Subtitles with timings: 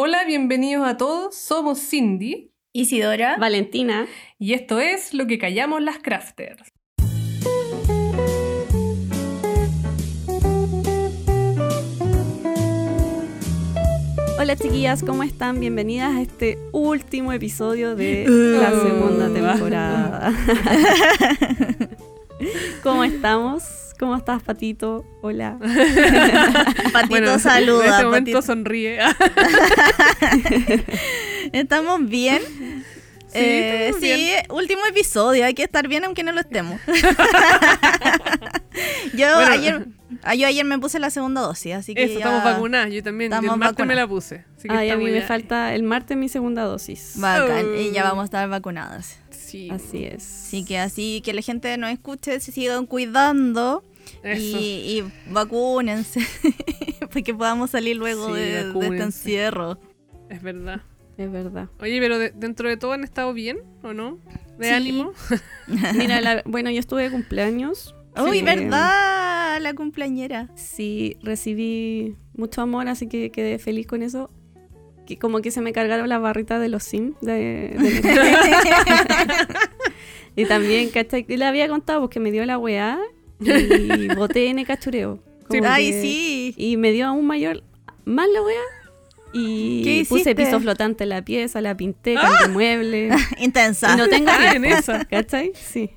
[0.00, 1.34] Hola, bienvenidos a todos.
[1.34, 3.36] Somos Cindy Isidora.
[3.36, 4.06] Valentina.
[4.38, 6.72] y esto es Lo que callamos las crafters.
[14.38, 15.58] Hola chiquillas, ¿cómo están?
[15.58, 20.32] Bienvenidas a este último episodio de la segunda temporada.
[22.84, 23.87] ¿Cómo estamos?
[23.98, 25.04] ¿Cómo estás, Patito?
[25.22, 25.58] Hola.
[26.92, 27.84] Patito saluda.
[27.86, 28.42] En este momento Patito.
[28.42, 28.98] sonríe.
[31.52, 32.40] Estamos bien.
[33.30, 34.44] Sí, Eh, estamos sí, bien.
[34.50, 35.44] último episodio.
[35.44, 36.80] Hay que estar bien aunque no lo estemos.
[39.14, 39.52] yo, Bueno.
[39.52, 39.86] ayer,
[40.22, 42.90] ah, yo ayer me puse la segunda dosis, así que Eso, ya- estamos vacunadas.
[42.92, 43.30] Yo también.
[43.32, 44.44] Estamos el martes me la puse.
[44.56, 47.14] Así que Ay, a mí me falta el martes mi segunda dosis.
[47.16, 47.74] Bacán, Oh.
[47.80, 49.18] y ya vamos a estar vacunadas.
[49.30, 49.68] Sí.
[49.70, 50.44] Así es.
[50.46, 53.82] Así que así que la gente nos escuche, se sigan cuidando.
[54.36, 56.20] Y, y vacúnense
[57.00, 59.78] para que podamos salir luego Sí, de, de este encierro.
[60.28, 60.82] Es verdad.
[61.16, 61.68] Es verdad.
[61.80, 64.18] Oye, pero de- dentro de todo han estado bien, ¿o no?
[64.58, 64.74] De Sí.
[64.74, 65.12] ánimo.
[65.96, 67.94] Mira, la- bueno, yo estuve de cumpleaños.
[68.16, 68.44] Uy, Sí.
[68.44, 70.48] verdad, la cumpleañera.
[70.56, 74.30] Sí, recibí mucho amor, así que quedé feliz con eso.
[75.06, 78.02] Que como que se me cargaron las barritas de los Sims de, de
[80.36, 81.24] Y también, ¿cachai?
[81.28, 82.98] Le había contado porque me dio la weá
[83.40, 85.18] y boté en cachureo.
[85.48, 86.54] Como Ay, sí.
[86.56, 87.62] Y me dio aún mayor,
[88.04, 88.60] más la weá.
[89.32, 93.14] Y ¿Qué puse piso flotante en la pieza, la pinté, cambié muebles.
[93.38, 93.94] Intensa.
[93.94, 95.04] Y no tengo Ah, en esa.
[95.04, 95.52] ¿cachai?
[95.54, 95.90] Sí.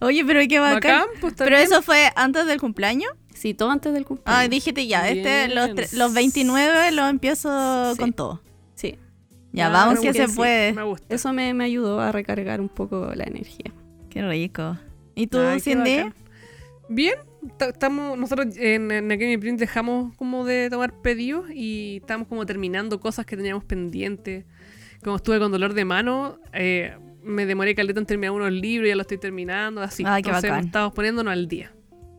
[0.00, 0.74] Oye, pero qué bacán.
[0.74, 1.62] Bacán, pues Pero bien.
[1.62, 3.10] eso fue antes del cumpleaños.
[3.32, 4.44] Sí, todo antes del cumpleaños.
[4.44, 5.54] Ah, dígete ya, este, Bien.
[5.54, 7.98] los, los 29 los empiezo Sí.
[7.98, 8.42] con todo.
[8.74, 8.96] Sí.
[9.52, 10.34] Ya, Ah, vamos que que se sí.
[10.36, 10.72] puede.
[10.74, 11.14] Me gusta.
[11.14, 13.72] Eso me, me ayudó a recargar un poco la energía.
[14.10, 14.76] Qué rico.
[15.14, 16.12] ¿Y tú, Ay, qué Cindy?
[16.92, 17.14] Bien,
[17.56, 22.44] ta- estamos nosotros en, en Academy Print dejamos como de tomar pedidos y estamos como
[22.44, 24.44] terminando cosas que teníamos pendientes.
[25.04, 28.96] Como estuve con dolor de mano, eh, me demoré caleta en terminar unos libros, ya
[28.96, 30.02] lo estoy terminando, así.
[30.04, 30.66] Ay, qué Entonces bacán.
[30.66, 31.72] estamos poniéndonos al día.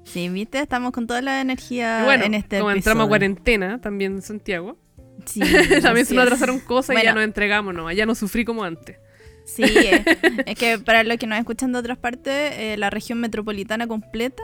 [0.06, 3.10] Sí, viste, estamos con toda la energía y bueno, en este como entramos a episodio.
[3.10, 4.78] cuarentena también en Santiago,
[5.26, 5.40] Sí,
[5.84, 6.28] también se nos es.
[6.32, 8.98] atrasaron cosas y ya nos entregamos, no, ya no sufrí como antes.
[9.46, 10.04] Sí, eh,
[10.48, 14.42] es que para los que nos escuchan de otras partes, eh, la región metropolitana completa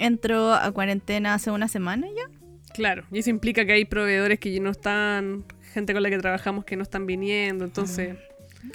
[0.00, 2.74] entró a cuarentena hace una semana ya.
[2.74, 6.18] Claro, y eso implica que hay proveedores que ya no están, gente con la que
[6.18, 8.16] trabajamos que no están viniendo, entonces...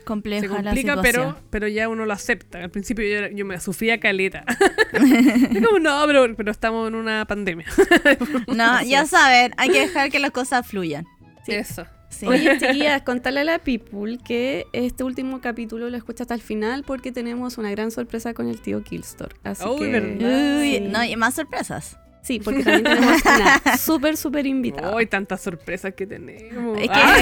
[0.03, 2.63] Compleja Se la complica, pero, pero ya uno lo acepta.
[2.63, 4.43] Al principio yo, me sufría caleta.
[4.93, 7.67] Es como, no, pero, pero estamos en una pandemia.
[8.47, 11.05] No, ya saben, hay que dejar que las cosas fluyan.
[11.45, 11.85] Eso.
[12.15, 12.27] Sí.
[12.27, 16.83] Oye, chiquillas, contarle a la people que este último capítulo lo escucha hasta el final
[16.83, 19.35] porque tenemos una gran sorpresa con el tío Killstore.
[19.43, 19.91] Así que...
[19.91, 20.59] ¿verdad?
[20.61, 20.79] Uy, Sí.
[20.81, 21.97] no, y más sorpresas.
[22.21, 24.95] Sí, porque también tenemos una súper, súper invitada.
[24.95, 26.79] Hoy tantas sorpresas que tenemos.
[26.79, 27.15] Es Ah,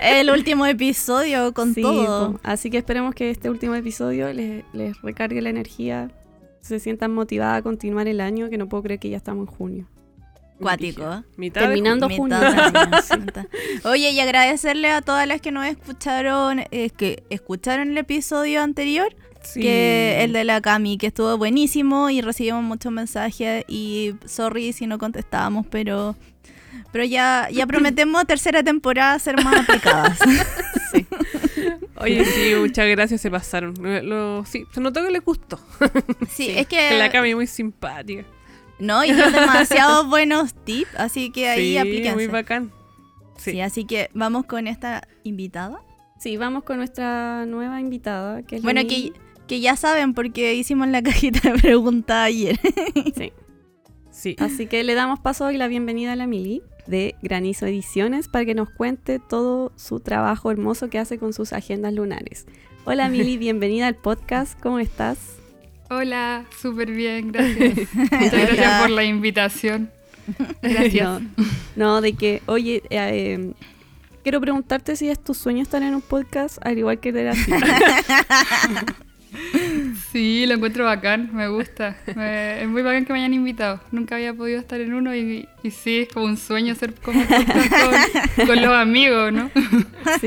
[0.00, 2.32] que el último episodio con Sí, todo.
[2.32, 2.40] po.
[2.42, 6.10] Así que esperemos que este último episodio les, les recargue la energía,
[6.60, 9.54] se sientan motivadas a continuar el año, que no puedo creer que ya estamos en
[9.54, 9.88] junio.
[10.64, 11.24] Cuático.
[11.36, 12.38] mitad de Terminando junio.
[12.40, 13.88] de.
[13.88, 19.14] Oye, y agradecerle a todas las que nos escucharon, eh, que escucharon el episodio anterior,
[19.42, 19.60] Sí.
[19.60, 24.86] que el de la Cami, que estuvo buenísimo y recibimos muchos mensajes y sorry si
[24.86, 26.16] no contestábamos, pero
[26.92, 30.18] pero ya ya prometemos tercera temporada ser más aplicadas.
[31.96, 33.74] Oye, sí, muchas gracias, se pasaron.
[33.80, 35.58] Lo- lo- sí, se notó que les gustó.
[36.28, 38.24] Sí, Sí, es Que la Cami es muy simpática.
[38.84, 42.14] No, y dio demasiados buenos tips, así que ahí sí, aplíquense.
[42.14, 42.72] muy bacán.
[43.36, 43.60] Sí, Sí.
[43.60, 45.80] así que vamos con esta invitada.
[46.18, 49.12] Sí, vamos con nuestra nueva invitada, que es la Bueno, que,
[49.48, 52.58] que ya saben porque hicimos la cajita de preguntas ayer.
[53.16, 53.32] Sí.
[54.10, 54.36] Sí.
[54.38, 58.44] Así que le damos paso y la bienvenida a la Mili de Granizo Ediciones para
[58.44, 62.46] que nos cuente todo su trabajo hermoso que hace con sus agendas lunares.
[62.84, 65.18] Hola Mili, bienvenida al podcast, ¿cómo estás?
[65.96, 67.76] Hola, súper bien, gracias.
[67.94, 68.80] Muchas gracias Hola.
[68.80, 69.90] por la invitación.
[70.60, 71.04] Gracias.
[71.04, 71.20] No,
[71.76, 73.52] no, de que, oye, eh, eh,
[74.24, 77.34] quiero preguntarte si es tu sueño estar en un podcast, al igual que de la
[80.12, 81.96] Sí, lo encuentro bacán, me gusta.
[82.16, 83.80] Me- es muy bacán que me hayan invitado.
[83.92, 87.24] Nunca había podido estar en uno y, y sí, es como un sueño ser como
[87.26, 89.50] con, con los amigos, ¿no?
[90.20, 90.26] Sí,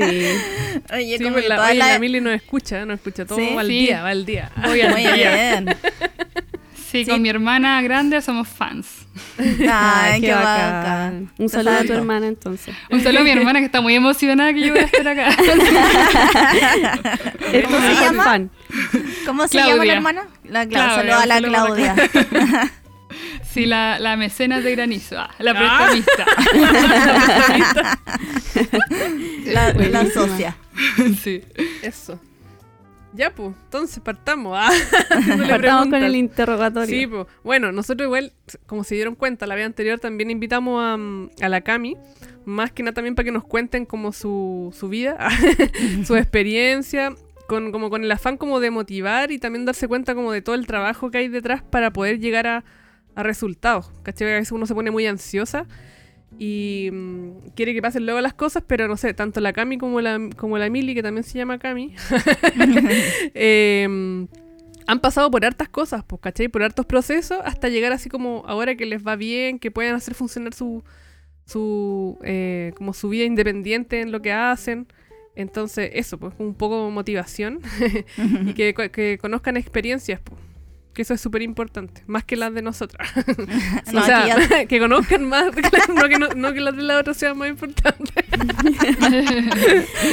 [0.92, 3.50] Oye, Sí, como pues la, oye, las- la Mili nos escucha, nos escucha todo Sí.
[3.54, 3.72] va al Sí.
[3.78, 4.50] día, va al día.
[4.64, 5.34] Voy al Muy día.
[5.34, 5.76] bien.
[6.90, 7.10] Sí, Sí.
[7.10, 9.06] con mi hermana grande somos fans.
[9.70, 11.30] Ay, qué bacán.
[11.36, 12.74] Un saludo a tu hermana entonces.
[12.90, 15.28] Un saludo a mi hermana que está muy emocionada que yo voy a estar acá.
[17.52, 18.24] Esto se es llama?
[18.24, 18.50] fan.
[19.28, 19.92] ¿Cómo se llama la Claudia.
[19.94, 20.26] hermana?
[20.44, 20.68] La Clau-
[21.02, 21.94] Claudia, a la la Claudia.
[23.50, 25.18] Sí, la, la mecenas de granizo.
[25.18, 25.88] Ah, la Ah.
[25.88, 26.26] prestamista.
[29.46, 30.10] La, la Buenísima.
[30.12, 30.56] socia.
[31.22, 31.42] sí.
[31.82, 32.20] Eso.
[33.14, 34.52] Ya, pues, entonces partamos.
[34.56, 34.70] Ah,
[35.48, 36.86] Partamos con el interrogatorio.
[37.00, 37.26] Sí, pues.
[37.42, 38.32] Bueno, nosotros igual,
[38.66, 41.96] como se dieron cuenta la vez anterior, también invitamos a, mm, a la Cami,
[42.44, 45.16] más que nada también para que nos cuenten como su, su vida,
[46.06, 47.14] su experiencia,
[47.48, 50.54] con, como con el afán como de motivar y también darse cuenta como de todo
[50.54, 52.64] el trabajo que hay detrás para poder llegar a,
[53.16, 53.90] a resultados.
[54.04, 54.28] ¿Cachai?
[54.28, 55.66] A veces uno se pone muy ansiosa
[56.38, 60.00] y mm, quiere que pasen luego las cosas, pero no sé, tanto la Cami como
[60.00, 61.94] la, como la Mili, que también se llama Cami,
[63.34, 64.26] eh,
[64.86, 66.48] han pasado por hartas cosas, pues, ¿cachai?
[66.48, 70.14] Por hartos procesos, hasta llegar así como ahora que les va bien, que pueden hacer
[70.14, 70.82] funcionar su,
[71.44, 74.86] su, eh, como su vida independiente en lo que hacen.
[75.38, 77.60] Entonces, eso, pues, un poco de motivación
[78.46, 80.38] y que, que conozcan experiencias, pues.
[80.94, 83.08] Que eso es súper importante, más que las de nosotras.
[83.92, 85.46] No, o sea, ya- que conozcan más,
[85.94, 88.12] no que, no, no que las de la otra sean más importantes.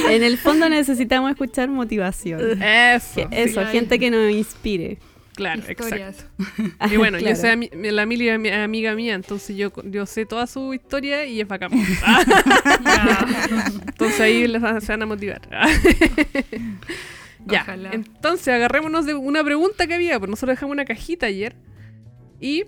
[0.08, 2.62] En el fondo necesitamos escuchar motivación.
[2.62, 3.28] Eso.
[3.28, 3.66] Que- Eso, sí.
[3.72, 4.98] gente que nos inspire.
[5.36, 6.24] Claro, exacto.
[6.90, 7.60] Y bueno, yo Claro.
[7.60, 11.46] ami- la Mili es amiga mía, entonces yo, yo sé toda su historia y es
[11.46, 11.70] bacán.
[13.86, 15.40] entonces ahí les se van a motivar.
[17.46, 17.90] ya, Ojalá.
[17.92, 21.56] entonces agarrémonos de una pregunta que había, pues nosotros dejamos una cajita ayer
[22.40, 22.64] y...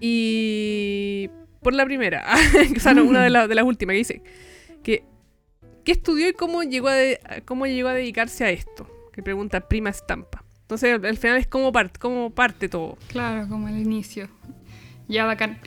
[0.00, 1.30] Y...
[1.62, 2.24] Por la primera,
[2.76, 4.22] o sea, no, una de, la- de las últimas, que dice
[4.82, 5.04] que...
[5.84, 8.88] ¿Qué estudió y cómo llegó a, de- cómo llegó a dedicarse a esto?
[9.12, 10.44] Que pregunta Prima Estampa.
[10.62, 12.96] Entonces, al- al final es cómo, part- cómo parte todo.
[13.08, 14.28] Claro, como el inicio.
[15.08, 15.58] Ya, bacán.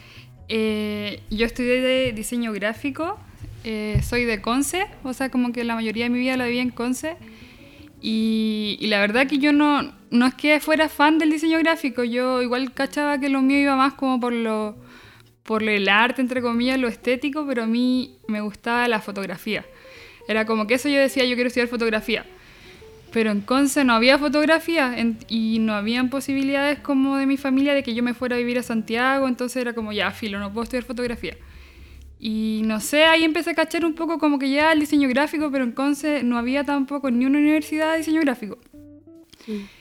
[0.49, 3.19] Eh, yo estudié de diseño gráfico,
[3.63, 6.59] eh, soy de Conce, o sea, como que la mayoría de mi vida la viví
[6.59, 7.17] en Conce.
[8.01, 12.03] Y, y la verdad que yo no, no es que fuera fan del diseño gráfico,
[12.03, 14.75] yo igual cachaba que lo mío iba más como por lo
[15.43, 19.63] por el arte, entre comillas, lo estético, pero a mí me gustaba la fotografía.
[20.27, 22.25] Era como que eso yo decía, yo quiero estudiar fotografía.
[23.15, 27.73] Pero en Conce no había fotografía en- y no habían posibilidades como de mi familia
[27.73, 30.51] de que yo me fuera a vivir a Santiago, entonces era como ya, filo, no
[30.51, 31.37] puedo estudiar fotografía.
[32.19, 35.49] Y no sé, ahí empecé a cachar un poco como que ya el diseño gráfico,
[35.49, 38.57] pero en Conce no había tampoco ni una universidad de diseño gráfico.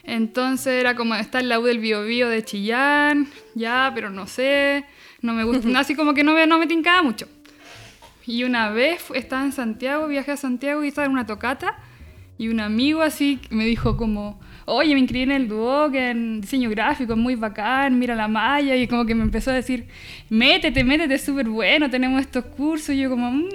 [0.03, 4.85] Entonces era como estar en la U del Biobío de Chillán, ya, pero no sé,
[5.21, 7.27] no me gusta, así como que no me, no me tincaba mucho.
[8.25, 11.75] Y una vez estaba en Santiago, viajé a Santiago y estaba en una tocata
[12.37, 16.69] y un amigo así me dijo como, oye, me inscribí en el Duoc en diseño
[16.69, 19.85] gráfico, es muy bacán, mira la malla y como que me empezó a decir,
[20.29, 23.45] métete, métete, es súper bueno, tenemos estos cursos y yo como, "Mm".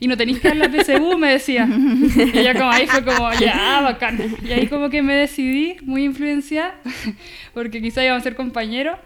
[0.00, 1.66] y no tenéis que dar la PSU, me decía.
[2.34, 4.16] Y ya como ahí fue como, ya, bacán.
[4.46, 6.76] Y ahí como que me decidí, muy influenciada,
[7.54, 8.96] porque quizá íbamos a ser compañeros.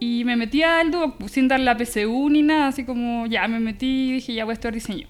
[0.00, 3.60] Y me metí al dúo sin dar la PSU ni nada, así como ya me
[3.60, 5.06] metí y dije ya voy a estudiar diseño.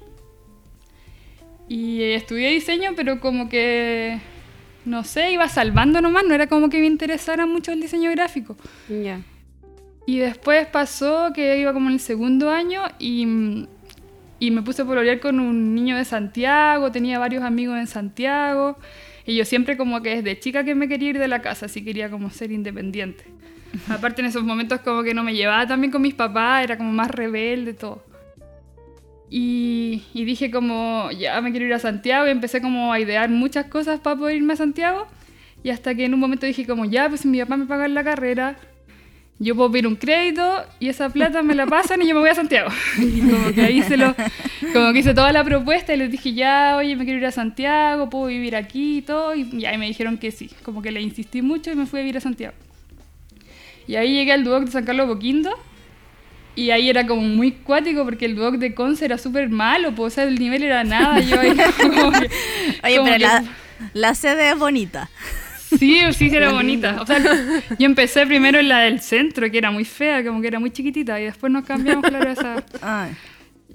[1.72, 4.18] Y estudié diseño, pero como que,
[4.84, 8.58] no sé, iba salvando nomás, no era como que me interesara mucho el diseño gráfico.
[8.90, 9.22] Ya.
[10.06, 13.66] Y después pasó que iba como en el segundo año y,
[14.38, 18.76] y me puse a pololear con un niño de Santiago, tenía varios amigos en Santiago.
[19.24, 21.82] Y yo siempre como que desde chica que me quería ir de la casa, así
[21.82, 23.24] quería como ser independiente.
[23.88, 26.92] Aparte en esos momentos como que no me llevaba también con mis papás, era como
[26.92, 28.11] más rebelde, todo.
[29.34, 33.30] Y, y dije como, ya me quiero ir a Santiago y empecé como a idear
[33.30, 35.06] muchas cosas para poder irme a Santiago.
[35.64, 38.04] Y hasta que en un momento dije como, ya, pues mi papá me paga la
[38.04, 38.58] carrera,
[39.38, 42.28] yo puedo pedir un crédito y esa plata me la pasan y yo me voy
[42.28, 42.68] a Santiago.
[42.98, 44.14] Y como que ahí se lo,
[44.74, 47.32] como que hice toda la propuesta y les dije, ya, oye, me quiero ir a
[47.32, 49.34] Santiago, puedo vivir aquí y todo.
[49.34, 50.50] Y y me dijeron que sí.
[50.62, 52.54] Como que le insistí mucho y me fui a vivir a Santiago.
[53.88, 55.50] Y ahí llegué al Duoc de San Carlos Boquindo.
[56.54, 60.12] Y ahí era como muy cuático porque el Duoc de Conce era súper malo, pues,
[60.12, 61.18] o sea, el nivel era nada.
[61.20, 62.28] Yo ahí como que-
[62.84, 63.44] Oye, como pero que- la,
[63.94, 65.08] la sede es bonita.
[65.78, 67.00] Sí, sí, sí, era bonita.
[67.00, 67.18] O sea,
[67.78, 70.70] yo empecé primero en la del centro, que era muy fea, como que era muy
[70.70, 72.64] chiquitita, y después nos cambiamos, claro, a esa.
[72.82, 73.12] Ay.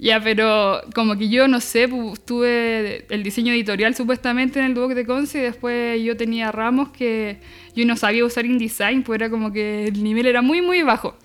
[0.00, 1.88] Ya, pero como que yo no sé,
[2.24, 6.90] tuve el diseño editorial supuestamente en el Duoc de Conce, y después yo tenía ramos
[6.90, 7.40] que
[7.74, 11.16] yo no sabía usar InDesign, pues era como que el nivel era muy, muy bajo.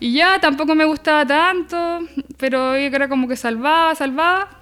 [0.00, 2.00] Y ya tampoco me gustaba tanto,
[2.38, 4.58] pero yo era como que salvaba, salvaba,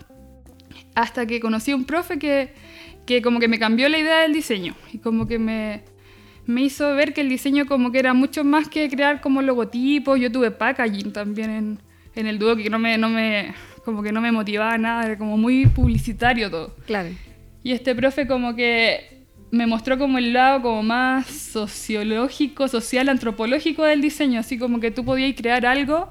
[0.97, 2.53] hasta que conocí a un profe que,
[3.07, 5.85] que como que me cambió la idea del diseño y como que me,
[6.45, 10.19] me hizo ver que el diseño como que era mucho más que crear como logotipos.
[10.19, 11.79] Yo tuve packaging también en,
[12.17, 13.55] en el dúo que no me, no me,
[13.85, 16.75] como que no me motivaba nada, era como muy publicitario todo.
[16.87, 17.11] Claro.
[17.63, 19.18] Y este profe como que
[19.51, 24.91] me mostró como el lado como más sociológico, social, antropológico del diseño, así como que
[24.91, 26.11] tú podías crear algo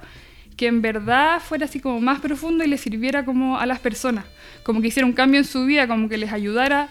[0.55, 4.25] que en verdad fuera así como más profundo y le sirviera como a las personas,
[4.63, 6.89] como que hiciera un cambio en su vida, como que les ayudara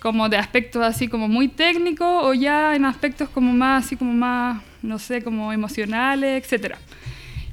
[0.00, 4.12] como de aspectos así como muy técnicos o ya en aspectos como más así como
[4.12, 6.78] más, no sé, como emocionales, etcétera.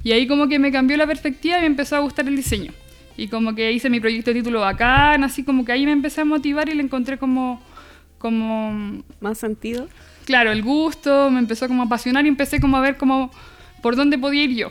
[0.04, 2.72] Y ahí como que me cambió la perspectiva y me empezó a gustar el diseño.
[3.16, 6.22] Y como que hice mi proyecto de título bacán, así como que ahí me empecé
[6.22, 7.62] a motivar y le encontré como
[8.22, 9.88] como más sentido.
[10.24, 13.30] Claro, el gusto, me empezó como a apasionar y empecé como a ver como
[13.82, 14.70] por dónde podía ir yo.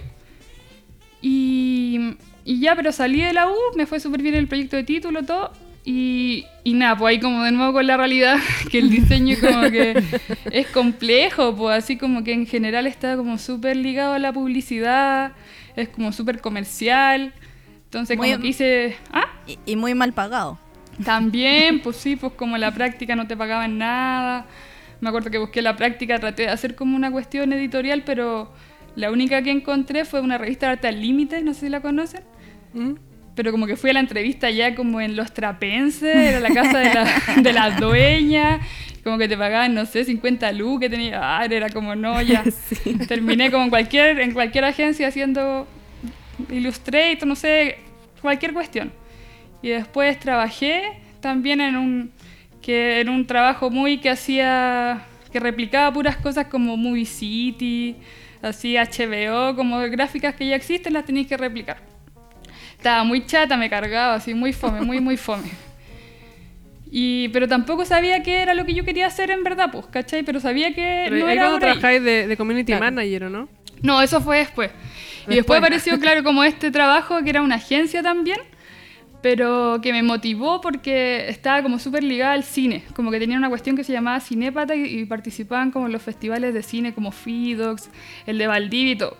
[1.21, 2.15] Y,
[2.45, 5.23] y ya, pero salí de la U, me fue súper bien el proyecto de título,
[5.23, 5.51] todo.
[5.83, 8.37] Y, y nada, pues ahí como de nuevo con la realidad,
[8.71, 10.01] que el diseño como que
[10.51, 15.33] es complejo, pues así como que en general está como súper ligado a la publicidad,
[15.75, 17.33] es como súper comercial.
[17.85, 18.95] Entonces Muy- como que hice...
[19.11, 19.25] ¿Ah?
[19.45, 20.57] Y, y muy mal pagado.
[21.03, 24.45] También, pues sí, pues como la práctica no te pagaban nada.
[24.99, 28.51] Me acuerdo que busqué la práctica, traté de hacer como una cuestión editorial, pero
[28.95, 31.81] la única que encontré fue una revista de arte al límite, no sé si la
[31.81, 32.21] conocen.
[32.73, 32.93] ¿Mm?
[33.35, 36.79] Pero como que fui a la entrevista ya como en Los Trapenses, era la casa
[36.79, 38.59] de la, de la dueña,
[39.03, 42.43] como que te pagaban, no sé, 50 luz que tenía, ah, era como no, ya.
[43.07, 45.65] Terminé como en cualquier, en cualquier agencia haciendo
[46.49, 47.77] Illustrator, no sé,
[48.21, 48.91] cualquier cuestión.
[49.61, 50.83] Y después trabajé
[51.19, 52.11] también en un,
[52.61, 55.01] que, en un trabajo muy que hacía,
[55.31, 57.95] que replicaba puras cosas como Movie City,
[58.41, 61.77] así HBO, como gráficas que ya existen, las tenéis que replicar.
[62.75, 65.49] Estaba muy chata, me cargaba, así muy fome, muy, muy fome.
[66.93, 70.23] Y, pero tampoco sabía qué era lo que yo quería hacer en verdad, pues, ¿cachai?
[70.23, 72.85] Pero sabía que Pero no era cuando trabajáis de, de community Claro.
[72.85, 73.49] manager, ¿o no?
[73.81, 74.71] No, eso fue después.
[74.71, 75.35] Y Después.
[75.37, 78.39] después apareció, claro, como este trabajo que era una agencia también,
[79.21, 82.83] pero que me motivó porque estaba como súper ligada al cine.
[82.95, 86.53] Como que tenía una cuestión que se llamaba Cinépata y, participaban como en los festivales
[86.53, 87.89] de cine como Fidox,
[88.25, 89.17] el de Valdivia y todo.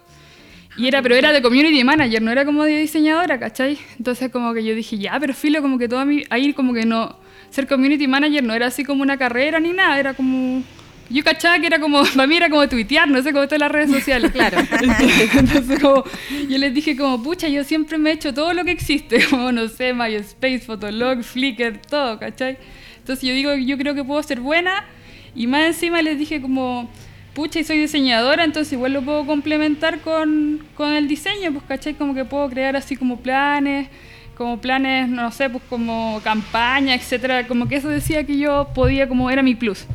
[0.77, 3.77] Y era, pero era de community manager, no era como de diseñadora, ¿cachai?
[3.98, 6.24] Entonces como que yo dije, ya, pero filo, como que toda mi...
[6.29, 7.17] Ahí como que no...
[7.50, 10.63] Ser community manager no era así como una carrera ni nada, era como...
[11.12, 13.72] Yo cachaba que era como, para mí era como tuitear, no sé, como todas las
[13.72, 14.32] redes sociales.
[14.32, 14.58] Claro.
[15.38, 16.03] Entonces, como,
[16.50, 19.51] yo les dije como, pucha, yo siempre me he hecho todo lo que existe, como,
[19.51, 22.58] no sé, MySpace, Fotolog, Flickr, todo, ¿cachai?
[22.98, 24.86] Entonces yo digo, yo creo que puedo ser buena,
[25.36, 26.89] y más encima les dije como,
[27.34, 31.96] pucha, y soy diseñadora, entonces igual lo puedo complementar con, con el diseño, pues, ¿cachai?
[31.96, 33.89] Como que puedo crear así como planes,
[34.38, 39.08] como planes, no sé, pues como campaña, etcétera, como que eso decía que yo podía,
[39.08, 39.86] como era mi plus.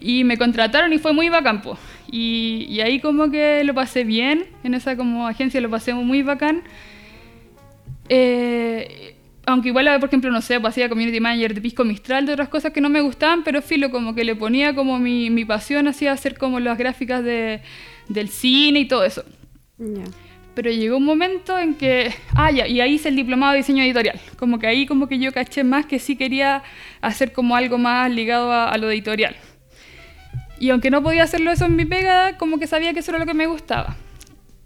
[0.00, 1.78] Y me contrataron y fue muy bacán, po.
[2.10, 6.22] Y, y ahí como que lo pasé bien, en esa como agencia lo pasé muy
[6.22, 6.62] bacán.
[8.08, 9.14] Eh,
[9.46, 12.48] aunque igual, por ejemplo, no sé, pues hacía community manager de Pisco Mistral, de otras
[12.48, 15.88] cosas que no me gustaban, pero filo, como que le ponía como mi, mi pasión,
[15.88, 17.60] hacía hacer como las gráficas de,
[18.08, 19.24] del cine y todo eso.
[19.78, 20.04] Ya.
[20.54, 23.82] Pero llegó un momento en que, ah, ya, y ahí hice el diplomado de diseño
[23.82, 24.20] editorial.
[24.36, 26.62] Como que ahí como que yo caché más que sí quería
[27.00, 29.36] hacer como algo más ligado a, a lo editorial.
[30.60, 33.18] Y aunque no podía hacerlo eso en mi pega, como que sabía que eso era
[33.18, 33.96] lo que me gustaba.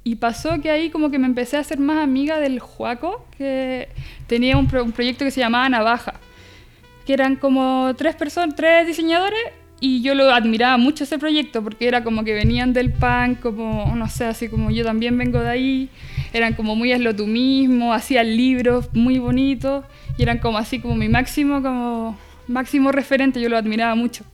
[0.02, 3.88] Y pasó que ahí como que me empecé a hacer más amiga del Juaco, que
[4.26, 6.14] tenía un, pro- un proyecto que se llamaba Navaja,
[7.06, 9.40] que eran como tres personas, tres diseñadores,
[9.80, 13.94] y yo lo admiraba mucho ese proyecto, porque era como que venían del punk, como,
[13.94, 15.88] no sé, así como yo también vengo de ahí,
[16.32, 19.84] eran como muy hazlo tú mismo, hacían libros muy bonitos,
[20.18, 24.24] y eran como así como mi máximo, como máximo referente, yo lo admiraba mucho.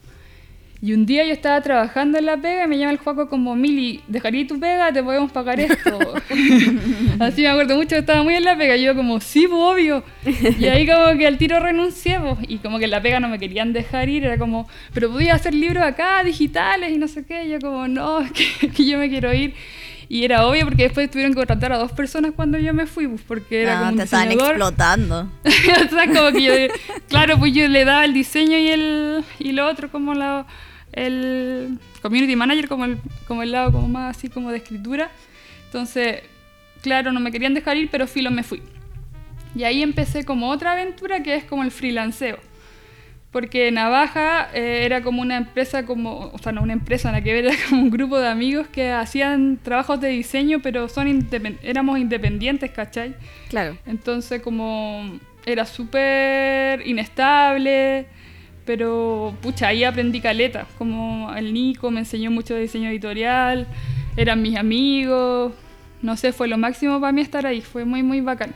[0.83, 3.55] Y un día yo estaba trabajando en la pega y me llama el Juaco como,
[3.55, 4.91] Mili, ¿dejaría tu pega?
[4.91, 5.99] Te podemos pagar esto.
[7.19, 8.75] Así me acuerdo mucho, estaba muy en la pega.
[8.75, 10.03] Y yo como, sí, pues, obvio.
[10.59, 13.29] Y ahí como que al tiro renuncié, pues, y como que en la pega no
[13.29, 14.23] me querían dejar ir.
[14.23, 17.45] Era como, pero podía hacer libros acá, digitales y no sé qué.
[17.45, 19.53] Y yo como, no, es que, que yo me quiero ir.
[20.09, 23.07] Y era obvio porque después tuvieron que contratar a dos personas cuando yo me fui,
[23.07, 25.29] pues, porque era Ah, como un te estaban explotando.
[25.45, 26.53] o sea, como que yo,
[27.07, 30.45] claro, pues yo le daba el diseño y el y lo otro como la,
[30.93, 35.09] el community manager como el, como el lado como más así como de escritura.
[35.65, 36.21] Entonces,
[36.81, 38.61] claro, no me querían dejar ir, pero filo me fui.
[39.55, 42.37] Y ahí empecé como otra aventura que es como el freelanceo.
[43.31, 47.39] Porque Navaja eh, era como una empresa, como, o sea, no una empresa, nada que
[47.39, 51.97] era como un grupo de amigos que hacían trabajos de diseño, pero son indepen- éramos
[51.97, 53.15] independientes, ¿cachai?
[53.49, 53.77] Claro.
[53.85, 58.05] Entonces como era súper inestable,
[58.73, 63.67] pero pucha, ahí aprendí caleta, como el Nico me enseñó mucho de diseño editorial,
[64.15, 65.51] eran mis amigos,
[66.01, 68.53] no sé, fue lo máximo para mí estar ahí, fue muy muy bacán.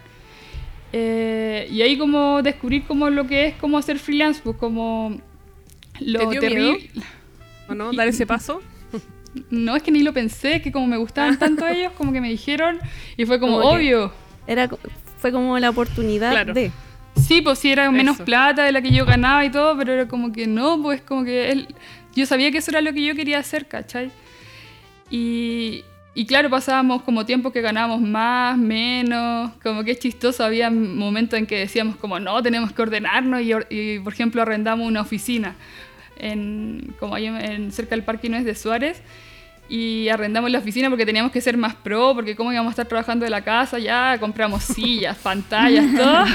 [0.93, 5.19] Eh, y ahí como descubrir como lo que es como hacer freelance, pues como
[5.99, 6.89] Lo ¿Te dio terrible.
[7.67, 7.91] ¿O no?
[7.91, 8.61] Dar ese paso.
[9.49, 12.21] No, es que ni lo pensé, es que como me gustaban tanto ellos, como que
[12.21, 12.79] me dijeron,
[13.17, 14.13] y fue como, obvio.
[14.47, 14.69] Era,
[15.17, 16.53] fue como la oportunidad Claro.
[16.53, 16.71] de.
[17.15, 18.25] Sí, pues sí, era menos Eso.
[18.25, 21.23] plata de la que yo ganaba y todo, pero era como que no, pues como
[21.23, 21.67] que él,
[22.15, 24.11] yo sabía que eso era lo que yo quería hacer, ¿cachai?
[25.09, 30.69] Y, y claro, pasábamos como tiempo que ganábamos más, menos, como que es chistoso, había
[30.69, 34.87] momentos en que decíamos como, no, tenemos que ordenarnos y, or- y, por ejemplo, arrendamos
[34.87, 35.55] una oficina,
[36.17, 39.01] en, como ahí en- cerca del Parque Inés de Suárez,
[39.67, 42.87] y arrendamos la oficina porque teníamos que ser más pro, porque cómo íbamos a estar
[42.87, 46.25] trabajando de la casa, ya compramos sillas, pantallas, todo.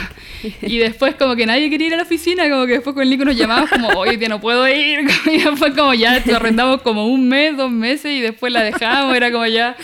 [0.62, 3.10] Y después como que nadie quería ir a la oficina, como que después con el
[3.10, 5.00] Nico nos llamamos como, hoy día no puedo ir.
[5.30, 9.14] Y después como ya lo arrendamos como un mes, dos meses y después la dejamos,
[9.14, 9.76] era como ya,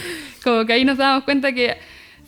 [0.42, 1.76] como que ahí nos dábamos cuenta que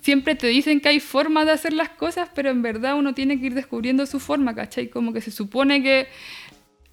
[0.01, 3.41] siempre te dicen que hay formas de hacer las cosas, pero en verdad uno tiene
[3.41, 4.89] que ir descubriendo su forma, ¿cachai?
[4.89, 6.09] Como que se supone que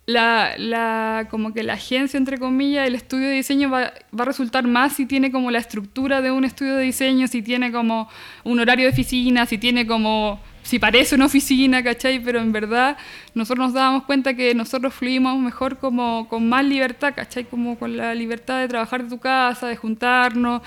[0.07, 4.25] la, la, como que la agencia, entre comillas, el estudio de diseño va, va a
[4.25, 8.07] resultar más si tiene como la estructura de un estudio de diseño, si tiene como
[8.43, 12.19] un horario de oficina, si tiene como, si parece una oficina, ¿cachai?
[12.19, 12.97] Pero en verdad
[13.33, 17.45] nosotros nos dábamos cuenta que nosotros fluimos mejor como con más libertad, ¿cachai?
[17.45, 20.61] Como con la libertad de trabajar de tu casa, de juntarnos,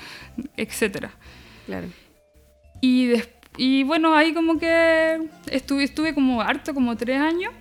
[0.57, 1.11] etcétera.
[1.65, 1.87] Claro.
[2.81, 3.13] Y,
[3.55, 7.53] y bueno, ahí como que estuve, estuve como harto, como tres años.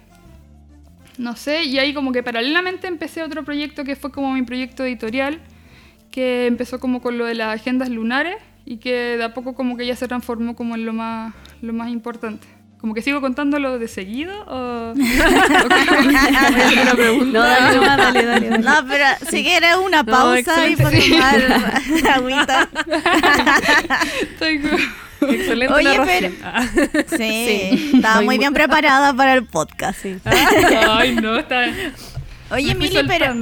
[1.18, 4.84] No sé, y ahí como que paralelamente empecé otro proyecto que fue como mi proyecto
[4.84, 5.40] editorial,
[6.12, 9.76] que empezó como con lo de las agendas lunares y que de a poco como
[9.76, 12.46] que ya se transformó como en lo más, lo más importante.
[12.80, 14.94] Como que sigo contándolo de seguido o...
[17.26, 18.58] No, dale, dale, dale, dale.
[18.58, 21.48] No, pero si quieres una No, pausa y por excelente.
[21.48, 21.82] tomar
[22.16, 22.68] agüita.
[24.22, 24.76] Estoy como-
[25.20, 26.34] Excelente Oye, narración.
[26.42, 26.66] Ah.
[27.16, 30.00] Sí, estaba muy bien preparada para el podcast.
[30.02, 30.16] Sí.
[30.88, 31.64] Ay, no, está...
[32.50, 33.34] Oye, Mili, pero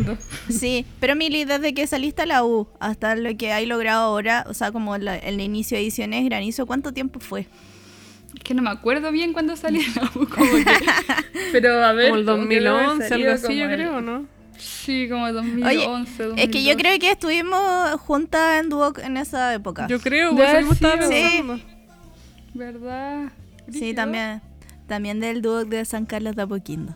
[0.48, 4.44] sí, pero Mili, desde que saliste a la U hasta lo que hay logrado ahora,
[4.48, 7.46] o sea, como la- el inicio de ediciones Granizo, ¿cuánto tiempo fue?
[8.36, 10.64] Es que no me acuerdo bien cuando salí de la U, como que...
[11.52, 12.08] Pero a ver...
[12.08, 14.26] Como el como que debe haber 2011, algo así, yo el- creo, ¿no?
[14.58, 19.86] Sí, como 2011, Es que yo creo que estuvimos juntas en Duoc en esa época.
[19.88, 21.60] Yo creo, pues haber algo estaba pensando.
[22.54, 23.24] ¿Verdad?
[23.70, 24.40] Sí, también,
[24.86, 26.94] también del Duoc de San Carlos de Apoquindo.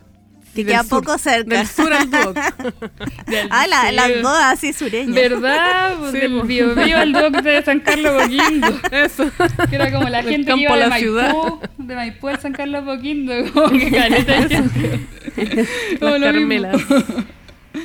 [0.55, 1.59] Que Del queda sur, poco cerca.
[1.59, 2.37] Del sur al Duoc.
[3.51, 3.95] Ah, la- sí.
[3.95, 5.15] las dos así sureñas.
[5.15, 5.95] ¿Verdad?
[6.01, 6.43] Pues Sí, del.
[6.43, 8.67] Bio Bio al doc de San Carlos Boquindo.
[8.91, 9.31] Eso.
[9.69, 11.35] Que era como la Del gente que iba a de la Maipú, ciudad.
[11.79, 13.33] de Maipú al San Carlos Boquindo.
[13.53, 15.67] Como que caleta de.
[16.01, 16.79] Como Las lo.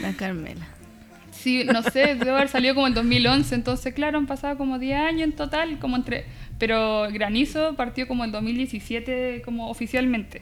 [0.01, 0.67] La Carmela.
[1.31, 4.97] Sí, no sé, debe haber salido como el 2011, entonces claro, han pasado como 10
[4.99, 6.25] años en total, como entre...
[6.57, 10.41] Pero Granizo partió como el 2017 como oficialmente.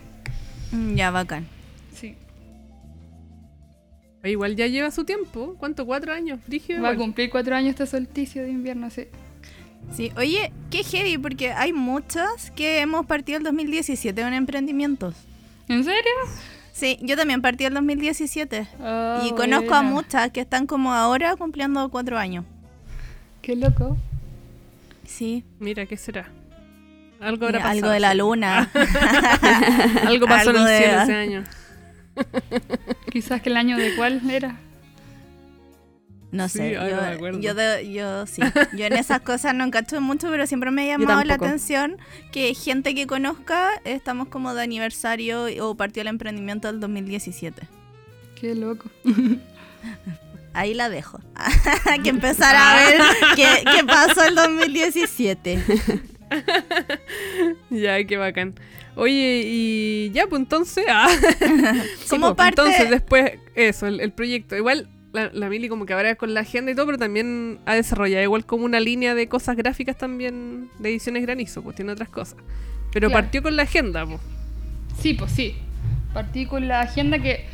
[0.71, 1.47] Mm, Ya, bacán.
[1.93, 2.15] Sí.
[4.23, 5.55] Igual ya lleva su tiempo.
[5.59, 5.85] ¿Cuánto?
[5.85, 6.39] ¿Cuatro años?
[6.47, 6.81] Rígido.
[6.81, 9.07] Va a cumplir cuatro años este solsticio de invierno, sí.
[9.93, 15.15] Sí, oye, qué heavy, porque hay muchas que hemos partido el 2017 en emprendimientos.
[15.67, 16.11] ¿En serio?
[16.73, 18.67] Sí, yo también partí el 2017.
[18.81, 22.43] Ah, y conozco a muchas que están como ahora cumpliendo cuatro años.
[23.41, 23.95] Qué loco.
[25.05, 26.27] Sí, Mira, ¿qué será?
[27.21, 27.71] Algo habrá pasado.
[27.77, 28.69] algo de la luna.
[30.05, 31.43] Algo pasó Algo en el de- cielo ese año.
[33.11, 34.55] Quizás que el año de cuál era.
[36.33, 38.41] No Sí, sé, no yo, yo, de- yo sí.
[38.75, 41.97] Yo en esas cosas no encacho mucho, pero siempre me ha llamado la atención
[42.31, 47.67] que gente que conozca, estamos como de aniversario o partió el emprendimiento del 2017.
[48.35, 48.89] Qué loco.
[50.55, 51.19] Ahí la dejo.
[52.03, 53.01] que empezar a ver
[53.35, 55.59] qué, qué pasó el 2017.
[57.69, 58.55] Ya, qué bacán.
[58.95, 60.85] Oye, y ya, pues entonces.
[60.89, 61.09] Ah.
[61.09, 64.55] Sí, Como pues, parte- Entonces, después, eso, el, el proyecto.
[64.55, 67.75] Igual, la, la Mili como que ahora con la agenda y todo, pero también ha
[67.75, 72.09] desarrollado igual como una línea de cosas gráficas también de ediciones granizo, pues tiene otras
[72.09, 72.35] cosas.
[72.91, 73.23] Pero Claro.
[73.23, 74.19] partió con la agenda, pues.
[74.99, 75.55] Sí, pues sí.
[76.13, 77.45] Partí con la agenda que,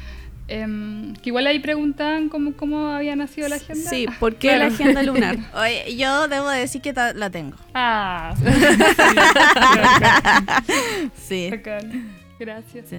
[0.49, 3.89] em, que igual ahí preguntaban cómo, cómo había nacido la agenda.
[3.89, 5.37] Sí, ¿por qué la agenda lunar?
[5.55, 7.55] Oye, yo debo decir que ta- la tengo.
[7.73, 8.33] Ah,
[11.27, 11.49] Sí.
[11.51, 12.09] bacán.
[12.39, 12.85] Gracias.
[12.89, 12.97] Sí.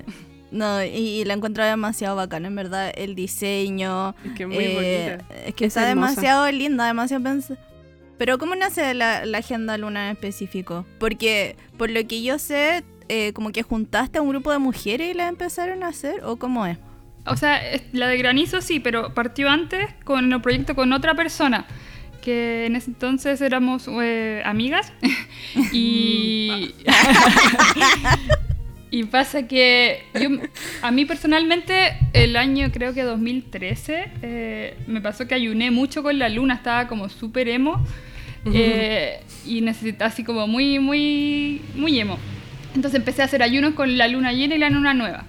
[0.51, 4.15] No, y, y la encuentro demasiado bacana, en verdad, el diseño.
[4.25, 5.35] Es que muy eh, bonita.
[5.47, 6.11] Es que Es está hermosa.
[6.11, 7.57] demasiado linda, demasiado pens-
[8.19, 10.85] Pero ¿cómo nace la, la agenda luna en específico?
[10.99, 15.11] Porque por lo que yo sé, eh, como que juntaste a un grupo de mujeres
[15.11, 16.79] y la empezaron a hacer, ¿o cómo es?
[17.27, 17.61] O sea,
[17.93, 21.67] la de granizo sí, pero partió antes con el proyecto con otra persona.
[22.23, 24.93] Que en ese entonces éramos eh, amigas.
[25.73, 26.75] y
[28.91, 30.29] Y pasa que yo,
[30.83, 36.19] a mí personalmente, el año creo que 2013, eh, me pasó que ayuné mucho con
[36.19, 37.85] la luna, estaba como súper emo
[38.47, 42.19] eh, y necesitaba así como muy, muy, muy emo.
[42.75, 45.25] Entonces empecé a hacer ayunos con la luna llena y la luna nueva.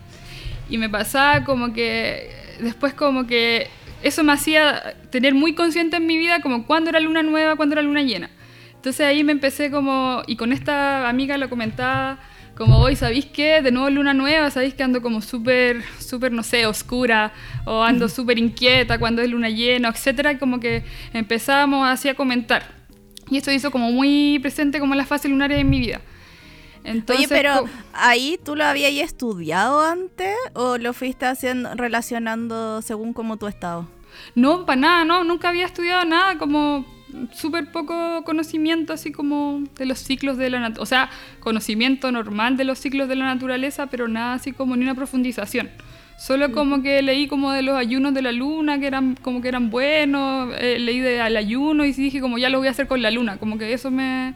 [0.69, 2.29] Y me pasaba como que
[2.61, 3.67] después como que
[4.01, 7.73] eso me hacía tener muy consciente en mi vida como cuándo era luna nueva, cuándo
[7.73, 8.31] era luna llena.
[8.75, 12.19] Entonces ahí me empecé como, y con esta amiga lo comentaba,
[12.61, 13.63] como hoy, ¿sabéis qué?
[13.63, 17.33] De nuevo luna nueva, ¿sabéis que ando como súper, súper, no sé, oscura,
[17.65, 22.63] o ando súper inquieta cuando es luna llena, etcétera, como que empezábamos así a comentar.
[23.31, 26.01] Y esto hizo como muy presente como las fases lunares en mi vida.
[26.85, 33.37] Oye, pero ahí tú lo habías estudiado antes o lo fuiste haciendo relacionando según como
[33.37, 33.87] tu estado?
[34.35, 36.85] No, para nada, no, nunca había estudiado nada, como
[37.33, 42.57] súper poco conocimiento así como de los ciclos de la naturaleza, o sea, conocimiento normal
[42.57, 45.69] de los ciclos de la naturaleza, pero nada así como ni una profundización.
[46.17, 49.47] Solo como que leí como de los ayunos de la luna, que eran como que
[49.47, 53.01] eran buenos, eh, leí del ayuno y dije como ya lo voy a hacer con
[53.01, 54.35] la luna, como que eso me,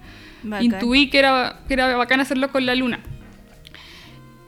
[0.61, 3.01] intuí que era, que era bacán hacerlo con la luna.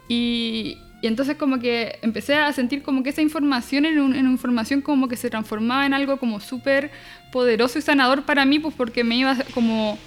[0.10, 4.82] Y, y entonces como que empecé a sentir como que esa información en, una información
[4.82, 6.92] como que se transformaba en algo como súper
[7.32, 9.98] poderoso y sanador para mí, pues porque me iba como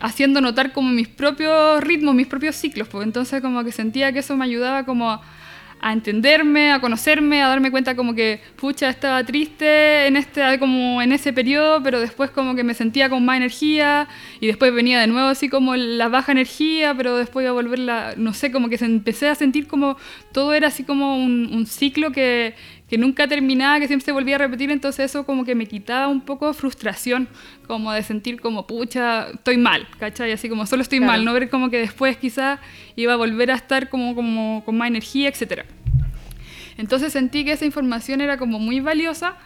[0.00, 3.06] haciendo notar como mis propios ritmos, mis propios ciclos, pues.
[3.06, 5.22] Entonces como que sentía que eso me ayudaba como a
[5.80, 11.00] a entenderme, a conocerme, a darme cuenta como que, pucha, estaba triste en, este, como
[11.02, 14.08] en ese periodo, pero después como que me sentía con más energía
[14.40, 17.78] y después venía de nuevo así como la baja energía, pero después iba a volver
[17.78, 19.96] la, no sé, como que se empecé a sentir como
[20.32, 22.54] todo era así como un ciclo que,
[22.88, 26.08] que nunca terminaba, que siempre se volvía a repetir, entonces eso como que me quitaba
[26.08, 27.28] un poco de frustración,
[27.66, 30.32] como de sentir como, pucha, estoy mal, ¿cachai?
[30.32, 32.60] Así como solo estoy mal, no ver como que después quizás
[32.96, 35.64] iba a volver a estar como, como con más energía, etc.
[36.78, 39.36] Entonces sentí que esa información era como muy valiosa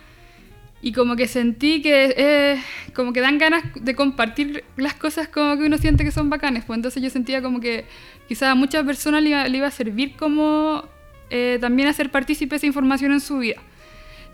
[0.81, 2.63] y como que sentí que eh,
[2.95, 6.65] como que dan ganas de compartir las cosas como que uno siente que son bacanes,
[6.65, 7.87] pues entonces yo sentía como que
[8.29, 10.85] quizás a muchas personas le iba a servir como
[11.33, 13.57] eh, también hacer partícipe esa información en su vida.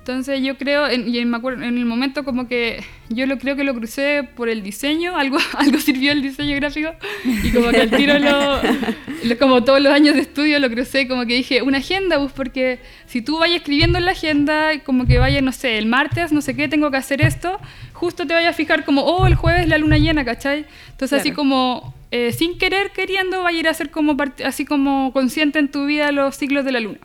[0.00, 3.62] Entonces yo creo, y me acuerdo, en el momento como que yo lo creo que
[3.62, 6.90] lo crucé por el diseño, algo, algo sirvió el diseño gráfico,
[7.24, 11.26] y como que al tiro lo, como todos los años de estudio lo crucé, como
[11.26, 15.18] que dije, una agenda, pues porque si tú vayas escribiendo en la agenda, como que
[15.18, 17.61] vaya, no sé, el martes, no sé qué, tengo que hacer esto,
[17.92, 20.64] justo te vayas a fijar como, oh, el jueves la luna llena, ¿cachai?
[20.90, 25.12] Entonces así como eh, sin querer, queriendo, va a ir a ser como así como
[25.12, 26.99] consciente en tu vida los ciclos de la luna.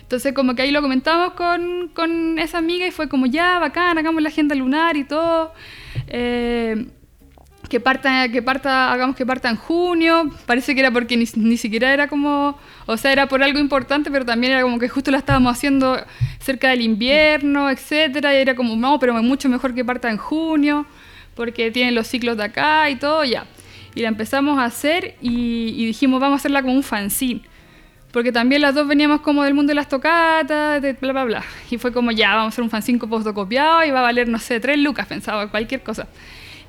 [0.00, 3.96] Entonces como que ahí lo comentamos con, con esa amiga y fue como ya, bacán,
[3.96, 5.54] hagamos la agenda lunar y todo.
[6.08, 6.86] Eh,
[7.72, 10.30] que parta, que parta, hagamos que parta en junio.
[10.44, 14.10] Parece que era porque ni, ni, siquiera era como, o sea, era por algo importante,
[14.10, 15.98] pero también era como que justo la estábamos haciendo
[16.38, 20.84] cerca del invierno, etcétera, y era como, no, pero mucho mejor que parta en junio,
[21.34, 23.46] porque tiene los ciclos de acá y todo, ya.
[23.94, 27.42] Y la empezamos a hacer y, dijimos, vamos a hacerla como un fanzine.
[28.10, 31.44] Porque también las dos veníamos como del mundo de las tocatas, de bla, bla, bla.
[31.70, 34.38] Y fue como, ya, vamos a hacer un fanzine fotocopiado y va a valer, no
[34.38, 36.08] sé, tres lucas, pensaba, cualquier cosa.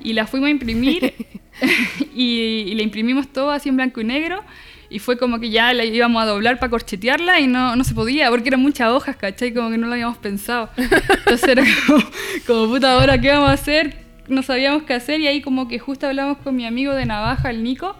[0.00, 1.14] Y la fuimos a imprimir
[2.14, 4.42] y, y la imprimimos todo así en blanco y negro.
[4.90, 7.94] Y fue como que ya la íbamos a doblar para corchetearla y no, no se
[7.94, 9.52] podía, porque eran muchas hojas, ¿cachai?
[9.52, 10.70] Como que no lo habíamos pensado.
[10.76, 12.04] Entonces era como,
[12.46, 14.03] como puta, ahora qué vamos a hacer?
[14.28, 17.50] No sabíamos qué hacer y ahí como que justo hablamos con mi amigo de Navaja,
[17.50, 17.96] el Nico,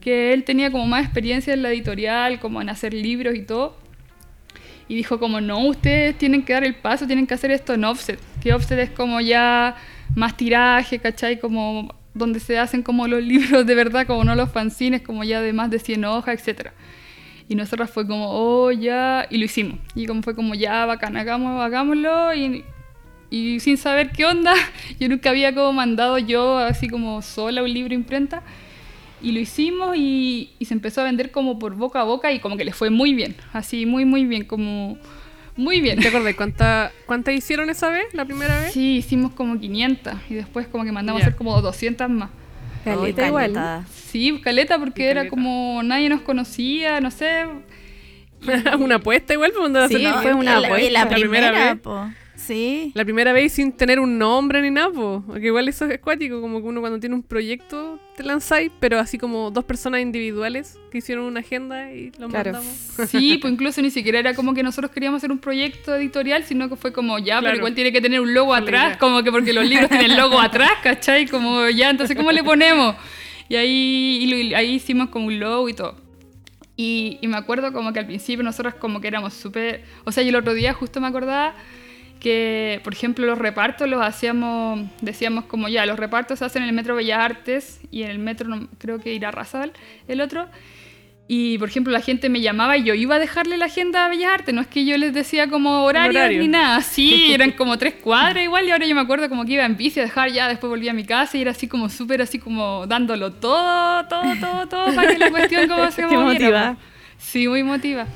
[0.00, 3.76] que él tenía como más experiencia en la editorial, como en hacer libros y todo.
[4.88, 7.84] Y dijo como, no, ustedes tienen que dar el paso, tienen que hacer esto en
[7.84, 8.18] offset.
[8.42, 9.76] Que offset es como ya
[10.14, 11.38] más tiraje, ¿cachai?
[11.38, 15.40] Como donde se hacen como los libros de verdad, como no los fanzines, como ya
[15.40, 16.70] de más de 100 hojas, etc.
[17.48, 19.78] Y nosotras fue como, oh, ya, y lo hicimos.
[19.94, 22.34] Y como fue como, ya, bacán, hagámoslo.
[22.34, 22.64] Y
[23.32, 24.52] y sin saber qué onda,
[25.00, 28.42] yo nunca había como mandado yo así como sola un libro imprenta.
[29.22, 32.56] Y lo hicimos y, se empezó a vender como por boca a boca y como
[32.56, 34.98] que le fue muy bien, así muy muy bien, como
[35.56, 36.00] muy bien.
[36.00, 38.72] ¿Te acordás cuántas cuánta hicieron esa vez, la primera vez?
[38.72, 42.30] Sí, hicimos como 500 y después como que mandamos a hacer como 200 más.
[42.84, 43.86] Caleta igual.
[43.90, 47.46] Sí, caleta porque era como nadie nos conocía, no sé.
[48.78, 50.90] una apuesta igual, pues, sí, fue una apuesta.
[50.90, 51.80] La, primera, vez.
[52.46, 52.90] Sí.
[52.94, 56.60] La primera vez sin tener un nombre ni nada, porque igual eso es acuático, como
[56.60, 60.98] que uno cuando tiene un proyecto te lanzáis, pero así como dos personas individuales que
[60.98, 62.52] hicieron una agenda y lo claro.
[62.52, 62.74] mandamos.
[63.08, 66.68] Sí, pues incluso ni siquiera era como que nosotros queríamos hacer un proyecto editorial, sino
[66.68, 69.52] que fue como ya, pero igual tiene que tener un logo atrás, como que porque
[69.52, 71.26] los libros tienen logo atrás, ¿cachai?
[71.26, 72.96] Como ya, entonces ¿cómo le ponemos?
[73.48, 75.96] Y ahí, y ahí hicimos como un logo y todo.
[76.76, 79.84] Y, y me acuerdo como que al principio nosotros como que éramos súper...
[80.04, 81.54] O sea, yo el otro día justo me acordaba
[82.22, 86.68] que, por ejemplo, los repartos los hacíamos, decíamos como ya, los repartos se hacen en
[86.68, 89.72] el Metro Bellas Artes y en el Metro, no- creo que irá Razal,
[90.06, 90.46] el otro.
[91.28, 94.08] Y, por ejemplo, la gente me llamaba y yo iba a dejarle la agenda a
[94.08, 94.54] Bellas Artes.
[94.54, 96.40] No es que yo les decía como horarios horario.
[96.40, 96.80] ni nada.
[96.82, 98.66] Sí, eran como tres cuadras igual.
[98.66, 100.46] Y ahora yo me acuerdo como que iba en bici a dejar ya.
[100.48, 104.22] Después volví a mi casa y era así como súper, así como dándolo todo, todo,
[104.40, 106.76] todo, todo para que la cuestión como se motiva.
[107.16, 108.06] Sí, muy motiva.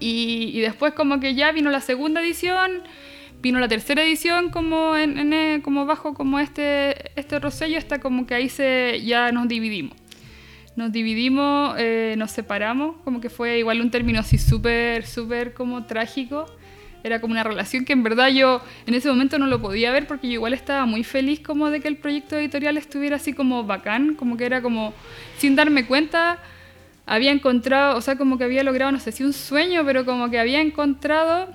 [0.00, 2.82] Y, y después como que ya vino la segunda edición,
[3.42, 8.00] vino la tercera edición como, en, en, eh, como bajo como este, este rosello, hasta
[8.00, 9.96] como que ahí se, ya nos dividimos.
[10.76, 15.84] Nos dividimos, eh, nos separamos, como que fue igual un término así súper, súper como
[15.86, 16.46] trágico.
[17.02, 20.06] Era como una relación que en verdad yo en ese momento no lo podía ver
[20.06, 23.64] porque yo igual estaba muy feliz como de que el proyecto editorial estuviera así como
[23.64, 24.92] bacán, como que era como
[25.38, 26.40] sin darme cuenta
[27.06, 30.28] había encontrado, o sea, como que había logrado, no sé si un sueño, pero como
[30.28, 31.48] que había encontrado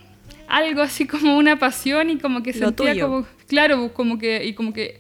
[0.52, 3.08] algo así como una pasión y como que Lo sentía tuyo.
[3.08, 5.00] como, claro, como que, y como que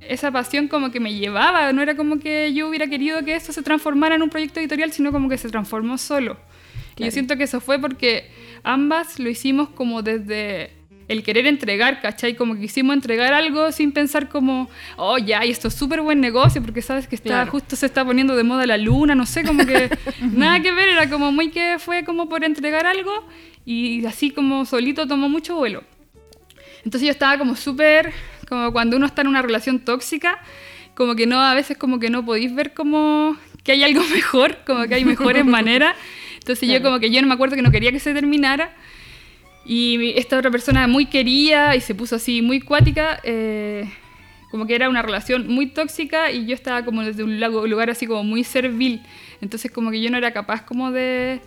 [0.00, 3.52] esa pasión como que me llevaba, no era como que yo hubiera querido que esto
[3.52, 6.32] se transformara en un proyecto editorial, sino como que se transformó solo.
[6.32, 7.12] Y yo Claro.
[7.12, 8.28] siento que eso fue porque
[8.64, 10.72] ambas lo hicimos como desde
[11.08, 12.34] el querer entregar, ¿cachai?
[12.36, 16.20] Como que quisimos entregar algo sin pensar como, oh, ya, y esto es súper buen
[16.20, 17.50] negocio, porque sabes que está, Claro.
[17.50, 19.90] justo se está poniendo de moda la luna, no sé, como que
[20.32, 23.12] nada que ver, era como muy que fue como por entregar algo
[23.64, 25.82] y así como solito tomó mucho vuelo.
[26.84, 28.12] Entonces yo estaba como súper,
[28.48, 30.40] como cuando uno está en una relación tóxica,
[30.94, 34.58] como que no, a veces como que no podéis ver como que hay algo mejor,
[34.66, 35.96] como que hay mejores maneras.
[36.38, 38.74] Entonces yo como que yo no me acuerdo que no quería que se terminara.
[39.64, 43.88] Y esta otra persona muy quería y se puso así muy cuática, eh,
[44.50, 47.38] como que era una relación muy tóxica y yo estaba como desde un
[47.70, 49.02] lugar así como muy servil.
[49.40, 51.40] Entonces como que yo no era capaz como de,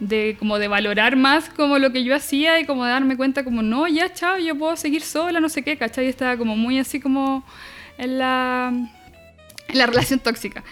[0.00, 3.44] de como de valorar más como lo que yo hacía y como de darme cuenta
[3.44, 6.06] como no, ya chao, yo puedo seguir sola, no sé qué, ¿cachai?
[6.08, 7.44] Estaba como muy así como
[7.98, 8.72] en la,
[9.68, 10.64] en la relación tóxica.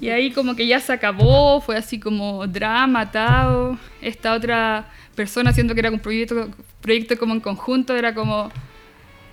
[0.00, 3.78] Y ahí como que ya se acabó, fue así como drama, atado.
[4.02, 8.50] Esta otra persona, siendo que era un proyecto, proyecto como en conjunto, era como,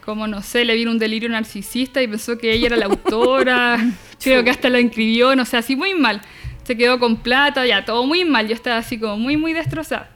[0.03, 3.77] como, no sé, le vino un delirio narcisista y pensó que ella era la autora.
[4.23, 6.21] Creo que hasta la inscribió, no sé, así muy mal.
[6.65, 8.47] Se quedó con plata, ya, todo muy mal.
[8.47, 10.09] Yo estaba así como muy, muy destrozada.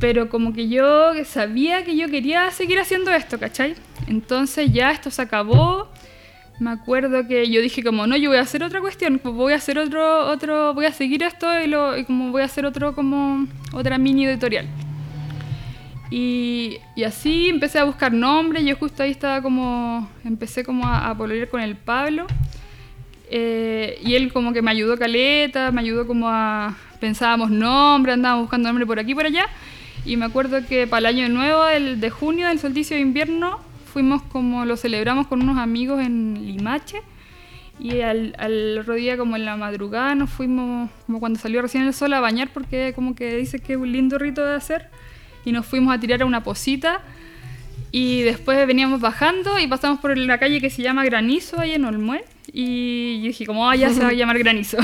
[0.00, 3.74] Pero como que yo sabía que yo quería seguir haciendo esto, ¿cachai?
[4.08, 5.88] Entonces ya esto se acabó.
[6.60, 9.52] Me acuerdo que yo dije como, no, yo voy a hacer otra cuestión, pues voy
[9.52, 13.46] a hacer otro, otro, voy a seguir esto y, como voy a hacer otro como,
[13.72, 14.66] otra mini editorial.
[16.10, 21.16] Y, así empecé a buscar nombres, yo justo ahí estaba como, empecé como a, a
[21.50, 22.26] con el Pablo.
[23.30, 26.76] Eh, y él como que me ayudó caleta, me ayudó como a...
[27.00, 29.46] Pensábamos nombres, andábamos buscando nombres por aquí por allá.
[30.06, 33.60] Y me acuerdo que para el año nuevo, el de junio, del solsticio de invierno,
[33.92, 37.02] fuimos como, lo celebramos con unos amigos en Limache.
[37.78, 41.84] Y al, al otro día, como en la madrugada, nos fuimos, como cuando salió recién
[41.84, 44.88] el sol, a bañar, porque como que dice que es un lindo rito de hacer.
[45.44, 47.02] Y nos fuimos a tirar a una posita.
[47.90, 51.84] Y después veníamos bajando y pasamos por la calle que se llama Granizo, ahí en
[51.84, 52.24] Olmué.
[52.52, 54.78] Y yo dije, como, ah, ya se va a llamar Granizo.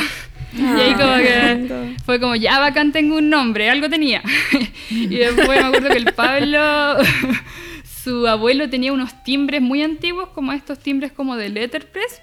[0.57, 4.23] y ahí como que fue como, ya bacán, tengo un nombre, algo tenía.
[4.91, 6.97] y después me acuerdo que el Pablo,
[8.05, 12.23] su abuelo tenía unos timbres muy antiguos, como estos timbres como de letterpress.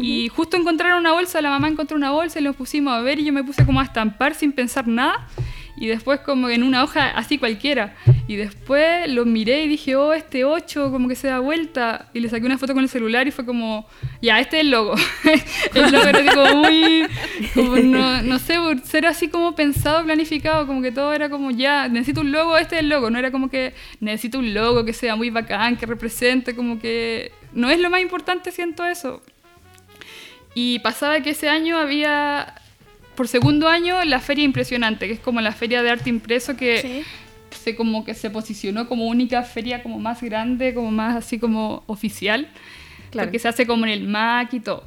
[0.00, 3.18] Y justo encontraron una bolsa, la mamá encontró una bolsa y los pusimos a ver
[3.18, 5.26] y yo me puse como a estampar sin pensar nada.
[5.80, 7.96] Y después como en una hoja así cualquiera.
[8.28, 12.10] Y después lo miré y dije, oh, este 8 como que se da vuelta.
[12.12, 13.88] Y le saqué una foto con el celular y fue como,
[14.20, 14.94] ya, este es el logo.
[15.74, 17.06] el logo era como muy,
[17.54, 21.88] como no, no sé, ser así como pensado, planificado, como que todo era como, ya,
[21.88, 23.08] necesito un logo, este es el logo.
[23.08, 27.32] No era como que necesito un logo que sea muy bacán, que represente, como que
[27.54, 29.22] no es lo más importante, siento eso.
[30.54, 32.54] Y pasaba que ese año había,
[33.14, 36.80] por segundo año, la Feria Impresionante, que es como la feria de arte impreso que
[36.80, 37.02] Sí.
[37.58, 41.82] se como que se posicionó como única feria como más grande, como más así como
[41.86, 42.48] oficial,
[43.10, 43.26] Claro.
[43.28, 44.84] porque se hace como en el MAC y todo.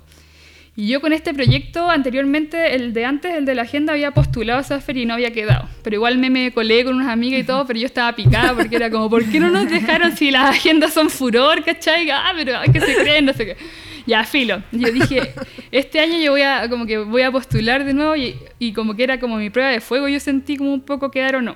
[0.75, 4.57] Y yo con este proyecto, anteriormente, el de antes, el de la agenda, había postulado
[4.57, 5.69] a esa feria y no había quedado.
[5.83, 8.75] Pero igual me, me colé con unas amigas y todo, pero yo estaba picada porque
[8.77, 12.09] era como, ¿por qué no nos dejaron si las agendas son furor, cachai?
[12.09, 13.57] Ah, pero ay, que se creen, no sé qué.
[14.05, 14.61] Ya, filo.
[14.71, 15.33] Yo dije,
[15.71, 18.95] este año yo voy a, como que voy a postular de nuevo y, y como
[18.95, 21.55] que era como mi prueba de fuego, yo sentí como un poco quedar o no.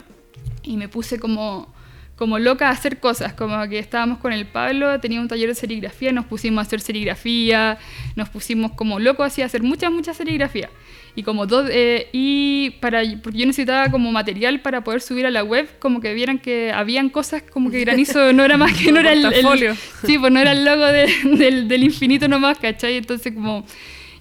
[0.64, 1.74] Y me puse como,
[2.18, 5.56] como loca a hacer cosas, como que estábamos con el Pablo, tenía un taller de
[5.56, 7.78] serigrafía, nos pusimos a hacer serigrafía,
[8.16, 10.70] nos pusimos como locos así a hacer muchas, muchas serigrafías.
[11.16, 15.32] Y como dos, eh, y para, porque yo necesitaba como material para poder subir a
[15.32, 18.92] la web, como que vieran que habían cosas como que granizo no era más que
[18.92, 19.44] no era el, el-
[20.06, 22.98] sí, pues no era el logo de- del, del infinito nomás, ¿cachai?
[22.98, 23.66] Entonces como,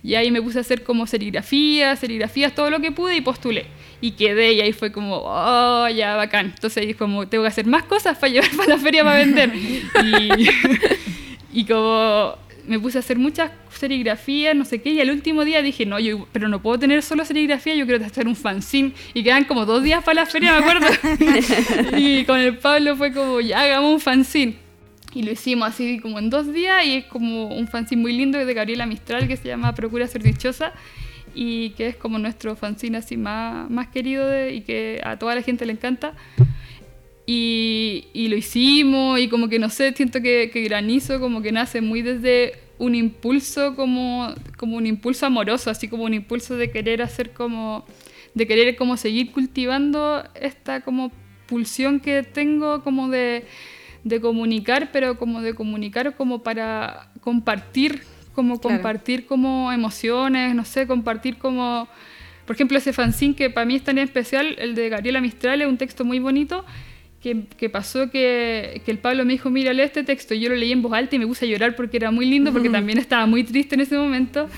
[0.02, 3.66] y ahí me puse a hacer como serigrafías, serigrafías, todo lo que pude y postulé.
[4.00, 6.52] Y quedé y ahí fue como, oh, ya, bacán.
[6.54, 9.52] Entonces como, tengo que hacer más cosas para llevar para la feria para vender.
[9.54, 10.48] y,
[11.60, 15.62] y como me puse a hacer muchas serigrafías, no sé qué, y al último día
[15.62, 18.92] dije, no, yo, pero no puedo tener solo serigrafía, yo quiero hacer un fanzine.
[19.14, 20.86] Y quedan como dos días para la feria, me acuerdo.
[21.96, 24.56] y con el Pablo fue como, ya, hagamos un fanzine.
[25.14, 28.38] Y lo hicimos así como en dos días y es como un fanzine muy lindo
[28.38, 30.74] de Gabriela Mistral que se llama Procura ser dichosa
[31.36, 35.34] y que es como nuestro fanzine así más, más querido de- y que a toda
[35.34, 36.14] la gente le encanta.
[37.28, 41.50] Y, y lo hicimos y como que no sé, siento que, que Granizo como que
[41.50, 46.70] nace muy desde un impulso como, como un impulso amoroso, así como un impulso de
[46.70, 47.84] querer hacer como,
[48.34, 51.10] de querer como seguir cultivando esta como
[51.46, 53.44] pulsión que tengo como de,
[54.04, 58.02] de comunicar, pero como de comunicar como para compartir,
[58.36, 58.76] como Claro.
[58.76, 61.88] compartir como emociones, no sé, compartir como...
[62.46, 65.66] Por ejemplo, ese fanzine que para mí es tan especial, el de Gabriela Mistral, es
[65.66, 66.64] un texto muy bonito,
[67.20, 70.54] que, que pasó que, que el Pablo me dijo, mira, lee este texto, yo lo
[70.54, 72.98] leí en voz alta y me puse a llorar porque era muy lindo, porque también
[72.98, 74.48] estaba muy triste en ese momento.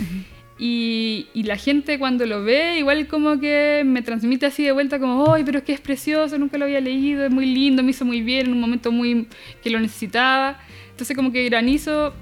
[0.58, 4.98] Y, y la gente cuando lo ve, igual como que me transmite así de vuelta
[4.98, 6.36] como, ¡ay, pero es que es precioso!
[6.36, 9.28] Nunca lo había leído, es muy lindo, me hizo muy bien en un momento muy
[9.62, 10.58] que lo necesitaba.
[10.90, 12.12] Entonces como que Granizo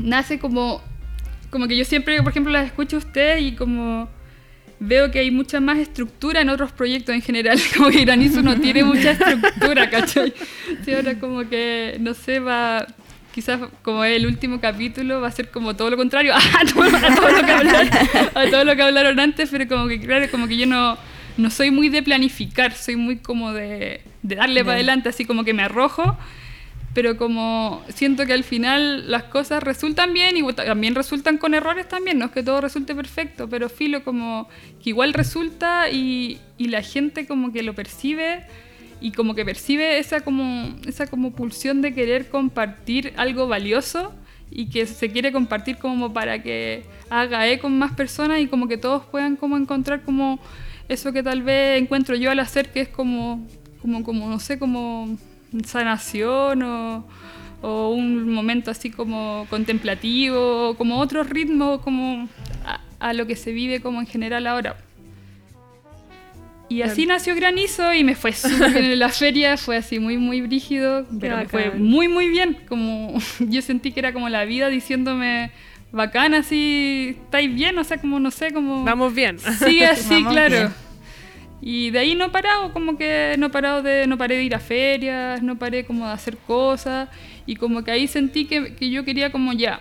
[0.00, 0.82] nace como,
[1.50, 4.08] como que yo siempre, por ejemplo, las escucho a usted y como
[4.80, 8.58] veo que hay mucha más estructura en otros proyectos en general, como que Granizo no
[8.60, 10.32] tiene mucha estructura, ¿cachai?
[10.84, 12.86] Sí, ahora como que, no sé, va...
[13.32, 16.32] Quizás como es el último capítulo va a ser como todo lo contrario.
[16.36, 17.88] A todo, a todo lo que hablaron,
[18.32, 20.96] a todo lo que hablaron antes, pero como que claro, como que yo no,
[21.36, 25.42] no soy muy de planificar, soy muy como de, de darle para adelante, así como
[25.42, 26.16] que me arrojo,
[26.94, 31.88] pero como siento que al final las cosas resultan bien y también resultan con errores
[31.88, 34.48] también, no es que todo resulte perfecto, pero filo como
[34.82, 38.46] que igual resulta y, y la gente como que lo percibe
[39.00, 44.14] y como que percibe esa como, esa como pulsión de querer compartir algo valioso
[44.50, 48.68] y que se quiere compartir como para que haga eco con más personas y como
[48.68, 50.38] que todos puedan como encontrar como
[50.88, 53.46] eso que tal vez encuentro yo al hacer que es como,
[53.82, 55.18] como, como no sé, como
[55.64, 57.04] sanación o,
[57.62, 62.28] o un momento así como contemplativo, o como otro ritmo como
[62.66, 64.76] a, a lo que se vive como en general ahora.
[66.68, 70.16] Y así nació Granizo y me fue súper bien en la feria, fue así muy,
[70.16, 72.58] muy brígido, pero me fue muy, muy bien.
[72.68, 75.50] Como yo sentí que era como la vida diciéndome,
[75.92, 78.84] bacán, así, estáis bien, o sea, como no sé, como...
[78.84, 79.38] Vamos bien.
[79.38, 80.56] Sigue así, Vamos claro.
[80.56, 80.83] bien.
[81.66, 84.44] Y de ahí no he parado, como que no he parado de, no paré de
[84.44, 87.08] ir a ferias, no paré como de hacer cosas,
[87.46, 89.80] y como que ahí sentí que, que yo quería como ya,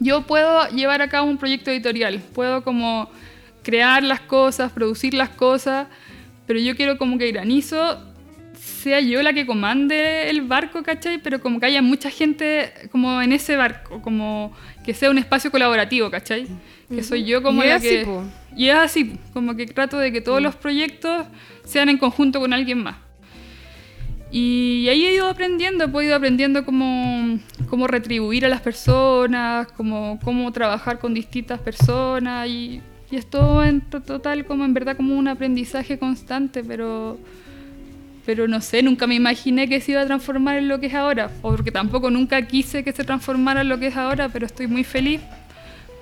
[0.00, 3.08] yo puedo llevar a cabo un proyecto editorial, puedo como
[3.62, 5.86] crear las cosas, producir las cosas,
[6.44, 8.02] pero yo quiero como que Granizo
[8.58, 11.18] sea yo la que comande el barco, ¿cachai?
[11.18, 14.52] Pero como que haya mucha gente como en ese barco, como
[14.84, 16.48] que sea un espacio colaborativo, ¿cachai?
[16.88, 18.04] Que soy yo como Y la así, que...
[18.04, 18.22] po.
[18.56, 21.26] Y es así, como que trato de que todos los proyectos
[21.64, 22.96] sean en conjunto con alguien más.
[24.30, 30.18] Y ahí he ido aprendiendo, he ido aprendiendo cómo, cómo retribuir a las personas, cómo,
[30.22, 34.96] cómo trabajar con distintas personas y, y es todo en to- total como en verdad
[34.96, 37.18] como un aprendizaje constante, pero,
[38.24, 40.94] pero no sé, nunca me imaginé que se iba a transformar en lo que es
[40.94, 44.66] ahora, porque tampoco nunca quise que se transformara en lo que es ahora, pero estoy
[44.66, 45.20] muy feliz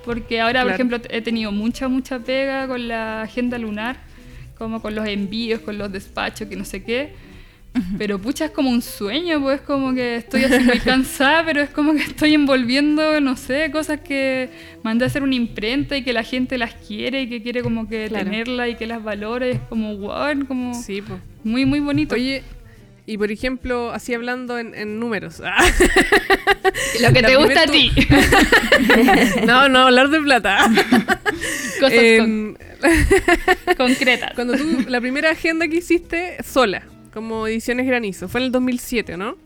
[0.05, 3.97] porque ahora, por ejemplo, he tenido mucha, mucha pega con la agenda lunar,
[4.57, 7.13] como con los envíos, con los despachos, que no sé qué.
[7.97, 11.69] Pero pucha, es como un sueño, pues como que estoy así muy cansada, pero es
[11.69, 14.49] como que estoy envolviendo, no sé, cosas que
[14.81, 17.89] mandé a hacer una imprenta y que la gente las quiere y que quiere como
[17.89, 18.23] que Claro.
[18.23, 19.51] tenerla y que las valore.
[19.51, 21.19] Es como, wow, como Sí, po.
[21.43, 22.15] muy, muy bonito.
[22.15, 22.43] Oye,
[23.07, 25.39] y por ejemplo, así hablando en, en números.
[27.01, 27.91] lo que la te gusta a ti.
[29.45, 30.57] no, no, hablar de plata.
[31.79, 32.57] Cosas En-
[33.67, 34.33] con- concretas.
[34.35, 36.83] cuando tú, la primera agenda que hiciste sola,
[37.13, 39.37] como Ediciones Granizo, fue en el 2007, ¿no?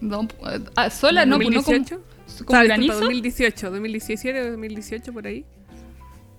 [0.00, 0.28] No,
[0.76, 1.96] ah, sola, no, pues no como, 2018.
[1.96, 3.00] como O sea, disculpa, granizo.
[3.00, 5.44] 2018, 2017, 2018 por ahí.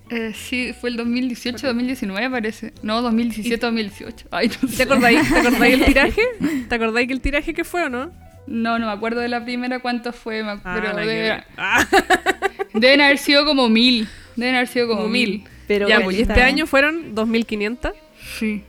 [0.09, 2.73] Eh, sí, fue el 2018-2019 parece.
[2.81, 4.25] No, 2017-2018.
[4.31, 4.83] Ay, no ¿Te sé.
[4.83, 6.21] acordáis, ¿Te acordáis el tiraje?
[6.69, 8.11] ¿Te acordáis que el tiraje que fue o no?
[8.47, 11.43] No, no me acuerdo de la primera cuánto fue, me- Ah, pero ver.
[11.57, 11.85] Ah,
[12.73, 14.07] deben haber sido como mil.
[14.37, 15.29] Deben haber sido como como mil.
[15.29, 15.43] mil.
[15.67, 17.91] Pero ya, pues, y este año fueron 2500.
[18.39, 18.63] Sí.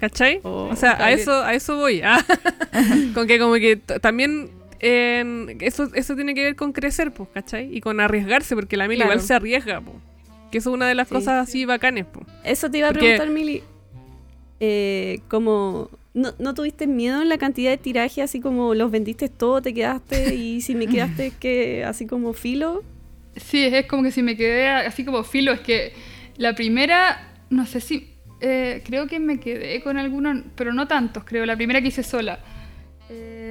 [0.00, 0.40] ¿Cachai?
[0.42, 2.02] Oh, o sea, a eso, a eso voy.
[2.04, 2.22] Ah,
[3.14, 4.50] con que como que también
[4.80, 7.74] en- eso, eso tiene que ver con crecer, pues, ¿cachai?
[7.74, 9.02] Y con arriesgarse, porque la Claro.
[9.02, 9.96] igual se arriesga, pues.
[10.50, 11.14] Que eso es una de las Sí.
[11.14, 12.26] cosas así bacanes, pues.
[12.44, 13.62] Eso te iba a Porque- preguntar, Mili.
[14.62, 18.20] Eh, como, ¿no, ¿no tuviste miedo en la cantidad de tiraje?
[18.22, 22.82] Así como los vendiste todo, te quedaste y si me quedaste que así como filo.
[23.36, 25.92] Sí, es como que si me quedé así como filo, es que
[26.36, 31.24] la primera, no sé si, eh, creo que me quedé con algunos, pero no tantos,
[31.24, 32.40] creo, la primera que hice sola.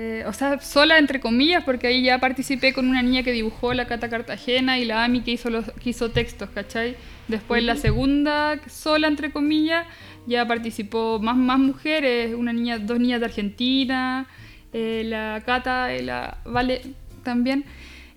[0.02, 3.74] Eh, o sea, sola entre comillas, porque ahí ya participé con una niña que dibujó
[3.74, 6.95] la Cata Cartagena y la Ami que hizo, los, que hizo textos, ¿cachai?
[7.28, 9.86] Después la segunda, sola entre comillas,
[10.26, 14.26] ya participó más, más mujeres, una niña, dos niñas de Argentina,
[14.72, 16.82] eh, la Cata y la Vale
[17.24, 17.66] también.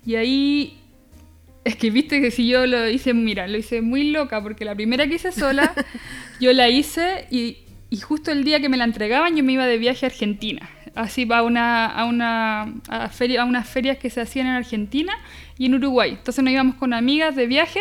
[0.05, 0.77] Y ahí
[1.65, 4.73] es que viste que si yo lo hice, mira, lo hice muy loca, porque la
[4.73, 5.73] primera que hice sola,
[6.39, 7.57] yo la hice y,
[7.89, 10.69] y justo el día que me la entregaban yo me iba de viaje a Argentina.
[10.95, 14.53] Así va a una, a una a feria, a unas ferias que se hacían en
[14.53, 15.13] Argentina
[15.57, 16.11] y en Uruguay.
[16.11, 17.79] Entonces nos íbamos con amigas de viaje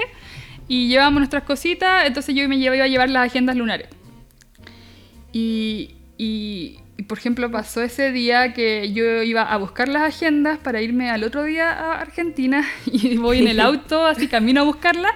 [0.68, 3.88] y llevábamos nuestras cositas, entonces yo me llevaba iba a llevar las agendas lunares.
[5.32, 10.58] Y, y- y, por ejemplo, pasó ese día que yo iba a buscar las agendas
[10.58, 14.64] para irme al otro día a Argentina y voy en el auto, así camino a
[14.64, 15.08] buscarla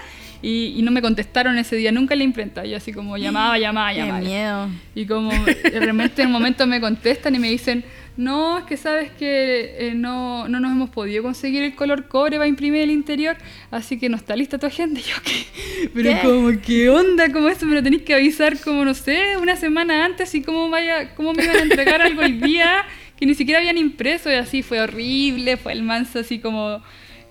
[0.42, 2.64] y, y no me contestaron ese día nunca en la imprenta.
[2.64, 4.20] Yo así como llamaba, llamaba, Qué llamaba.
[4.20, 4.68] miedo.
[4.94, 7.84] Y como de repente en un momento me contestan y me dicen,
[8.16, 12.38] no, es que sabes que eh, no, no nos hemos podido conseguir el color cobre
[12.38, 13.36] para imprimir el interior,
[13.70, 15.00] así que no está lista tu agenda.
[15.00, 15.88] Y yo, ¿qué?
[15.92, 16.20] Pero ¿Qué?
[16.22, 17.30] como, ¿qué onda?
[17.30, 20.70] Como eso me lo tenéis que avisar como, no sé, una semana antes y cómo,
[20.70, 22.84] vaya, cómo me iban a entregar algo el día
[23.18, 26.82] que ni siquiera habían impreso y así fue horrible, fue el manso así como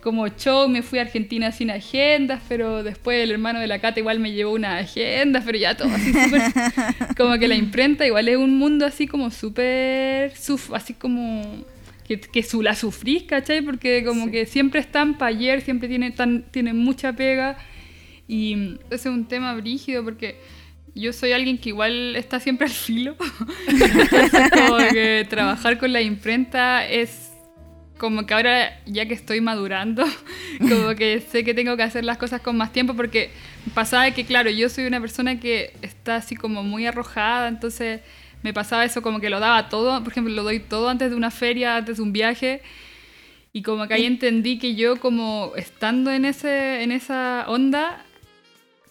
[0.06, 4.00] como show, me fui a Argentina sin agendas, pero después el hermano de la Cata
[4.00, 6.42] igual me llevó una agenda, pero ya todo así súper...
[7.18, 10.32] como que la imprenta igual es un mundo así como súper...
[10.36, 11.66] suf- así como...
[12.08, 13.64] Que, que su, la sufrís, ¿cachai?
[13.64, 17.58] Porque como que siempre están para ayer, siempre tienen, tan, tienen mucha pega.
[18.28, 20.40] Y ese es un tema brígido porque
[20.94, 23.16] yo soy alguien que igual está siempre al filo.
[24.54, 27.25] Como que trabajar con la imprenta es
[27.98, 30.06] como que ahora ya que estoy madurando,
[30.60, 33.30] como que sé que tengo que hacer las cosas con más tiempo porque
[33.74, 38.02] pasaba que claro, yo soy una persona que está así como muy arrojada, entonces
[38.44, 41.16] me pasaba eso como que lo daba todo, por ejemplo, lo doy todo antes de
[41.16, 42.62] una feria, antes de un viaje.
[43.54, 48.06] Y como que ahí entendí que yo como estando en, ese, en esa onda,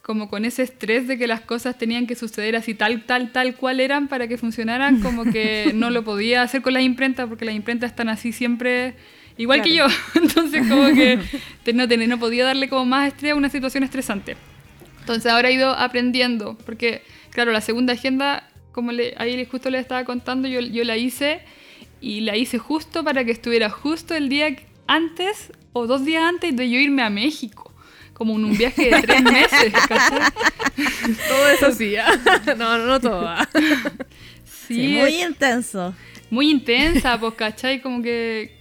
[0.05, 3.55] como con ese estrés de que las cosas tenían que suceder así tal, tal, tal
[3.55, 7.47] cual eran para que funcionaran, como que no lo podía hacer con las imprentas porque
[7.47, 8.97] las imprentas están así siempre
[9.39, 9.87] igual que yo.
[10.15, 11.19] Entonces como que
[11.73, 14.37] no, no podía darle como más estrés a una situación estresante.
[15.01, 17.01] Entonces ahora he ido aprendiendo, porque
[17.31, 21.41] claro, la segunda agenda, como le, ahí justo le estaba contando, yo, yo la hice
[22.03, 24.55] y la hice justo para que estuviera justo el día
[24.87, 27.74] antes o dos días antes de yo irme a México,
[28.15, 30.21] como en un viaje de tres meses, ¿cachai?
[31.29, 31.97] Todo eso sí.
[31.97, 32.09] ah.
[32.57, 33.27] No, no, no todo.
[33.29, 33.47] ah.
[34.45, 35.95] Sí, Sí, muy intenso.
[36.31, 37.83] muy intensa, pues, ¿cachai?
[37.83, 38.57] Como que,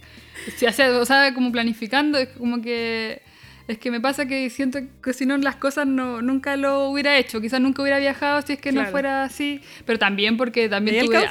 [0.68, 3.22] o sea, o sea, como planificando, es como que,
[3.66, 7.16] es que me pasa que siento que si no las cosas no, nunca lo hubiera
[7.16, 11.04] hecho, quizás nunca hubiera viajado si es que no fuera así, pero también porque también
[11.04, 11.26] ¿Y tuve...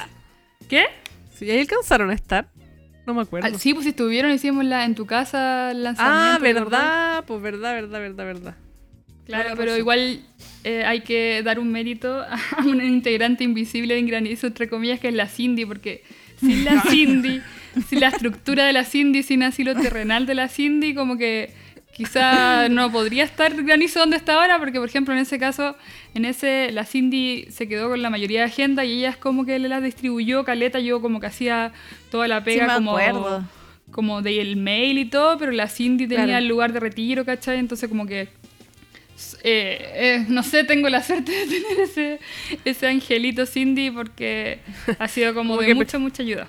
[0.68, 0.86] ¿Qué?
[1.34, 2.48] Sí, ahí alcanzaron a estar.
[3.06, 3.48] No me acuerdo.
[3.48, 6.18] Ah, sí, pues si estuvieron, hicimos la, en tu casa el lanzamiento.
[6.18, 8.56] ah, verdad, pues verdad, verdad, verdad, verdad.
[9.26, 9.78] Claro, pero razón.
[9.78, 10.20] igual
[10.64, 15.08] eh, hay que dar un mérito a una integrante invisible de Ingranizo, entre comillas, que
[15.08, 16.02] es la Cindy, porque
[16.38, 17.40] sin la Cindy,
[17.88, 21.52] sin la estructura de la Cindy, sin asilo terrenal de la Cindy, como que
[21.96, 25.76] quizá no podría estar Granizo donde está ahora, porque por ejemplo en ese caso,
[26.14, 29.44] en ese la Cindy se quedó con la mayoría de agenda y ella es como
[29.44, 31.72] que le las distribuyó, Caleta, yo como que hacía
[32.10, 33.44] toda la Sí, pega me como acuerdo.
[33.90, 36.38] como del mail y todo, pero la Cindy tenía Claro.
[36.38, 37.58] el lugar de retiro, ¿cachai?
[37.58, 42.18] Entonces como que, eh, eh, no sé, tengo la suerte de tener ese,
[42.64, 44.58] ese angelito Cindy porque
[44.98, 46.48] ha sido como Como de que- mucha, mucha ayuda.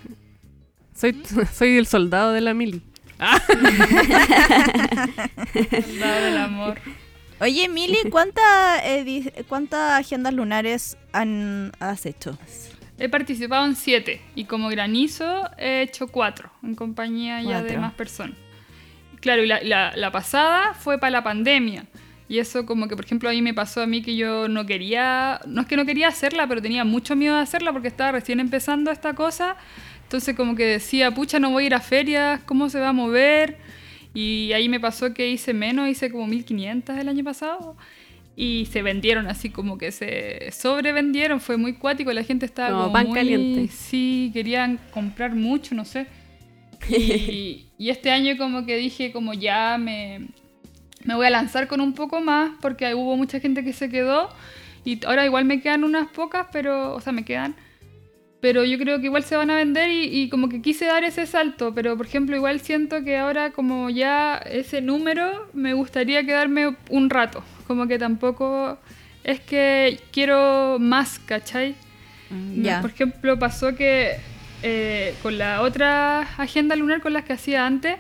[0.96, 1.16] Soy,
[1.54, 2.82] soy el soldado de la mili.
[6.00, 6.80] Dado el amor.
[7.40, 8.82] Oye, Mili, ¿cuántas
[9.48, 12.38] cuántas agendas lunares han, has hecho?
[12.98, 17.94] He participado en siete y como granizo he hecho cuatro en compañía ya de más
[17.94, 18.38] personas.
[19.20, 21.86] Claro, y la, la- la pasada fue para la pandemia.
[22.28, 24.66] Y eso como que, por ejemplo, a mí me pasó a mí que yo no
[24.66, 28.14] quería, no es que no quería hacerla, pero tenía mucho miedo de hacerla porque estaba
[28.14, 29.58] recién empezando esta cosa.
[30.06, 32.94] Entonces como que decía, pucha, no voy a ir a ferias, ¿cómo se va a
[32.94, 33.58] mover?
[34.14, 37.76] Y ahí me pasó que hice menos, hice como 1500 el año pasado.
[38.38, 42.82] Y se vendieron así como que se sobrevendieron, fue muy cuático, la gente estaba Como
[42.84, 43.74] como, pan muy- caliente.
[43.74, 46.08] Sí, querían comprar mucho, no sé.
[46.90, 50.28] Y, y este año como que dije como ya me,
[51.04, 54.30] me voy a lanzar con un poco más porque hubo mucha gente que se quedó
[54.84, 57.56] y ahora igual me quedan unas pocas, pero, o sea, me quedan.
[58.46, 61.04] Pero yo creo que igual se van a vender y, y como que quise dar
[61.04, 66.24] ese salto, pero por ejemplo igual siento que ahora como ya ese número me gustaría
[66.24, 68.78] quedarme un rato, como que tampoco
[69.24, 71.74] es que quiero más, ¿cachai?
[72.56, 72.82] Ya.
[72.82, 74.18] Por ejemplo, pasó que
[74.62, 77.96] eh, con la otra agenda lunar con las que hacía antes,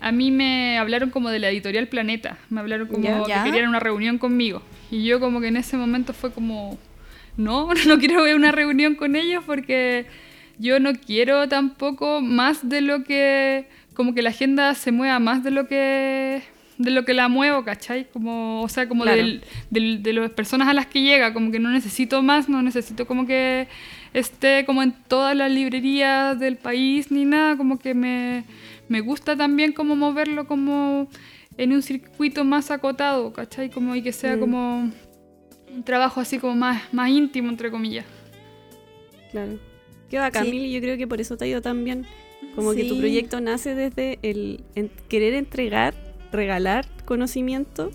[0.00, 2.38] a mí me hablaron como de la editorial Planeta.
[2.48, 4.62] Me hablaron como que querían una reunión conmigo.
[4.90, 6.78] Y yo como que en ese momento fue como,
[7.36, 10.06] no, no quiero ver una reunión con ellos porque
[10.58, 15.42] yo no quiero tampoco más de lo que, como que la agenda se mueva más
[15.44, 16.42] de lo que
[16.76, 18.08] de lo que la muevo, ¿cachai?
[18.12, 19.18] Como, o sea, como Claro.
[19.18, 22.62] del, del- de las personas a las que llega, como que no necesito más, no
[22.62, 23.68] necesito como que
[24.12, 28.42] esté como en todas las librerías del país ni nada, como que me,
[28.88, 31.08] me gusta también como moverlo como
[31.56, 33.70] en un circuito más acotado, ¿cachai?
[33.70, 34.40] Como y que sea Mm.
[34.40, 34.90] como
[35.74, 38.04] un trabajo así como más, más íntimo, entre comillas.
[39.30, 39.58] Claro.
[40.10, 40.50] Qué bacán, Sí.
[40.50, 42.06] Mili, yo creo que por eso te ha ido tan bien.
[42.54, 43.00] Como que tu Sí.
[43.00, 45.94] proyecto nace desde el en- querer entregar,
[46.30, 47.90] regalar conocimiento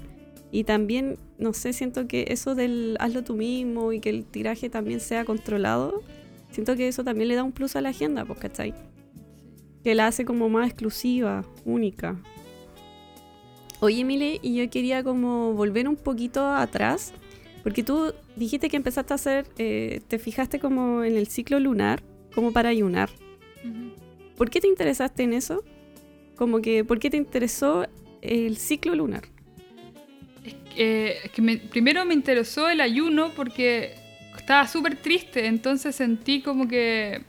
[0.52, 4.70] y también, no sé, siento que eso del hazlo tú mismo y que el tiraje
[4.70, 6.02] también sea controlado,
[6.52, 8.74] siento que eso también le da un plus a la agenda, pues, ¿cachai?
[9.84, 12.18] Que la hace como más exclusiva, única.
[13.82, 17.14] Oye, Mile, y yo quería como volver un poquito atrás,
[17.64, 22.02] porque tú dijiste que empezaste a hacer, eh, te fijaste como en el ciclo lunar,
[22.34, 23.10] como para ayunar.
[24.38, 25.64] ¿Por qué te interesaste en eso?
[26.36, 27.86] Como que, ¿por qué te interesó
[28.22, 29.24] el ciclo lunar?
[30.46, 33.96] Es que, es que me- primero me interesó el ayuno porque
[34.38, 37.22] estaba súper triste, entonces sentí como que...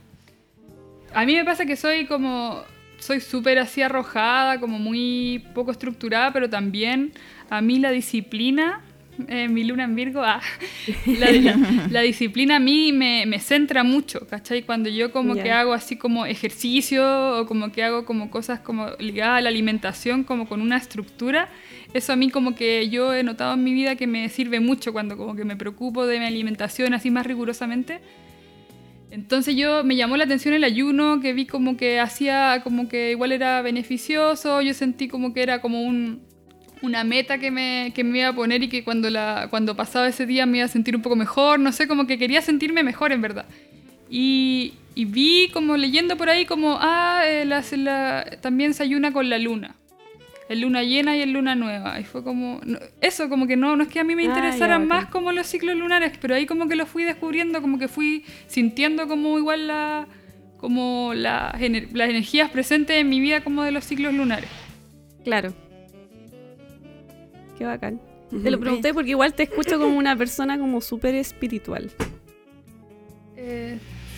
[1.13, 2.63] A mí me pasa que soy como...
[2.99, 7.11] Soy súper así arrojada, como muy poco estructurada, pero también
[7.49, 8.81] a mí la disciplina,
[9.29, 10.41] eh, mi luna en Virgo, ah,
[11.05, 14.63] la, la- la disciplina a mí me, me centra mucho, ¿cachai?
[14.63, 15.43] Cuando yo como Ya.
[15.43, 19.49] que hago así como ejercicio o como que hago como cosas como ligadas a la
[19.49, 21.49] alimentación, como con una estructura,
[21.93, 24.93] eso a mí como que yo he notado en mi vida que me sirve mucho
[24.93, 27.99] cuando como que me preocupo de mi alimentación así más rigurosamente.
[29.09, 33.11] Entonces yo me llamó la atención el ayuno, que vi como que hacía, como que
[33.11, 36.21] igual era beneficioso, yo sentí como que era como un,
[36.81, 40.07] una meta que me, que me iba a poner y que cuando, la, cuando pasaba
[40.07, 42.83] ese día me iba a sentir un poco mejor, no sé, como que quería sentirme
[42.83, 43.45] mejor en verdad.
[44.09, 49.11] Y, y vi como leyendo por ahí como, ah, eh, la- la- también se ayuna
[49.13, 49.75] con la luna.
[50.49, 51.97] El luna llena y el luna nueva.
[51.99, 54.25] Y fue como, no- eso, como que no, no es que a mí me Ah,
[54.25, 57.87] interesaran más como los ciclos lunares, pero ahí como que lo fui descubriendo, como que
[57.87, 60.07] fui sintiendo como igual la,
[60.57, 61.57] como la
[61.93, 64.49] las energías presentes en mi vida como de los ciclos lunares.
[65.23, 65.53] Claro.
[67.61, 68.01] Qué bacán.
[68.41, 71.91] Te lo pregunté porque igual te escucho como una persona como súper espiritual.
[73.37, 73.77] Eh,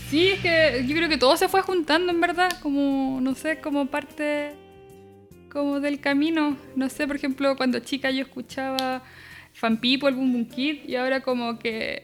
[0.09, 3.59] sí, es que yo creo que todo se fue juntando en verdad, como, no sé,
[3.59, 4.53] como parte
[5.51, 6.55] como del camino.
[6.77, 9.03] No sé, por ejemplo, cuando chica yo escuchaba
[9.51, 12.03] Fan People, Boom Boom Kid, y ahora como que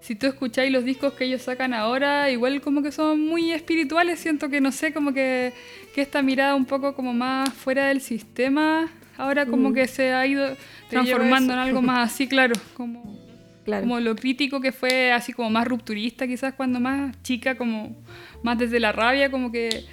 [0.00, 4.18] si tú escucháis los discos que ellos sacan ahora, igual como que son muy espirituales,
[4.18, 5.52] siento que no sé, como que,
[5.94, 9.74] que esta mirada un poco como más fuera del sistema, ahora como Mm.
[9.74, 10.56] que se ha ido
[10.90, 13.18] transformando en algo más así, claro, como
[13.64, 13.82] Claro.
[13.82, 17.96] como lo crítico que fue así como más rupturista quizás cuando más chica como
[18.42, 19.84] más desde la rabia como que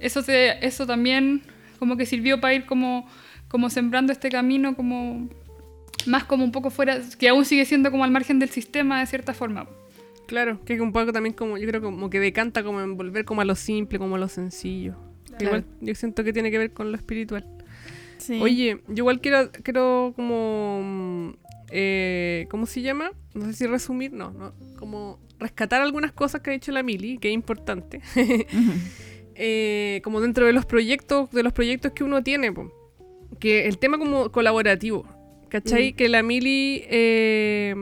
[0.00, 1.40] eso se eso también
[1.78, 3.08] como que sirvió para ir como
[3.48, 5.26] como sembrando este camino como
[6.04, 9.06] más como un poco fuera que aún sigue siendo como al margen del sistema de
[9.06, 9.66] cierta forma
[10.26, 13.42] Claro, que un poco también como, yo creo como que decanta como en volver como
[13.42, 14.94] a lo simple, como a lo sencillo.
[15.26, 15.44] Claro.
[15.44, 17.44] Igual yo siento que tiene que ver con lo espiritual.
[18.24, 18.40] Sí.
[18.40, 21.34] Oye, yo igual quiero, quiero como,
[21.70, 23.10] eh, ¿cómo se llama?
[23.34, 27.18] No sé si resumir, no, no, como rescatar algunas cosas que ha dicho la Mili,
[27.18, 28.00] que es importante.
[29.36, 32.72] Eh, como dentro de los proyectos, de los proyectos que uno tiene, po.
[33.40, 35.08] que el tema como colaborativo,
[35.48, 35.90] ¿cachai?
[35.90, 35.96] Mm.
[35.96, 37.74] Que la Mili, eh,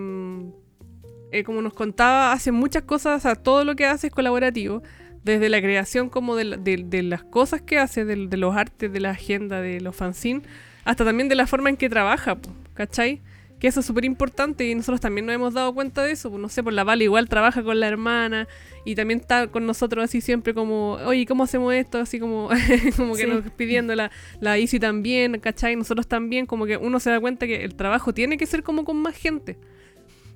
[1.30, 4.82] eh, como nos contaba, hace muchas cosas, o sea, todo lo que hace es colaborativo,
[5.24, 8.56] desde la creación como de, la- de- de las cosas que hace, del- de, los
[8.56, 10.42] artes, de la agenda, de los fanzines,
[10.84, 12.38] hasta también de la forma en que trabaja.
[12.74, 13.20] ¿cachai?
[13.60, 16.30] Que eso es súper importante y nosotros también nos hemos dado cuenta de eso.
[16.30, 18.48] Pues no sé, por la Vale igual trabaja con la hermana
[18.84, 21.98] y también está con nosotros así siempre como, oye, ¿cómo hacemos esto?
[21.98, 22.48] Así como,
[22.96, 23.28] como que Sí.
[23.28, 24.10] nos pidiendo la,
[24.40, 25.76] la Isi también, ¿cachai?
[25.76, 28.84] Nosotros también, como que uno se da cuenta que el trabajo tiene que ser como
[28.84, 29.56] con más gente.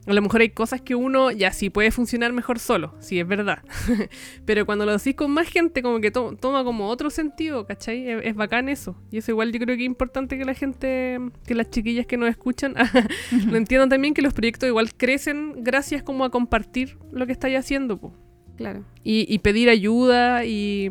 [0.06, 3.26] A lo mejor hay cosas que uno ya sí puede funcionar mejor solo, sí, es
[3.26, 3.58] verdad.
[4.44, 8.08] Pero cuando lo decís con más gente, como que to- toma como otro sentido, ¿cachai?
[8.08, 8.96] Es, es bacán eso.
[9.10, 12.16] Y eso igual yo creo que es importante que la gente, que las chiquillas que
[12.16, 12.74] nos escuchan,
[13.50, 17.58] lo entiendan también que los proyectos igual crecen gracias como a compartir lo que estáis
[17.58, 18.14] haciendo, po.
[18.56, 18.84] Claro.
[19.02, 20.88] Y, y pedir ayuda y,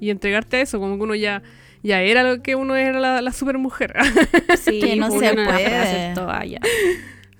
[0.00, 1.42] y entregarte a eso, como que uno ya,
[1.82, 3.94] ya era lo que uno era la, la super mujer.
[4.58, 5.42] Sí, Que no se puede.
[5.76, 6.58] hacer todo allá.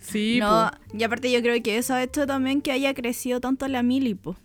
[0.05, 0.96] Sí, no, po.
[0.96, 4.14] y aparte yo creo que eso ha hecho también que haya crecido tanto la mili,
[4.14, 4.36] po.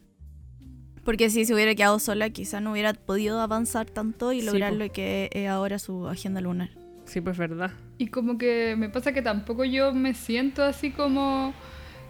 [1.04, 4.92] Porque si se hubiera quedado sola, quizás no hubiera podido avanzar tanto y lograr lo
[4.92, 6.70] que es ahora su agenda lunar.
[7.06, 7.72] Sí, pues verdad.
[7.98, 11.54] Y como que me pasa que tampoco yo me siento así como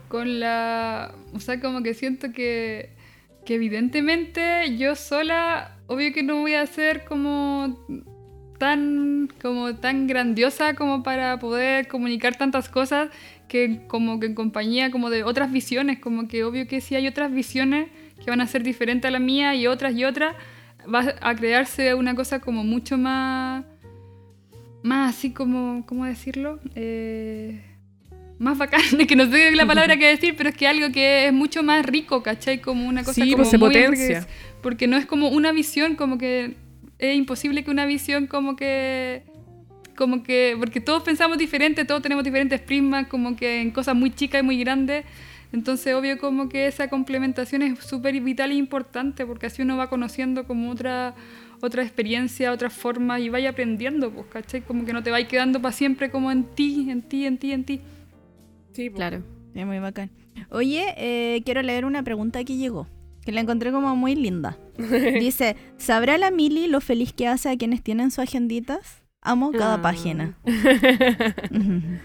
[0.09, 1.15] con la...
[1.33, 2.95] O sea, como que siento que,
[3.45, 7.79] que evidentemente yo sola, obvio que no voy a ser como
[8.59, 13.09] tan, como tan grandiosa como para poder comunicar tantas cosas
[13.47, 17.07] que como que en compañía como de otras visiones, como que obvio que sí hay
[17.07, 17.87] otras visiones
[18.23, 20.35] que van a ser diferentes a la mía y otras y otras,
[20.93, 23.65] va a crearse una cosa como mucho más
[24.83, 26.59] más así como, ¿cómo decirlo?
[26.75, 27.61] Eh,
[28.37, 31.33] más bacán, que no sé la palabra que decir, pero es que algo que es
[31.33, 32.61] mucho más rico, ¿cachai?
[32.61, 34.19] Como una cosa Sí, como pues se muy- potencia.
[34.21, 36.55] Porque, porque no es como una visión, como que
[36.99, 39.23] es imposible que una visión como que...
[39.95, 44.11] Como que, porque todos pensamos diferente, todos tenemos diferentes prismas, como que en cosas muy
[44.11, 45.03] chicas y muy grandes.
[45.51, 49.89] Entonces, obvio, como que esa complementación es súper vital e importante, porque así uno va
[49.89, 51.15] conociendo como otra,
[51.59, 54.61] otra experiencia, otras formas y vaya aprendiendo, pues, ¿cachai?
[54.61, 57.51] Como que no te vais quedando para siempre como en ti, en ti, en ti,
[57.51, 57.81] en ti.
[58.71, 58.97] Sí, po.
[58.97, 59.23] Claro.
[59.53, 60.11] Es muy bacán.
[60.51, 62.87] Oye, eh, quiero leer una pregunta que llegó,
[63.29, 64.57] que la encontré como muy linda.
[65.19, 69.03] Dice, ¿sabrá la Mili lo feliz que hace a quienes tienen sus agenditas?
[69.21, 69.81] Amo cada Ah.
[69.83, 70.37] página.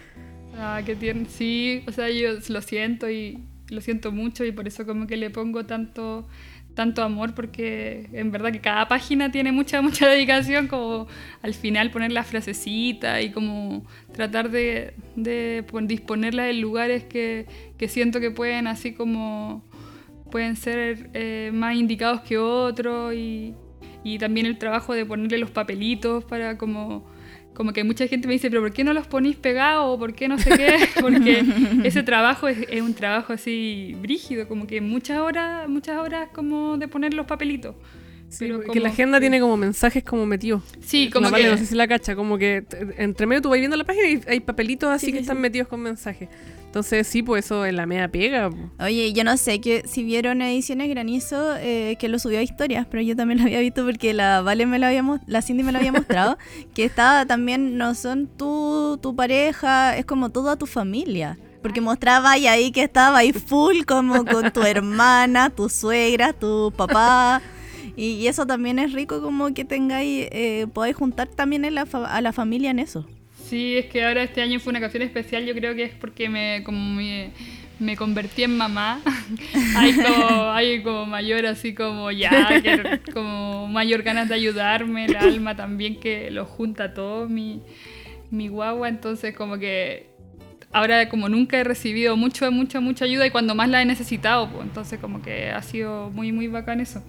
[0.57, 1.25] Ah, qué tierno.
[1.29, 5.17] Sí, o sea, yo lo siento y lo siento mucho y por eso como que
[5.17, 6.27] le pongo tanto
[6.75, 11.07] tanto amor porque en verdad que cada página tiene mucha mucha dedicación como
[11.41, 17.47] al final poner la frasecita y como tratar de, de pon- disponerla en lugares que,
[17.77, 19.63] que siento que pueden así como
[20.35, 23.53] pueden ser eh, más indicados que otros y,
[24.03, 27.05] y también el trabajo de ponerle los papelitos para como
[27.53, 29.85] como que mucha gente me dice, pero ¿por qué no los ponís pegados?
[29.87, 30.75] ¿O por qué no sé qué?
[30.99, 31.41] Porque
[31.85, 36.77] ese trabajo es, es un trabajo así brígido, como que muchas horas, muchas horas como
[36.77, 37.73] de poner los papelitos.
[38.27, 40.63] Sí, como la agenda que- tiene como mensajes como metidos.
[40.81, 41.51] Sí, como Vale, que...
[41.51, 42.65] no sé si la cacha, como que
[42.97, 45.39] entre medio tú vas viendo la página y hay papelitos así Sí, que sí, están
[45.39, 46.27] metidos con mensajes.
[46.75, 48.49] Entonces, sí, pues eso en la media pega.
[48.81, 52.85] Oye, yo no sé que si vieron ediciones granizo eh, que lo subió a historias,
[52.91, 55.71] pero yo también lo había visto porque la Vale me lo había la Cindy me
[55.71, 56.37] lo había mostrado,
[56.75, 61.37] que estaba también, no son tú, tu pareja, es como toda tu familia.
[61.61, 66.73] Porque mostraba ahí, ahí que estaba ahí full como con tu hermana, tu suegra, tu
[66.75, 67.41] papá.
[67.95, 71.85] Y, y eso también es rico como que tengáis, eh, podáis juntar también en la
[71.85, 73.07] fa- a la familia en eso.
[73.49, 76.29] Sí, es que ahora este año fue una ocasión especial, yo creo que es porque
[76.29, 77.29] me, como me,
[77.79, 79.01] me convertí en mamá.
[79.75, 82.61] hay, como, hay como mayor así como ya,
[83.13, 87.61] como mayor ganas de ayudarme, el alma también que lo junta todo, mi,
[88.31, 90.07] mi guagua, entonces como que
[90.71, 94.49] ahora como nunca he recibido mucho, mucha, mucha ayuda y cuando más la he necesitado,
[94.49, 97.03] pues entonces como que ha sido muy, muy bacán eso.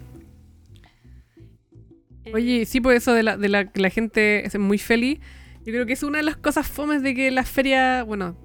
[2.35, 5.21] Oye, sí, pues eso de la, de la gente es muy feliz.
[5.67, 8.37] Yo creo que es una de las cosas fomes de que las ferias, bueno,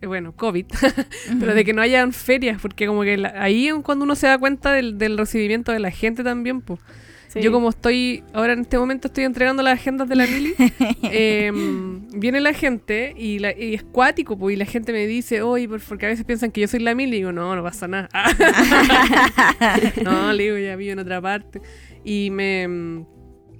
[0.00, 0.64] eh, bueno, COVID,
[1.38, 4.26] pero de que no hayan ferias, porque como que la- ahí es cuando uno se
[4.26, 6.80] da cuenta del, del recibimiento de la gente también, pues.
[7.28, 7.40] Sí.
[7.40, 10.54] Yo como estoy, ahora en este momento estoy entregando las agendas de la mili,
[11.04, 15.40] em, viene la gente y, la, y es cuático, pues, y la gente me dice,
[15.40, 17.62] oye, por- porque a veces piensan que yo soy la mili, y digo, no, no
[17.62, 18.08] pasa nada.
[20.04, 21.60] no, le digo, ya vivo en otra parte.
[22.04, 23.04] Y me...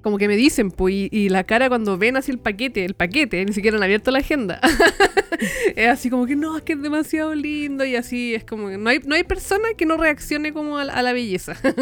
[0.02, 2.94] Como que me dicen, pues, y, y la cara cuando ven así el paquete, el
[2.94, 4.60] paquete, ni siquiera han abierto la agenda.
[5.76, 8.78] es así como que no, es que es demasiado lindo y así es como que
[8.78, 11.54] no hay, no hay persona que no reaccione como a, la- a la belleza.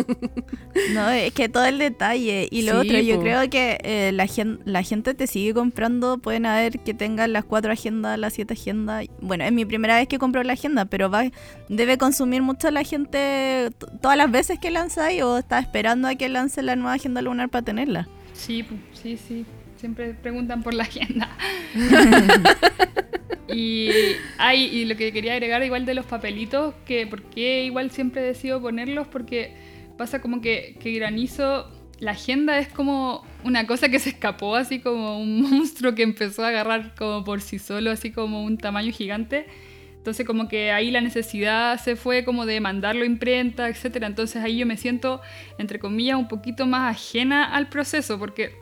[0.94, 2.48] No, es que todo el detalle.
[2.50, 3.22] Y lo Sí, otro, yo po.
[3.22, 6.18] creo que eh, la, gen- la gente te sigue comprando.
[6.18, 9.06] Pueden haber que tengan las cuatro agendas, las siete agendas.
[9.20, 11.24] Bueno, es mi primera vez que compro la agenda, pero va
[11.68, 13.70] debe consumir mucho la gente
[14.00, 17.48] todas las veces que lanzáis o está esperando a que lance la nueva agenda lunar
[17.48, 18.08] para tenerla.
[18.32, 19.44] Sí, sí, sí.
[19.76, 21.28] Siempre preguntan por la agenda.
[23.52, 23.90] Y,
[24.38, 28.22] ay, y lo que quería agregar igual de los papelitos, que por qué igual siempre
[28.22, 29.54] decido ponerlos, porque
[29.96, 31.68] pasa como que, que granizo,
[31.98, 36.44] la agenda es como una cosa que se escapó, así como un monstruo que empezó
[36.44, 39.46] a agarrar como por sí solo, así como un tamaño gigante.
[39.96, 44.04] Entonces como que ahí la necesidad se fue como de mandarlo a imprenta, etc.
[44.04, 45.20] Entonces ahí yo me siento,
[45.58, 48.54] entre comillas, un poquito más ajena al proceso, porque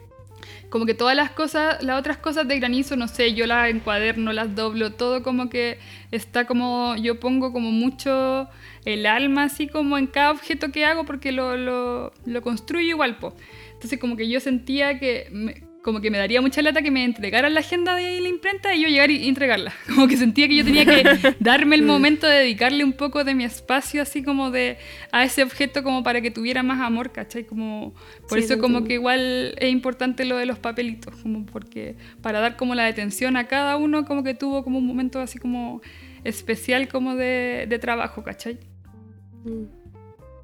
[0.69, 4.33] como que todas las cosas, las otras cosas de granizo, no sé, yo las encuaderno,
[4.33, 5.79] las doblo, todo como que
[6.11, 8.47] está como, yo pongo como mucho
[8.85, 13.17] el alma así como en cada objeto que hago porque lo, lo, lo construyo igual,
[13.17, 13.33] po.
[13.73, 17.51] Entonces como que yo sentía que como que me daría mucha lata que me entregaran
[17.55, 19.73] la agenda de la imprenta y yo llegar y entregarla.
[19.87, 21.03] Como que sentía que yo tenía que
[21.39, 24.77] darme el momento de dedicarle un poco de mi espacio así como de
[25.11, 27.43] a ese objeto como para que tuviera más amor, ¿cachai?
[27.45, 27.95] Como
[28.27, 32.39] por Sí, eso como que igual es importante lo de los papelitos, como porque para
[32.39, 35.81] dar como la atención a cada uno como que tuvo como un momento así como
[36.23, 38.59] especial como de, de trabajo, ¿cachai?
[39.43, 39.63] Mm.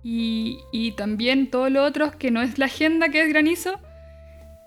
[0.03, 3.79] Y, y también todo lo otro que no es la agenda que es granizo,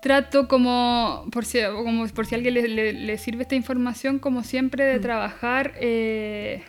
[0.01, 4.19] trato como, por si, como por si a alguien le, le- le sirve esta información,
[4.19, 6.63] como siempre de trabajar eh,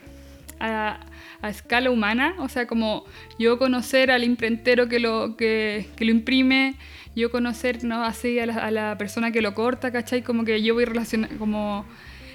[0.58, 1.00] a,
[1.42, 3.04] a escala humana, o sea, como
[3.38, 6.74] yo conocer al imprentero que lo, que, que lo imprime,
[7.16, 8.04] yo conocer ¿no?
[8.04, 10.22] así a la, a la persona que lo corta, ¿cachai?
[10.22, 11.84] Como que yo voy relacionando, como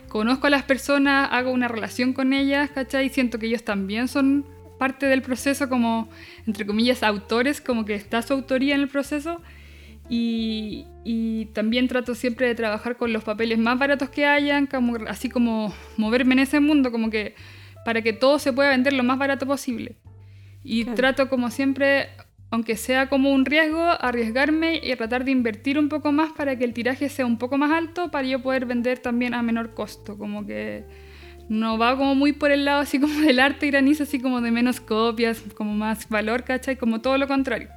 [0.09, 3.09] conozco a las personas, hago una relación con ellas, ¿cachai?
[3.09, 4.45] Siento que ellos también son
[4.79, 6.09] parte del proceso como,
[6.47, 9.41] entre comillas, autores, como que está su autoría en el proceso.
[10.07, 14.97] Y, y también trato siempre de trabajar con los papeles más baratos que hayan, como,
[15.07, 17.35] así como moverme en ese mundo, como que
[17.83, 19.95] para que todo se pueda vender lo más barato posible.
[20.63, 20.95] Y Claro.
[20.95, 22.09] trato como siempre,
[22.51, 26.65] aunque sea como un riesgo, arriesgarme y tratar de invertir un poco más para que
[26.65, 30.17] el tiraje sea un poco más alto para yo poder vender también a menor costo.
[30.17, 30.83] Como que
[31.49, 34.51] no va como muy por el lado así como del arte granizo, así como de
[34.51, 36.75] menos copias, como más valor, ¿cachai?
[36.77, 37.69] Como todo lo contrario.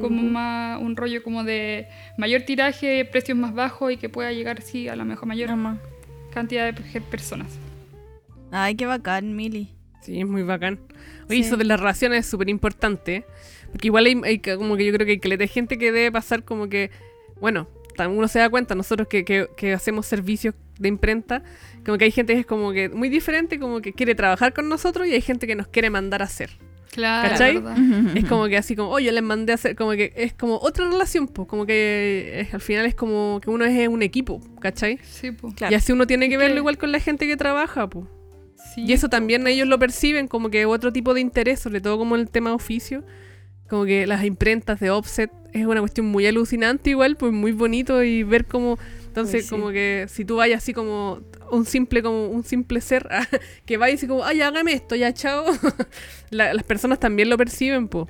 [0.00, 1.86] Como más un rollo como de
[2.16, 5.50] mayor tiraje, precios más bajos y que pueda llegar sí a la mejor mayor
[6.32, 7.48] cantidad de pe- personas.
[8.50, 9.68] Ay, qué bacán, Mili.
[10.00, 10.80] Sí, es muy bacán.
[11.28, 11.46] Oye, Sí.
[11.48, 13.24] eso de las relaciones es súper importante.
[13.70, 15.92] Porque igual hay, hay que- como que yo creo que hay caleta de gente que
[15.92, 16.90] debe pasar como que,
[17.40, 17.68] bueno,
[18.08, 21.42] uno se da cuenta, nosotros que, que- que hacemos servicios de imprenta,
[21.84, 24.68] como que hay gente que es como que muy diferente, como que quiere trabajar con
[24.68, 26.50] nosotros y hay gente que nos quiere mandar a hacer.
[26.92, 27.34] Claro.
[28.14, 30.56] Es como que así como, oye, yo les mandé a hacer, como que es como
[30.58, 34.40] otra relación, pues, como que es- al final es como que uno es un equipo,
[34.60, 34.98] ¿cachai?
[35.02, 35.54] Sí, pues.
[35.54, 35.72] Claro.
[35.72, 38.06] Y así uno tiene que verlo igual con la gente que trabaja, pues.
[38.74, 39.10] Sí, Y eso po.
[39.10, 42.52] también ellos lo perciben como que otro tipo de interés, sobre todo como el tema
[42.54, 43.02] oficio.
[43.68, 48.02] Como que las imprentas de offset es una cuestión muy alucinante igual, pues muy bonito
[48.04, 48.78] y ver cómo...
[49.12, 49.50] Entonces Pues sí.
[49.50, 53.06] como que si tú vayas así como un simple como un simple ser
[53.66, 55.44] que vaya así como, ay, hágame esto, ya chao.
[56.30, 58.06] La- las personas también lo perciben, pues.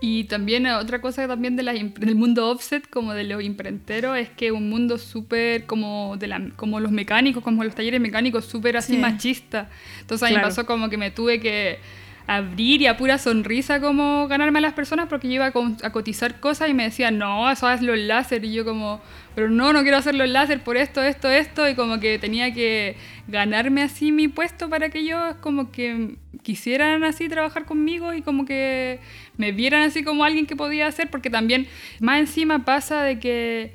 [0.00, 4.18] Y también eh, otra cosa también de la del mundo offset, como de los imprenteros,
[4.18, 8.44] es que un mundo súper como, de la- como los mecánicos, como los talleres mecánicos,
[8.44, 8.98] súper así Sí.
[8.98, 9.70] machista.
[10.00, 10.48] Entonces a mí Claro.
[10.48, 11.78] pasó como que me tuve que
[12.26, 15.52] abrir y a pura sonrisa como ganarme a las personas porque yo iba a,
[15.86, 18.44] a cotizar cosas y me decían, no, eso hazlo en láser.
[18.44, 19.00] Y yo como,
[19.34, 21.68] pero no, no quiero hacerlo en láser por esto, esto, esto.
[21.68, 27.02] Y como que tenía que ganarme así mi puesto para que ellos como que quisieran
[27.04, 29.00] así trabajar conmigo y como que
[29.36, 31.66] me vieran así como alguien que podía hacer, porque también
[32.00, 33.72] más encima pasa de que,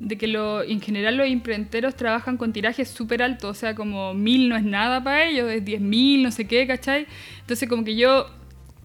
[0.00, 4.14] de que lo, en general los imprenteros trabajan con tirajes súper altos, o sea, como
[4.14, 7.06] mil no es nada para ellos, es diez mil, no sé qué, ¿cachai?
[7.40, 8.30] Entonces como que yo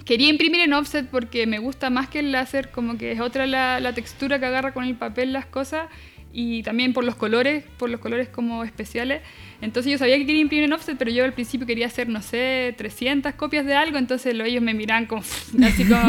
[0.03, 3.47] quería imprimir en offset porque me gusta más que el láser, como que es otra
[3.47, 5.87] la, la textura que agarra con el papel las cosas
[6.33, 9.21] y también por los colores, por los colores como especiales.
[9.61, 12.21] Entonces yo sabía que quería imprimir en offset, pero yo al principio quería hacer, no
[12.21, 15.21] sé, 300 copias de algo, entonces lo- ellos me miran como
[15.63, 16.01] así como...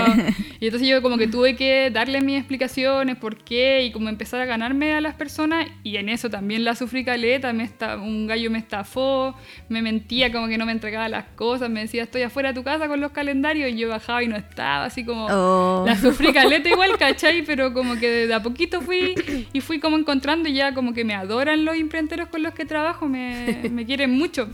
[0.60, 4.40] Y entonces yo como que tuve que darle mis explicaciones, por qué, y como empezar
[4.40, 8.26] a ganarme a las personas, y en eso también la sufrí caleta, me esta- un
[8.26, 9.34] gallo me estafó,
[9.68, 12.62] me mentía como que no me entregaba las cosas, me decía, estoy afuera de tu
[12.64, 15.26] casa con los calendarios, y yo bajaba y no estaba, así como...
[15.30, 15.84] Oh.
[15.86, 17.42] La sufrí caleta igual, ¿cachai?
[17.44, 19.14] Pero como que de a poquito fui
[19.52, 22.64] y fui como encontrando y ya como que me adoran los imprenteros con los que
[22.64, 24.48] trabajo, me, me quieren mucho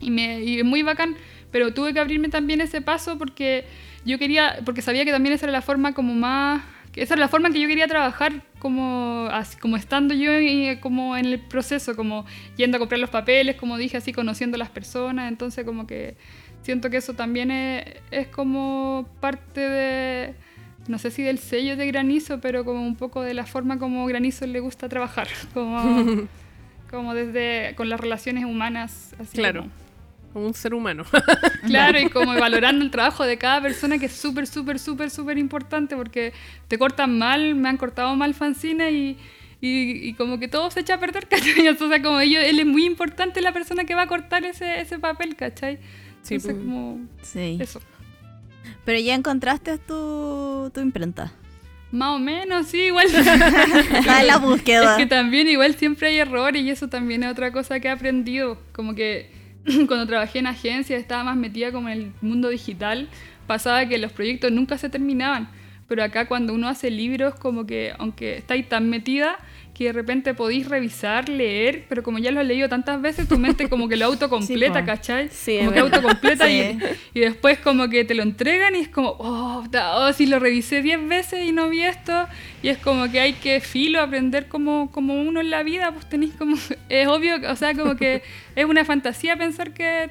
[0.00, 1.16] y, es muy bacán.
[1.50, 3.64] Pero tuve que abrirme también ese paso porque
[4.04, 6.62] yo quería, porque sabía que también esa era la forma como más,
[6.94, 10.76] esa era la forma en que yo quería trabajar como, así, como estando yo y
[10.80, 12.24] como en el proceso, como
[12.56, 16.16] yendo a comprar los papeles, como dije, así conociendo las personas, entonces como que
[16.62, 20.34] siento que eso también es, es como parte de,
[20.88, 24.06] no sé si del sello de Granizo, pero como un poco de la forma como
[24.06, 26.28] Granizo le gusta trabajar, como,
[26.90, 29.14] como desde con las relaciones humanas.
[29.18, 29.60] Así Claro.
[29.62, 29.72] como-
[30.32, 31.04] Como un ser humano.
[31.66, 35.38] Claro, y como valorando el trabajo de cada persona que es súper, súper, súper, súper
[35.38, 36.32] importante porque
[36.68, 39.18] te cortan mal, me han cortado mal fanzine y,
[39.60, 41.66] y, y como que todo se echa a perder, ¿cachai?
[41.68, 44.80] O sea, como ellos, él es muy importante la persona que va a cortar ese,
[44.80, 45.78] ese papel, ¿cachai?
[46.22, 46.64] Sí, Entonces, pues.
[46.64, 47.58] como Sí.
[47.60, 47.80] eso.
[48.84, 51.32] Pero ya encontraste tu, tu imprenta.
[51.92, 53.06] Más o menos, sí, igual.
[53.94, 54.92] Está en la búsqueda.
[54.92, 57.90] Es que también igual siempre hay errores y eso también es otra cosa que he
[57.90, 58.58] aprendido.
[58.72, 59.30] Como que
[59.88, 63.08] cuando trabajé en agencia estaba más metida como en el mundo digital,
[63.46, 65.48] pasaba que los proyectos nunca se terminaban.
[65.88, 69.38] Pero acá cuando uno hace libros, como que aunque estáis tan metida,
[69.80, 73.38] que de repente podéis revisar, leer, pero como ya lo has leído tantas veces, tu
[73.38, 74.84] mente como que lo autocompleta, Sí.
[74.84, 75.28] ¿cachai?
[75.30, 76.78] Sí, como que autocompleta Sí.
[77.14, 79.64] y, y después como que te lo entregan y es como, oh,
[79.94, 82.26] oh, si lo revisé 10 veces y no vi esto,
[82.62, 86.06] y es como que hay que filo aprender como, como uno en la vida, pues
[86.10, 86.56] tenéis como,
[86.90, 88.22] es obvio, o sea, como que
[88.56, 90.10] es una fantasía pensar que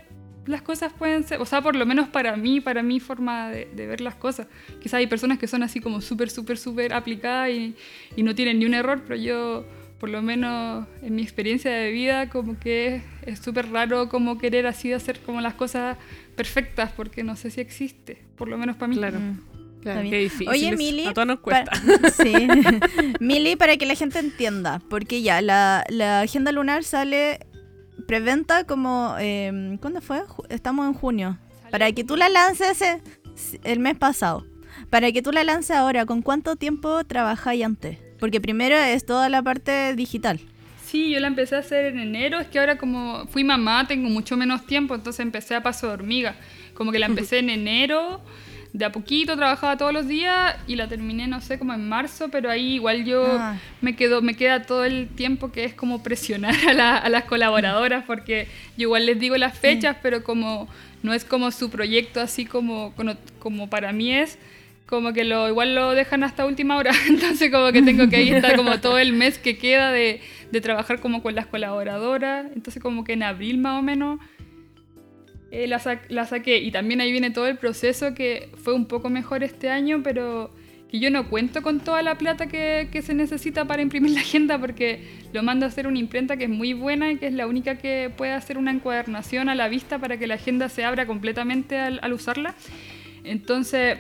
[0.49, 3.69] las cosas pueden ser, o sea, por lo menos para mí, para mi forma de,
[3.73, 4.47] de ver las cosas.
[4.81, 7.75] Quizás hay personas que son así como súper, súper, súper aplicadas y,
[8.15, 9.65] y no tienen ni un error, pero yo,
[9.99, 14.65] por lo menos en mi experiencia de vida, como que es- súper raro como querer
[14.67, 15.97] así hacer como las cosas
[16.35, 18.95] perfectas, porque no sé si existe, por lo menos para mí.
[18.95, 19.19] Claro.
[19.19, 19.39] Mm,
[19.81, 20.09] Claro.
[20.09, 20.49] Qué difícil.
[20.49, 21.71] Oye, Mili, A todos nos pa- cuesta.
[22.21, 22.47] Sí.
[23.21, 27.39] Mili, para que la gente entienda, porque ya, la, la agenda lunar sale
[28.09, 29.15] preventa como...
[29.19, 30.23] eh, ¿Cuándo fue?
[30.49, 31.37] Estamos en junio.
[31.69, 33.03] Para que tú la lances eh,
[33.63, 34.47] el mes pasado.
[34.89, 37.99] Para que tú la lances ahora, ¿con cuánto tiempo trabajáis antes?
[38.19, 40.39] Porque primero es toda la parte digital.
[40.83, 44.09] Sí, yo la empecé a hacer en enero, es que ahora como fui mamá tengo
[44.09, 46.35] mucho menos tiempo, entonces empecé a paso de hormiga.
[46.73, 48.21] Como que la empecé en enero,
[48.71, 52.29] de a poquito trabajaba todos los días y la terminé, no sé, como en marzo,
[52.29, 53.57] pero ahí igual yo Ah.
[53.81, 57.23] me quedo me queda todo el tiempo que es como presionar a, la- a las
[57.23, 58.47] colaboradoras porque
[58.77, 60.67] yo igual les digo las fechas, pero como
[61.01, 64.37] no es como su proyecto así como, como, como para mí es,
[64.85, 68.29] como que lo igual lo dejan hasta última hora, entonces como que tengo que ahí
[68.29, 72.81] estar como todo el mes que queda de, de trabajar como con las colaboradoras, entonces
[72.83, 74.19] como que en abril más o menos
[75.51, 78.85] eh, la, sa- la saqué y también ahí viene todo el proceso que fue un
[78.85, 80.51] poco mejor este año, pero
[80.89, 84.21] que yo no cuento con toda la plata que, que se necesita para imprimir la
[84.21, 87.33] agenda porque lo mando a hacer una imprenta que es muy buena y que es
[87.33, 90.83] la única que puede hacer una encuadernación a la vista para que la agenda se
[90.83, 92.55] abra completamente al, al usarla.
[93.23, 93.99] Entonces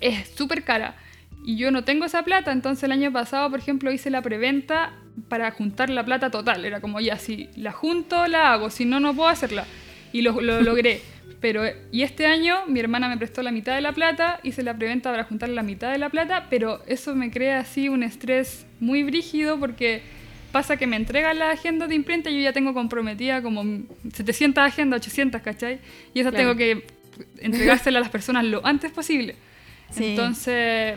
[0.00, 0.96] es súper cara
[1.44, 4.92] y yo no tengo esa plata, entonces el año pasado, por ejemplo, hice la preventa
[5.28, 6.64] para juntar la plata total.
[6.64, 9.64] Era como, ya, si la junto, la hago, si no, no puedo hacerla.
[10.12, 11.00] Y lo, lo logré.
[11.40, 14.76] Pero, y este año mi hermana me prestó la mitad de la plata, hice la
[14.76, 18.66] preventa para juntar la mitad de la plata, pero eso me crea así un estrés
[18.78, 20.02] muy brígido porque
[20.52, 23.64] pasa que me entregan la agenda de imprenta y yo ya tengo comprometida como
[24.12, 25.78] 700 agendas, 800, ¿cachai?
[26.12, 26.54] Y esas Claro.
[26.54, 26.86] tengo que
[27.40, 29.36] entregárselas a las personas lo antes posible.
[29.90, 30.06] Sí.
[30.08, 30.96] Entonces,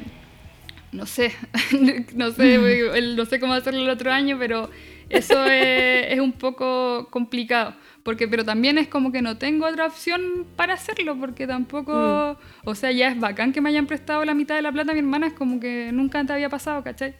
[0.91, 1.31] no sé,
[2.15, 2.57] no sé,
[3.15, 4.69] no sé cómo hacerlo el otro año, pero
[5.09, 7.75] eso es, es un poco complicado.
[8.03, 12.75] Porque, pero también es como que no tengo otra opción para hacerlo, porque tampoco, o
[12.75, 14.99] sea, ya es bacán que me hayan prestado la mitad de la plata a mi
[14.99, 17.15] hermana, es como que nunca antes había pasado, ¿cachai?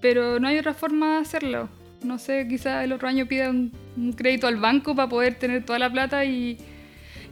[0.00, 1.68] Pero no hay otra forma de hacerlo.
[2.04, 5.64] No sé, quizás el otro año pida un, un crédito al banco para poder tener
[5.64, 6.56] toda la plata y,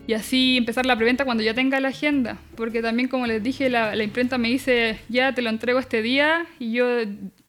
[0.09, 2.37] y así empezar la preventa cuando ya tenga la agenda.
[2.57, 6.03] Porque también, como les dije, la, la imprenta me dice, ya te lo entrego este
[6.03, 6.87] día, y yo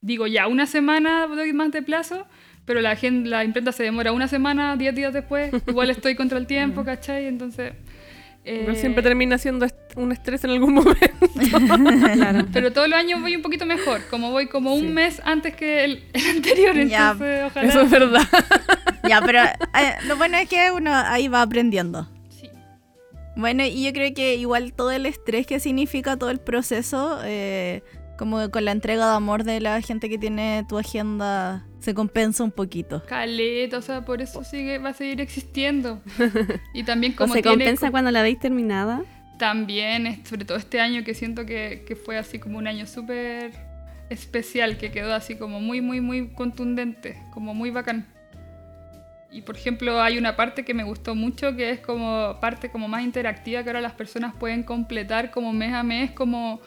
[0.01, 2.27] digo, ya una semana más de plazo,
[2.67, 6.45] pero la, la imprenta se demora una semana, diez días después, igual estoy contra el
[6.45, 7.25] tiempo, ¿cachai?
[7.25, 7.73] Entonces...
[8.45, 11.27] Igual eh, siempre termina siendo est- un estrés en algún momento.
[12.13, 12.45] Claro.
[12.53, 14.87] Pero todos los años voy un poquito mejor, como voy como un Sí.
[14.87, 17.67] mes antes que el, el anterior, Ya, entonces ojalá...
[17.69, 18.21] Eso es verdad.
[19.09, 22.09] Ya, pero eh, lo bueno es que uno ahí va aprendiendo.
[22.29, 22.49] Sí.
[23.35, 27.83] Bueno, y yo creo que igual todo el estrés que significa todo el proceso, eh,
[28.17, 32.43] como con la entrega de amor de la gente que tiene tu agenda, se compensa
[32.43, 33.03] un poquito.
[33.07, 36.01] Caleta, o sea, por eso sigue, va a seguir existiendo.
[36.73, 39.03] Y también ¿O como se tiene compensa co- cuando la veis terminada?
[39.39, 43.51] También, sobre todo este año que siento que, que fue así como un año súper
[44.09, 48.07] especial, que quedó así como muy, muy, muy contundente, como muy bacán.
[49.29, 52.87] Y por ejemplo, hay una parte que me gustó mucho que es como parte como
[52.87, 56.61] más interactiva que ahora las personas pueden completar como mes a mes, como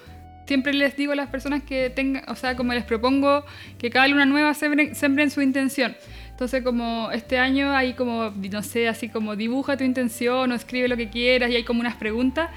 [0.51, 3.45] siempre les digo a las personas que tengan, o sea, como les propongo
[3.79, 5.95] que cada luna nueva sembren, sembren su intención.
[6.31, 10.89] Entonces, como este año hay como, no sé, así como dibuja tu intención o escribe
[10.89, 12.51] lo que quieras y hay como unas preguntas.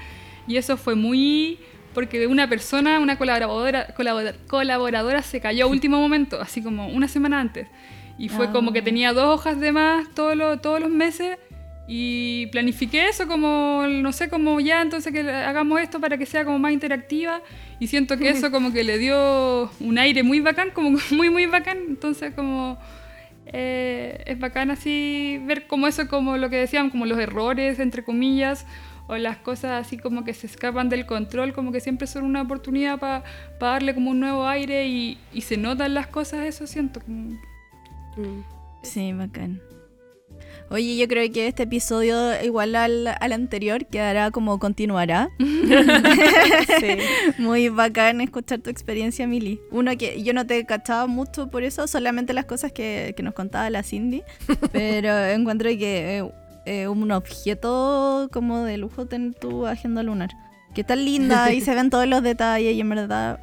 [0.48, 1.60] Y eso fue muy...
[1.92, 7.06] Porque una persona, una colaboradora, colaboradora, colaboradora se cayó a último momento, así como una
[7.06, 7.68] semana antes.
[8.18, 8.52] Y fue Ah.
[8.52, 11.38] como que tenía dos hojas de más todos los, todos los meses.
[11.86, 16.42] Y planifiqué eso como, no sé, como ya, entonces que hagamos esto para que sea
[16.42, 17.42] como más interactiva.
[17.84, 21.44] Y siento que eso como que le dio un aire muy bacán, como muy, muy
[21.44, 21.78] bacán.
[21.86, 22.78] Entonces como
[23.46, 28.02] eh, es bacán así ver como eso, como lo que decían, como los errores, entre
[28.02, 28.66] comillas,
[29.06, 32.40] o las cosas así como que se escapan del control, como que siempre son una
[32.40, 33.22] oportunidad para
[33.60, 37.00] darle como un nuevo aire y, y se notan las cosas, eso siento.
[37.00, 37.38] Como,
[38.16, 38.42] Mm.
[38.82, 39.60] Sí, bacán.
[40.70, 45.28] Oye, yo creo que este episodio, igual al, al anterior, quedará como continuará.
[46.80, 46.98] Sí.
[47.38, 49.60] Muy bacán escuchar tu experiencia, Mili.
[49.70, 53.34] Uno que yo no te cachaba mucho por eso, solamente las cosas que, que nos
[53.34, 54.22] contaba la Cindy.
[54.72, 56.28] Pero encuentro que
[56.66, 60.30] eh, un objeto como de lujo tener tu agenda lunar.
[60.74, 63.38] Que tan linda y se ven todos los detalles y en verdad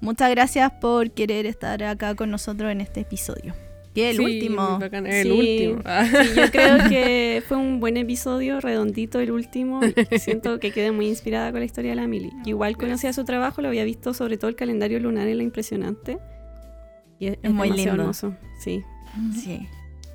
[0.00, 3.54] muchas gracias por querer estar acá con nosotros en este episodio.
[3.96, 4.78] Que es el Sí, último.
[4.78, 5.30] bacán, El Sí.
[5.30, 5.82] último.
[5.86, 6.04] Ah.
[6.06, 9.80] Sí, yo creo que fue un buen episodio, redondito el último.
[10.18, 12.30] Siento que quedé muy inspirada con la historia de la Mili.
[12.44, 16.18] Igual conocía su trabajo, lo había visto sobre todo el calendario lunar en la impresionante.
[17.18, 17.92] Y es, Es muy lindo.
[17.94, 18.36] hermoso.
[18.60, 18.84] Sí.
[19.42, 19.66] Sí.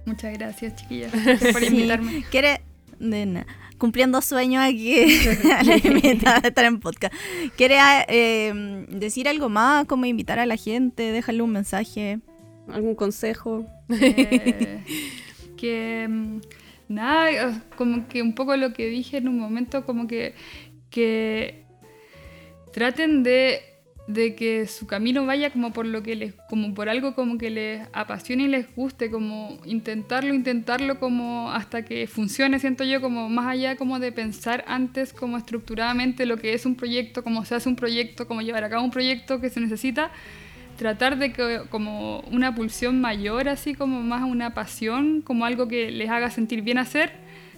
[0.06, 1.12] muchas gracias, chiquillas,
[1.52, 1.68] por Sí.
[1.76, 2.24] invitarme.
[2.30, 2.62] ¿Quiere,
[3.00, 3.48] de nada,
[3.80, 4.94] cumpliendo sueños aquí
[5.66, 7.14] la invitada de estar en podcast?
[7.58, 7.78] ¿Quiere
[8.10, 9.86] eh, decir algo más?
[9.86, 11.12] como invitar a la gente?
[11.12, 12.20] Dejarle un mensaje.
[12.74, 13.66] ¿Algún consejo?
[13.90, 14.84] Eh,
[15.58, 16.40] que mm,
[16.90, 20.34] nada, eh, como que un poco lo que dije en un momento, como que,
[20.90, 21.66] que
[22.74, 23.62] traten de,
[24.08, 27.50] de que su camino vaya como por lo que les, como por algo como que
[27.50, 33.30] les apasione y les guste, como intentarlo, intentarlo como hasta que funcione, siento yo, como
[33.30, 37.56] más allá como de pensar antes como estructuradamente lo que es un proyecto, cómo se
[37.56, 40.12] hace un proyecto, cómo llevar a cabo un proyecto que se necesita,
[40.82, 45.92] tratar de que como una pulsión mayor, así como más una pasión, como algo que
[45.92, 47.12] les haga sentir bien hacer,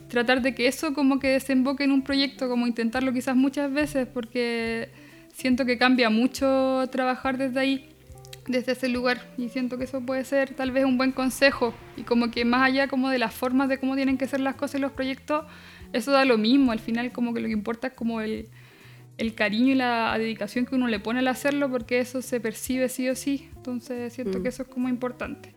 [0.09, 4.09] tratar de que eso como que desemboque en un proyecto, como intentarlo quizás muchas veces,
[4.13, 4.89] porque
[5.33, 7.89] siento que cambia mucho trabajar desde ahí,
[8.45, 12.01] desde ese lugar, y siento que eso puede ser tal vez un buen consejo, y
[12.01, 14.79] como que más allá como de las formas de cómo tienen que ser las cosas
[14.79, 15.45] y los proyectos,
[15.93, 18.49] eso da lo mismo, al final como que lo que importa es como el,
[19.17, 22.89] el cariño y la dedicación que uno le pone al hacerlo, porque eso se percibe
[22.89, 23.49] sí o sí.
[23.55, 24.43] Entonces siento Mm.
[24.43, 25.53] que eso es como importante.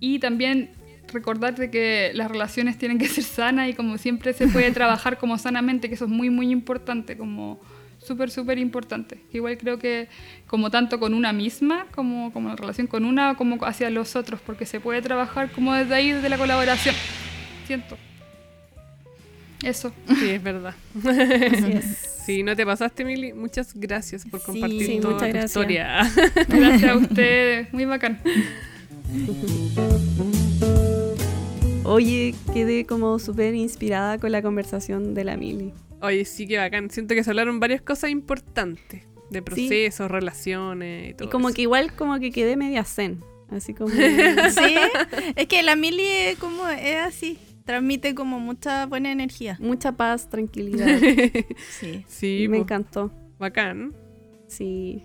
[0.00, 0.70] Y también
[1.12, 5.18] recordar de que las relaciones tienen que ser sanas y como siempre se puede trabajar
[5.18, 7.60] como sanamente, que eso es muy, muy importante, como
[7.98, 9.18] súper, súper importante.
[9.32, 10.08] Igual creo que
[10.46, 14.40] como tanto con una misma, como, como en relación con una, como hacia los otros,
[14.40, 16.94] porque se puede trabajar como desde ahí, desde la colaboración.
[17.66, 17.96] Siento.
[19.64, 19.92] Eso.
[20.18, 20.74] Sí, es verdad.
[21.04, 22.10] Así es.
[22.24, 23.34] Sí, no te pasaste, Mili.
[23.34, 25.44] Muchas gracias por compartir sí, toda tu gracias.
[25.44, 26.10] historia.
[26.48, 27.70] Gracias a ustedes.
[27.74, 28.18] Muy bacán.
[31.84, 35.74] Oye, quedé como súper inspirada con la conversación de la Mili.
[36.00, 36.88] Oye, sí que bacán.
[36.90, 39.02] Siento que se hablaron varias cosas importantes.
[39.30, 41.56] De procesos, relaciones y todo Y como eso.
[41.56, 43.22] que igual como que quedé media zen.
[43.50, 43.90] Así como...
[43.90, 44.74] Sí,
[45.36, 47.38] es que la Mili como es así.
[47.64, 49.56] Transmite como mucha buena energía.
[49.60, 50.86] Mucha paz, tranquilidad.
[51.80, 52.04] Sí.
[52.06, 53.10] sí, Me po, encantó.
[53.38, 53.94] bacán.
[54.46, 55.02] Sí.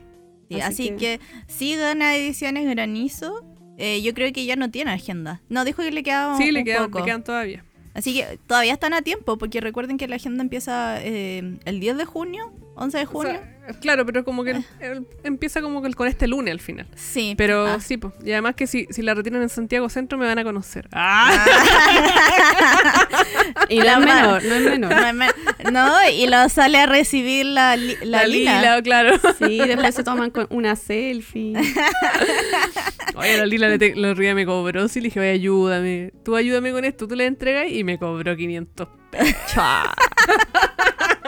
[0.49, 1.20] Sí, así, que...
[1.47, 3.45] sigan a Ediciones Granizo.
[3.78, 5.41] Eh, yo creo que ya no tiene agenda.
[5.47, 6.99] No, dijo que le quedaba Sí, un le quedan, poco.
[6.99, 7.64] le quedan todavía.
[7.93, 11.97] Así que todavía están a tiempo, porque recuerden que la agenda empieza eh, el 10
[11.97, 13.34] de junio, 11 de O junio.
[13.34, 16.88] sea, claro, pero como que el- el- empieza como que con este lunes al final.
[16.95, 17.34] sí.
[17.38, 17.80] Pero Ah.
[17.80, 18.13] sí, pues.
[18.25, 20.88] Y además que si, si la retiran en Santiago Centro me van a conocer.
[20.93, 21.45] ¡Ah!
[23.69, 24.93] Y no La es ma- menor, no es menor.
[25.71, 28.82] No, no, y lo sale a recibir la, li- la, Lila.
[28.82, 29.17] claro.
[29.38, 31.53] Sí, después se toman con una selfie.
[33.15, 33.75] Oye, la Lila le
[34.09, 34.88] otro día me cobró.
[34.88, 36.13] Sí, le dije, oye, ayúdame.
[36.23, 37.07] Tú ayúdame con esto.
[37.07, 38.88] Tú le entregas y me cobró 500
[39.53, 39.93] Chua.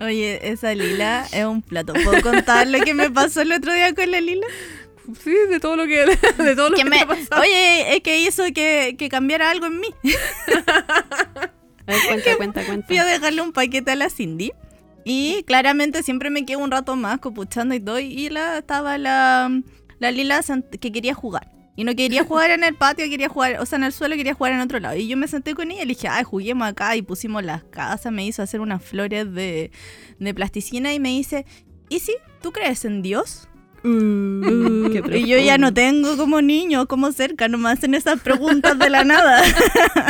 [0.00, 1.92] Oye, esa Lila es un plato.
[1.92, 4.46] ¿Puedo contar lo que me pasó el otro día con la Lila?
[5.24, 6.06] Sí, de todo lo que,
[6.42, 7.42] de todo lo Que que, me- pasado.
[7.42, 9.88] oye, es que hizo que, que cambiara algo en mí.
[11.86, 12.86] A ver, cuenta, cuenta, cuenta.
[12.86, 14.52] Fui a dejarle un paquete a la Cindy.
[15.04, 17.98] Y claramente siempre me quedo un rato más copuchando y todo.
[17.98, 19.50] Y la, estaba la,
[19.98, 20.40] la Lila
[20.80, 21.50] que quería jugar.
[21.80, 24.34] Y no quería jugar en el patio, quería jugar, o sea, en el suelo quería
[24.34, 24.96] jugar en otro lado.
[24.96, 26.94] Y yo me senté con ella y le dije, ay, juguemos acá.
[26.94, 29.70] Y pusimos las casas, me hizo hacer unas flores de,
[30.18, 31.46] de plasticina y me dice,
[31.88, 32.12] ¿y si
[32.42, 33.48] tú crees en Dios?
[33.82, 38.78] Uh, y yo ya no tengo como niño, como cerca, no me hacen esas preguntas
[38.78, 39.42] de la nada.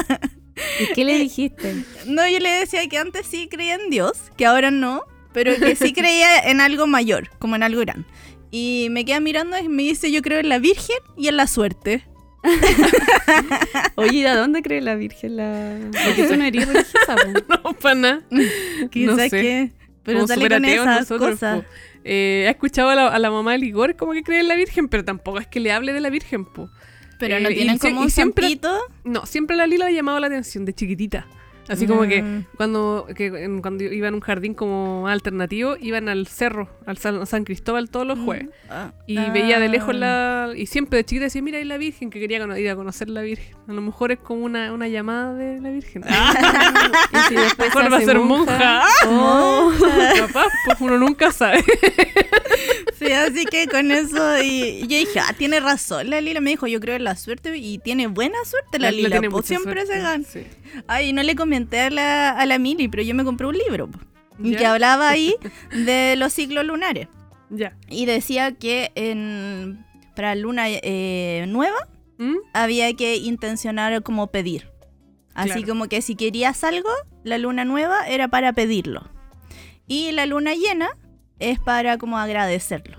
[0.81, 1.85] ¿Y qué le dijiste?
[2.05, 5.77] No, yo le decía que antes sí creía en Dios, que ahora no, pero que
[5.77, 8.09] sí creía en algo mayor, como en algo grande.
[8.51, 11.47] Y me queda mirando y me dice, yo creo en la Virgen y en la
[11.47, 12.05] suerte.
[13.97, 15.37] Oye, ¿y ¿a dónde cree la Virgen?
[15.37, 15.79] La...
[16.07, 17.17] Porque tú no eres religiosa.
[17.49, 18.23] No, para nada.
[18.91, 19.31] Quizás sé.
[19.31, 19.73] que...
[20.03, 21.61] Pero sale con esas nosotros, cosas.
[21.61, 21.67] po.
[22.05, 24.55] Eh, he escuchado a la, a la mamá de Ligor como que cree en la
[24.57, 26.71] Virgen, pero tampoco es que le hable de la Virgen, po.
[27.19, 28.59] Pero Eh, no y tienen como y un siempre-.
[29.05, 31.27] No, siempre la Lila ha llamado la atención de chiquitita.
[31.71, 32.45] Así como que Mm.
[32.57, 33.31] cuando, que
[33.63, 38.07] cuando iban a un jardín como alternativo, iban al cerro, al San, San Cristóbal todos
[38.07, 38.49] los jueves.
[38.69, 38.93] Ah.
[39.07, 39.99] Y veía de lejos Ah.
[39.99, 40.53] la...
[40.57, 43.23] Y siempre de chiquita decía, mira, ahí la Virgen, que quería ir a conocer la
[43.23, 43.57] Virgen.
[43.69, 46.03] A lo mejor es como una, una llamada de la Virgen.
[46.09, 46.35] Ah,
[47.13, 48.83] Y si después va a ser monja.
[49.07, 49.73] Oh.
[50.19, 51.65] Capaz, pues uno nunca sabe.
[53.01, 56.41] Sí, así que con eso, y, y yo dije, ah, tiene razón la Lila.
[56.41, 59.09] Me dijo, yo creo en la suerte y tiene buena suerte la, Lila.
[59.11, 60.25] tiene pues, siempre suerte, se gana.
[60.25, 60.43] sí.
[60.87, 63.89] Ay, no le comenté a la, a la Mili, pero yo me compré un libro
[64.39, 64.59] Ya.
[64.59, 65.35] que hablaba ahí
[65.73, 67.09] de los ciclos lunares.
[67.49, 67.75] Ya.
[67.89, 69.85] Y decía que en,
[70.15, 71.89] para luna eh, nueva
[72.19, 72.37] ¿Mm?
[72.53, 74.69] había que intencionar como pedir.
[75.35, 75.67] Así Claro.
[75.69, 76.91] como que si querías algo,
[77.25, 79.11] la luna nueva era para pedirlo.
[79.87, 80.91] Y la luna llena
[81.41, 82.99] es para como agradecerlo.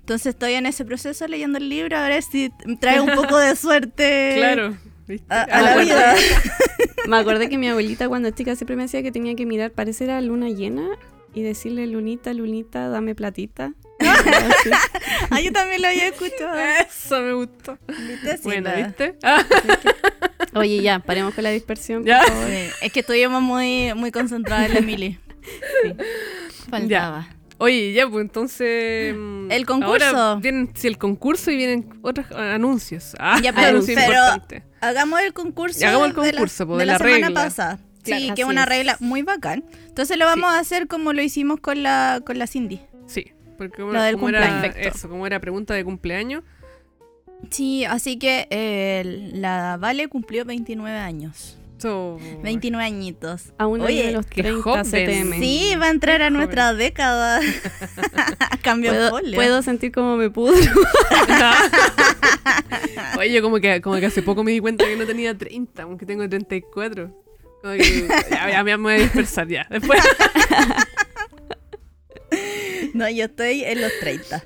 [0.00, 2.50] Entonces estoy en ese proceso leyendo el libro a ver si
[2.80, 4.76] trae un poco de suerte Claro.
[5.06, 5.26] ¿viste?
[5.32, 5.86] a, a la bueno.
[5.86, 6.14] vida.
[7.08, 10.04] Me acordé que mi abuelita cuando chica siempre me decía que tenía que mirar, parece
[10.04, 10.86] era luna llena,
[11.32, 13.72] y decirle, lunita, lunita, dame platita.
[15.30, 16.58] Ah, yo también lo había escuchado.
[16.58, 17.78] Eso me gustó.
[18.42, 19.14] Bueno, la- ¿viste?
[20.54, 22.00] Oye, ya, paremos con la dispersión.
[22.02, 22.22] por Ya.
[22.24, 22.46] favor.
[22.48, 25.18] Sí, es que estuvimos muy, muy concentrados en la Mili.
[25.82, 25.94] Sí.
[26.68, 27.28] Faltaba.
[27.60, 29.14] Oye, ya, pues entonces.
[29.16, 30.06] mm, El concurso.
[30.06, 33.14] Ahora vienen, sí, el concurso y vienen otros anuncios.
[33.20, 34.62] Ah, Ya, pero- anuncios pero- importantes.
[34.80, 35.78] Hagamos el concurso.
[35.80, 37.78] Y hagamos el de la- po, de la, semana pasada.
[38.02, 39.62] Claro, sí, que es una regla muy bacán.
[39.86, 42.80] Entonces lo vamos a hacer como lo hicimos con la, con la Cindy.
[43.06, 43.26] Sí,
[43.58, 46.42] porque como, Lo del como era eso, como era pregunta de cumpleaños.
[47.50, 51.58] Sí, así que eh, la Vale cumplió 29 años.
[51.80, 53.52] So, 29 añitos.
[53.56, 54.84] A uno Oye, de los qué 30 joven.
[54.84, 55.40] CTM.
[55.40, 56.34] Sí, va a entrar a Joven.
[56.34, 57.40] nuestra década.
[58.62, 59.34] Cambio Puedo, folio.
[59.34, 60.56] puedo sentir como me pudro.
[63.18, 65.82] Oye, yo como que, como que hace poco me di cuenta que no tenía 30,
[65.82, 67.10] aunque tengo 34.
[67.62, 69.66] Como que, ya, ya me voy a dispersar ya.
[69.70, 70.00] Después.
[72.94, 74.44] No, yo estoy en los 30.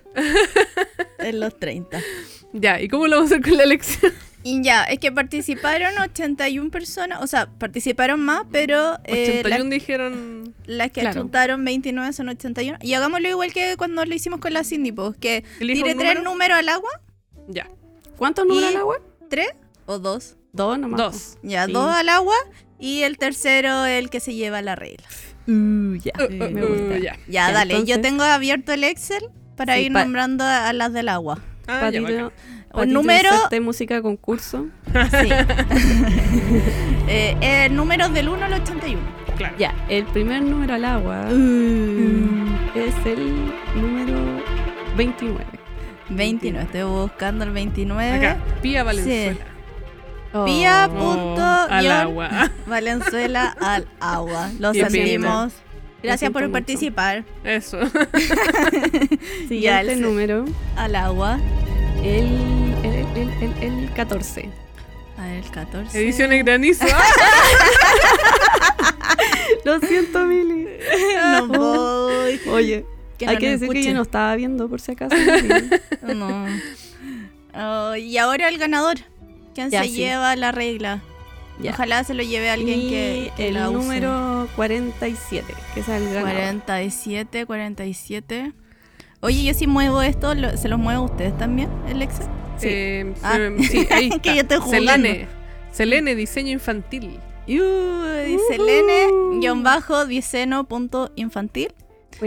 [1.21, 1.99] en los 30.
[2.53, 4.13] ya, ¿y cómo lo vamos a hacer con la elección?
[4.47, 9.71] Y ya, es que participaron 81 personas, o sea, participaron más, pero eh, 81 las,
[9.71, 10.55] dijeron.
[10.67, 11.19] las que Claro.
[11.21, 12.79] achuntaron 29 son 81.
[12.83, 16.23] Y hagámoslo igual que cuando lo hicimos con la Cindy, pues, que tire tres número.
[16.23, 16.91] números al agua,
[17.49, 17.69] Ya,
[18.19, 18.97] ¿Cuántos números al agua?
[19.31, 19.49] tres
[19.87, 20.37] o dos.
[20.53, 21.01] Dos nomás.
[21.01, 21.39] dos.
[21.43, 21.73] Ya, Sí.
[21.73, 22.37] dos al agua
[22.79, 25.07] y el tercero el que se lleva la regla.
[25.49, 26.13] Uh, ya.
[26.19, 26.85] Uh, me uh, gusta.
[26.95, 27.17] uh, ya.
[27.17, 29.25] Ya, Ya, dale, yo tengo abierto el Excel
[29.57, 31.43] para Sí, ir pa- nombrando a, a las del agua.
[31.67, 32.33] Ah, Patito.
[32.75, 34.67] Un número- de música concurso.
[34.93, 35.31] Sí.
[37.09, 39.01] eh, eh, números del 1 al 81.
[39.37, 39.55] Claro.
[39.59, 41.35] Ya, el primer número al agua Uh.
[41.35, 44.43] mm, es el número
[44.97, 45.45] 29.
[46.11, 48.13] 29, estoy buscando el 29.
[48.13, 49.37] Acá, Pía Valenzuela.
[50.33, 50.45] Oh.
[50.45, 52.51] Pía Oh, punto al agua.
[52.67, 54.51] Valenzuela al agua.
[54.61, 55.53] Lo sentimos.
[56.05, 56.53] Gracias por mucho.
[56.53, 57.25] participar.
[57.45, 57.79] Eso.
[59.49, 60.45] Siguiente Ya, el- número,
[60.77, 61.39] Al agua.
[62.03, 62.27] el,
[62.85, 63.31] el, el,
[63.63, 64.51] el, el 14.
[65.19, 65.99] A ver, el 14.
[66.01, 66.85] Ediciones granizo.
[69.65, 70.69] Lo siento, Mili.
[71.23, 72.41] No voy.
[72.51, 72.85] Oye,
[73.19, 75.17] Que hay no que decir que yo no estaba viendo por si acaso.
[76.03, 76.47] No.
[77.55, 78.97] Oh, y ahora el ganador.
[79.55, 79.95] ¿Quién Ya, se sí.
[79.95, 81.01] lleva la regla?
[81.61, 81.71] Ya.
[81.73, 83.79] Ojalá se lo lleve alguien y que, que el la use.
[83.79, 86.23] número 47, que es el ganador.
[86.33, 88.53] 47, 47.
[89.21, 92.27] Oye, yo si muevo esto, lo- ¿se los muevo a ustedes también, el Excel?
[92.59, 92.67] Sí.
[92.71, 93.39] Eh, Ah.
[93.71, 94.19] sí, ahí está.
[94.21, 94.91] Que yo estoy jugando.
[94.93, 95.29] Selene.
[95.71, 97.19] Selene, diseño infantil.
[97.47, 99.07] Uh, dice Lene,
[99.41, 101.73] guion bajo, diceno, punto infantil.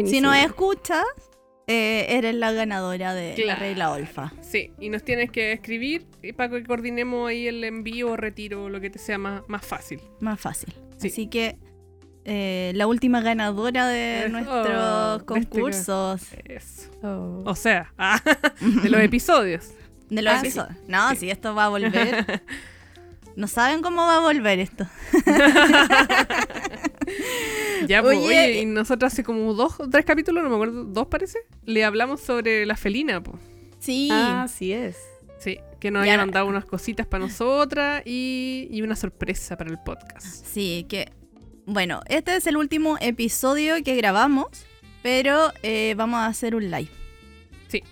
[0.06, 1.04] Si nos escuchas,
[1.68, 3.60] eh, eres la ganadora de la Claro.
[3.60, 4.34] regla Olfa.
[4.42, 8.70] Sí, y nos tienes que escribir y para que coordinemos ahí el envío o retiro,
[8.70, 10.00] lo que te sea más, más fácil.
[10.22, 10.74] Más fácil.
[10.98, 11.08] Sí.
[11.10, 11.58] Así que
[12.26, 16.22] eh, la última ganadora de Eh, nuestros oh, de este concursos.
[16.46, 16.90] Eso.
[17.04, 17.44] Oh.
[17.46, 18.22] O sea, ah,
[18.84, 19.72] de los episodios.
[20.10, 20.48] De los Ah, sí.
[20.48, 20.78] episodios.
[20.88, 22.42] No, si esto va a volver.
[23.38, 24.86] no saben cómo va a volver esto.
[27.88, 30.84] Ya, pues, Oye, oye, y nosotros hace como dos o tres capítulos, no me acuerdo,
[30.84, 33.38] dos parece, le hablamos sobre la felina, pues.
[33.80, 34.10] Sí.
[34.12, 34.98] Ah, así es.
[35.40, 39.78] Sí, que nos no- mandado unas cositas para nosotras y, y una sorpresa para el
[39.80, 40.26] podcast.
[40.48, 41.12] Sí, que.
[41.66, 44.48] Bueno, este es el último episodio que grabamos,
[45.04, 46.90] pero eh, vamos a hacer un live.
[47.70, 47.84] Sí.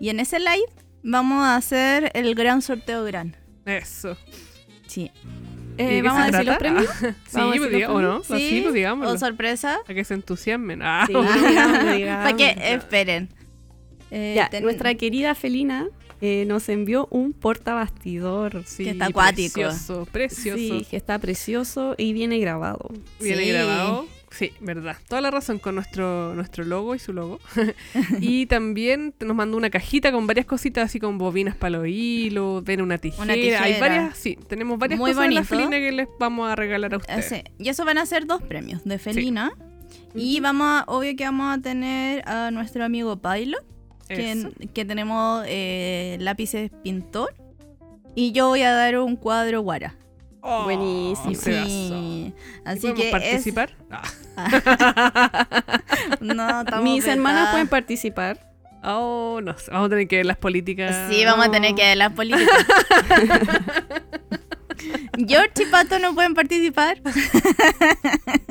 [0.00, 0.66] Y en ese live
[1.02, 3.36] vamos a hacer el gran sorteo gran.
[3.64, 4.16] Eso.
[4.92, 5.10] Sí.
[5.78, 6.86] Eh, ¿Y de qué ¿Vamos a decir los premios?
[7.00, 8.22] sí, ¿Vamos a pues diga- los ¿o no?
[8.24, 9.12] Sí, Sí, pues digámoslo.
[9.14, 9.78] o sorpresa.
[9.88, 10.80] A que se entusiasmen.
[10.82, 11.12] Ah, Sí.
[12.06, 13.28] Para que esperen.
[14.10, 15.88] Eh, Ya, ten- nuestra querida Felina
[16.20, 18.62] eh, nos envió un portabastidor.
[18.66, 19.54] sí, que está acuático.
[19.60, 20.58] Precioso, precioso.
[20.58, 22.90] Sí, que está precioso y viene grabado.
[23.20, 23.50] Viene Sí.
[23.50, 24.06] grabado.
[24.32, 24.96] Sí, verdad.
[25.08, 27.38] Toda la razón con nuestro, nuestro logo y su logo.
[28.20, 32.64] y también nos mandó una cajita con varias cositas, así con bobinas para los hilos,
[32.64, 33.32] ven una tijera.
[33.32, 33.78] Hay tijera.
[33.78, 35.54] varias, sí, tenemos varias Muy cosas de la bonito.
[35.56, 37.26] felina que les vamos a regalar a Eh, ustedes.
[37.26, 37.42] sí.
[37.58, 39.52] Y eso van a ser dos premios de Felina.
[40.14, 43.58] Y vamos a, obvio que vamos a tener a nuestro amigo Pailo,
[44.08, 44.50] Eso.
[44.58, 47.34] que, que tenemos eh, lápices pintor.
[48.14, 49.94] Y yo voy a dar un cuadro guara.
[50.44, 51.28] Oh, Buenísimo.
[51.30, 51.66] un pedazo.
[51.68, 52.34] Sí.
[52.34, 53.70] ¿Y Así que es- participar?
[53.90, 54.02] Ah.
[56.20, 58.38] No, estamos Mis hermanas pueden participar.
[58.82, 59.70] Oh, no sé.
[59.70, 61.08] Vamos a tener que ver las políticas.
[61.12, 62.48] Sí, vamos a tener que ver las políticas.
[65.28, 67.00] George y Pato no pueden participar.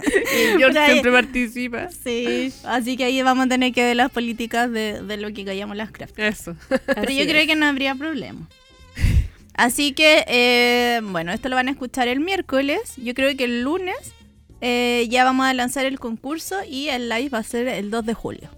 [0.03, 1.89] Y George ahí- siempre participa.
[1.91, 5.45] Sí, así que ahí vamos a tener que ver las políticas de, de lo que
[5.45, 6.18] callamos las craft.
[6.19, 6.55] Eso.
[6.69, 7.27] Pero Así yo es.
[7.27, 8.47] creo que no habría problema.
[9.53, 12.80] Así que, eh, bueno, esto lo van a escuchar el miércoles.
[12.98, 13.95] Yo creo que el lunes
[14.61, 18.06] eh, ya vamos a lanzar el concurso y el live va a ser el 2
[18.06, 18.49] de julio.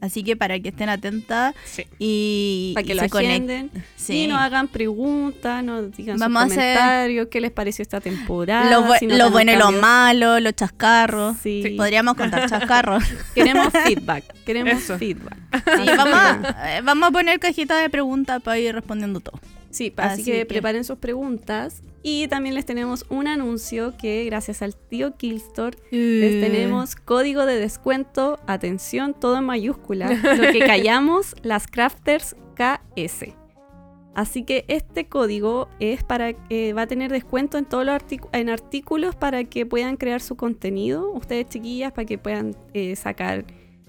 [0.00, 1.86] Así que para que estén atentas Sí.
[1.98, 3.50] y, Para que y lo se conecten.
[3.70, 3.84] agenden.
[3.96, 4.24] Sí.
[4.24, 8.02] Y nos hagan preguntas, nos digan Vamos a sus hacer- comentarios, qué les pareció esta
[8.02, 8.70] temporada.
[8.70, 11.38] Lo, bu- si lo notan bueno y lo malo, los chascarros.
[11.42, 11.62] Sí.
[11.64, 11.70] Sí.
[11.70, 13.02] Podríamos contar chascarros.
[13.34, 14.24] Queremos feedback.
[14.44, 14.98] Queremos Eso.
[14.98, 15.38] feedback.
[15.54, 19.40] Sí, vamos, a, eh, vamos a poner cajita de preguntas para ir respondiendo todo.
[19.74, 21.82] Sí, así, Así que, que- preparen sus preguntas.
[22.06, 27.58] Y también les tenemos un anuncio que gracias al tío Killstore les tenemos código de
[27.58, 33.32] descuento, atención, todo en mayúscula, lo que callamos las crafters KS.
[34.14, 38.00] Así que este código es para que va a tener descuento en todos los
[38.32, 43.44] en artículos para que puedan crear su contenido, ustedes chiquillas, para que puedan eh, sacar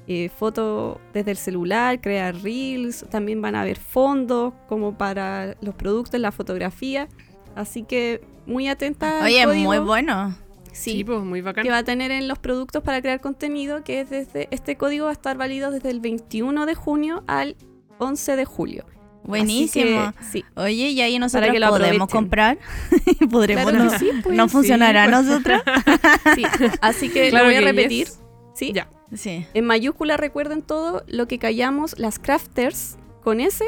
[0.08, 5.76] eh, fotos desde el celular, crear reels, también van a haber fondos como para los
[5.76, 7.08] productos, la fotografía.
[7.56, 9.20] Así que muy atenta.
[9.20, 9.64] al Oye, código.
[9.66, 10.36] muy bueno.
[10.72, 11.64] Sí, Sí, pues muy bacán.
[11.64, 15.06] que va a tener en los productos para crear contenido, que es desde este código
[15.06, 17.56] va a estar válido desde el 21 de junio al
[17.98, 18.86] 11 de julio.
[19.24, 20.02] Buenísimo.
[20.02, 20.46] Así que, sí.
[20.56, 22.08] Oye, y ahí nosotros que lo podemos aprovechen.
[22.08, 22.58] comprar.
[23.32, 23.64] Podremos.
[23.72, 24.36] Claro no, sí, pues.
[24.36, 25.26] no funcionará Sí, a pues.
[25.26, 25.62] nosotros.
[26.36, 26.44] Sí,
[26.82, 28.06] Así que Claro lo voy a repetir.
[28.08, 28.20] yes.
[28.54, 28.72] Sí.
[28.74, 28.90] Ya.
[29.14, 29.46] Sí.
[29.54, 33.64] En mayúscula recuerden todo lo que callamos las crafters con S,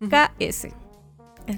[0.00, 0.10] Ujú.
[0.10, 0.68] KS.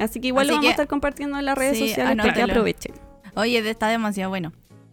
[0.01, 2.17] Así que igual Así lo vamos que- a estar compartiendo en las redes sí, sociales
[2.17, 2.95] para que aprovechen.
[3.35, 4.53] Oye, está demasiado bueno.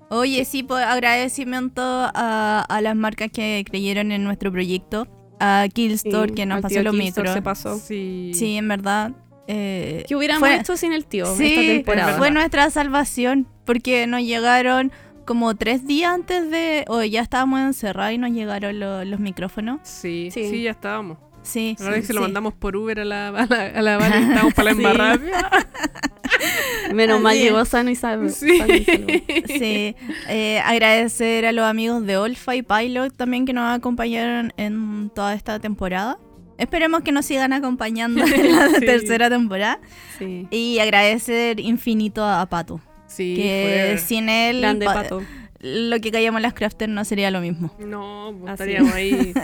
[0.10, 5.08] Oye, sí, pues agradecimiento a, a las marcas que creyeron en nuestro proyecto.
[5.40, 7.34] A Killstore, Sí, que nos pasó los micros.
[7.34, 7.78] se pasó.
[7.78, 8.32] Sí.
[8.34, 9.12] Sí, en verdad.
[9.48, 12.18] eh, ¿Qué hubiéramos fue- hecho sin el tío esta Sí, temporada?
[12.18, 13.48] fue nuestra salvación.
[13.66, 14.92] Porque nos llegaron
[15.26, 16.86] como tres días antes de.
[16.88, 19.80] O ya estábamos encerrados y nos llegaron lo- los micrófonos.
[19.84, 20.50] Sí, Sí.
[20.50, 21.18] sí, ya estábamos.
[21.42, 21.76] Sí.
[21.80, 22.24] La verdad es que se lo sí.
[22.24, 24.78] mandamos por Uber a la, a la, a la Vale, estábamos para la Sí.
[24.78, 25.20] embarrada.
[26.94, 28.30] Menos mal llegó sano y salvo.
[28.30, 28.58] Sí.
[28.60, 29.08] sano y salvo.
[29.48, 29.96] Sí,
[30.30, 35.34] eh, agradecer a los amigos de Olfa y Pilot también que nos acompañaron en toda
[35.34, 36.18] esta temporada.
[36.58, 38.80] Esperemos que nos sigan acompañando en la Sí.
[38.86, 39.80] tercera temporada.
[40.20, 40.48] Sí.
[40.52, 42.80] Y agradecer infinito a, a Pato.
[43.16, 45.24] Sí, que fue- sin él Grande pa- pato.
[45.60, 47.74] lo que callamos las crafters no sería lo mismo.
[47.80, 49.34] No, pues estaríamos ahí.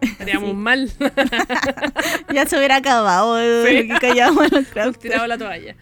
[0.00, 0.56] Estaríamos Sí.
[0.56, 0.90] mal.
[2.34, 3.86] ya se hubiera acabado eh, Sí.
[3.88, 4.98] lo que callamos las crafters.
[4.98, 5.76] Tirado la toalla.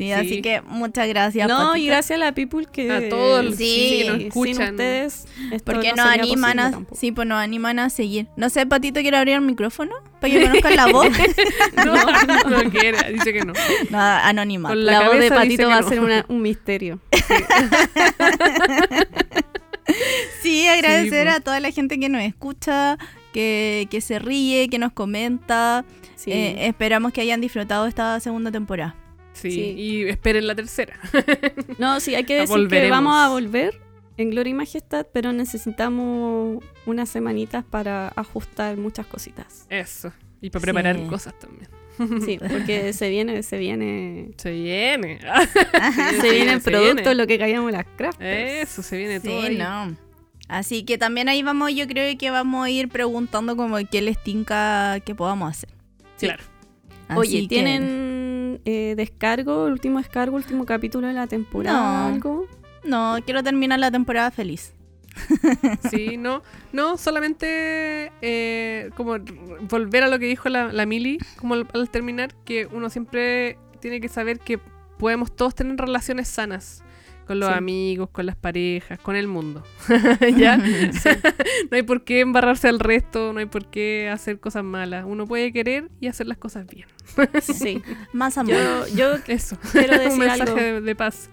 [0.00, 0.12] Sí, Sí.
[0.12, 1.46] así que muchas gracias.
[1.46, 2.90] No, y gracias a la people que...
[2.90, 4.70] A todos los Sí, que nos Sin escuchan.
[4.70, 5.26] ustedes,
[5.62, 6.96] Porque no nos animan a, tampoco.
[6.96, 8.26] sí, pues nos animan a seguir.
[8.34, 11.06] No sé, Patito quiere abrir el micrófono para que conozcan la voz.
[11.84, 11.94] No,
[12.62, 13.52] no quiere, dice que no.
[13.90, 14.70] no, anónima.
[14.70, 15.88] Con La, La voz de Patito va a no.
[15.90, 16.98] ser una- un misterio.
[20.42, 22.96] Sí, agradecer a toda la gente que nos escucha,
[23.34, 25.84] que, que se ríe, que nos comenta.
[26.16, 26.32] Sí.
[26.32, 28.94] Eh, esperamos que hayan disfrutado esta segunda temporada.
[29.32, 29.60] Sí, Sí.
[29.76, 30.98] y esperen la tercera.
[31.78, 33.80] No, sí, hay que decir que vamos a volver
[34.16, 39.66] en Gloria y Majestad, pero necesitamos unas semanitas para ajustar muchas cositas.
[39.70, 40.12] Eso.
[40.42, 41.02] Y para preparar Sí.
[41.08, 41.68] cosas también.
[42.24, 45.20] Sí, porque se viene, se viene, Se viene.
[46.20, 47.14] se viene el se producto, viene.
[47.14, 48.20] lo que callamos las crafts.
[48.22, 49.40] Eso, se viene todo.
[49.42, 49.56] Sí, ahí.
[49.58, 49.96] no.
[50.48, 54.20] Así que también ahí vamos, yo creo que vamos a ir preguntando como qué les
[54.22, 55.68] tinca que podamos hacer.
[56.18, 56.42] Claro.
[57.08, 57.54] Así Oye, que-
[58.58, 62.08] ¿tienen eh, descargo, el último descargo, último capítulo de la temporada?
[62.08, 62.14] No.
[62.14, 62.46] algo?
[62.84, 64.72] No, quiero terminar la temporada feliz.
[65.90, 69.16] Sí, no, no, solamente eh, como
[69.68, 73.58] volver a lo que dijo la, la Mili, como al, al terminar, que uno siempre
[73.80, 74.58] tiene que saber que
[74.98, 76.84] podemos todos tener relaciones sanas
[77.30, 77.54] con los Sí.
[77.54, 79.62] amigos, con las parejas, con el mundo.
[80.36, 80.56] ¿Ya?
[81.70, 85.04] no hay por qué embarrarse al resto, no hay por qué hacer cosas malas.
[85.06, 86.88] Uno puede querer y hacer las cosas bien.
[87.40, 87.82] Sí.
[88.12, 88.54] Más amor.
[88.56, 89.56] Yo, yo Eso.
[89.70, 90.56] quiero Un decir mensaje algo.
[90.56, 91.30] de, de paz.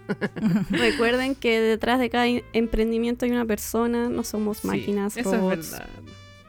[0.70, 5.58] Recuerden que detrás de cada emprendimiento hay una persona, no somos Sí, máquinas, eso robots.
[5.58, 5.88] es verdad.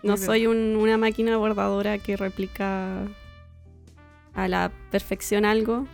[0.03, 2.99] No Es soy un- una máquina bordadora que replica
[4.35, 5.87] a la perfección algo.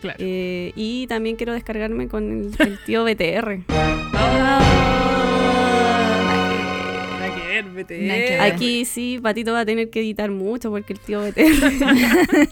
[0.00, 0.18] Claro.
[0.18, 3.64] Eh, y también quiero descargarme con el, el tío BTR.
[7.86, 8.40] Que ver.
[8.40, 12.48] Aquí sí, Patito va a tener que editar mucho porque el tío BTR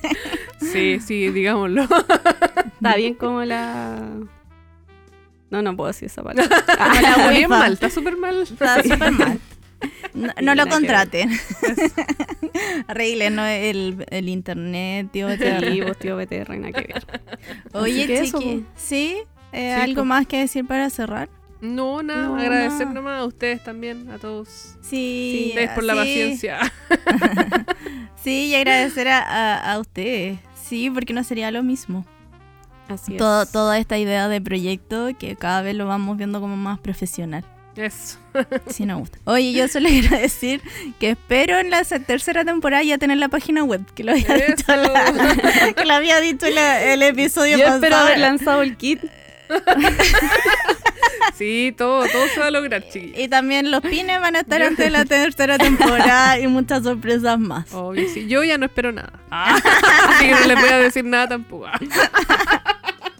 [0.61, 1.83] Sí, sí, digámoslo.
[2.75, 4.01] está bien como la...
[5.51, 6.65] No, no puedo decir esa palabra.
[6.79, 8.43] Ah, está bien mal, está súper mal.
[8.43, 9.41] Está súper mal.
[10.15, 11.31] No, no lo contraten.
[12.89, 15.29] Arreglen el, el internet, tío.
[15.37, 17.07] Sí, vos tío BTR, nada que ver.
[17.73, 18.71] Oye, que eso, chiqui, po.
[18.77, 19.17] ¿sí?
[19.53, 21.29] Eh, Sí, ¿Algo más que decir para cerrar?
[21.61, 24.77] No, nada, No, agradecer nomás a ustedes también, a todos.
[24.83, 25.47] Sí.
[25.51, 25.99] ustedes por la sí.
[26.01, 26.59] paciencia.
[28.23, 30.39] Sí, y agradecer a, a, a ustedes.
[30.55, 32.05] Sí, porque no sería lo mismo.
[32.89, 33.19] Así es.
[33.19, 37.45] Todo, toda esta idea de proyecto que cada vez lo vamos viendo como más profesional.
[37.79, 38.19] Eso.
[38.71, 39.19] Sí, nos gusta.
[39.25, 40.61] Oye, yo solo quiero decir
[41.01, 44.73] que espero en la tercera temporada ya tener la página web, que lo había dicho,
[44.73, 44.77] Eso.
[44.77, 47.77] la- que lo había dicho en la- el episodio Yo pasado.
[47.77, 49.01] espero haber lanzado el kit.
[51.37, 53.19] Sí, todo, todo se va a lograr, chiquillos.
[53.19, 57.39] Y también los pines van a estar antes de la tercera temporada y muchas sorpresas
[57.39, 57.73] más.
[57.73, 58.27] Obvio, sí.
[58.27, 59.13] Yo ya no espero nada.
[59.31, 61.67] Así que no les voy a decir nada tampoco.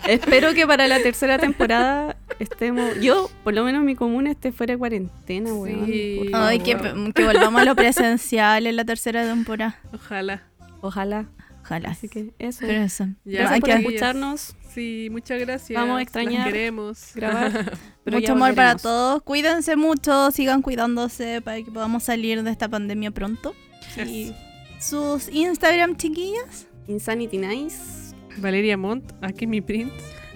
[0.07, 3.01] Espero que para la tercera temporada estemos.
[3.01, 5.87] Yo, por lo menos mi comuna, esté fuera de cuarentena, weón.
[5.87, 6.31] Sí.
[6.33, 6.77] Ay, que,
[7.15, 9.79] que volvamos a lo presencial en la tercera temporada.
[9.93, 10.43] Ojalá.
[10.81, 11.27] Ojalá.
[11.63, 11.91] Ojalá.
[11.91, 12.61] Así que eso.
[12.63, 13.07] Pero eso.
[13.25, 14.57] Ya, Gracias por escucharnos.
[14.73, 15.77] Sí, muchas gracias.
[15.79, 16.47] Vamos a Las extrañar.
[16.47, 17.11] queremos.
[17.15, 17.79] Grabar.
[18.05, 19.23] Pero Mucho amor para todos.
[19.23, 23.55] Cuídense mucho, sigan cuidándose para que podamos salir de esta pandemia pronto.
[23.97, 24.35] Eso.
[24.81, 28.15] Sus Instagram chiquillas, Insanity Nice.
[28.39, 29.93] Valeria Montt, aquí mi print.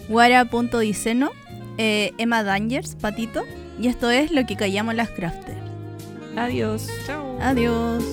[0.08, 1.30] guara.diceno,
[1.78, 3.44] eh, Emma Dangers, Patito.
[3.80, 5.58] Y esto es lo que callamos las crafters.
[6.36, 6.88] Adiós.
[7.06, 7.38] Chao.
[7.40, 8.04] Adiós.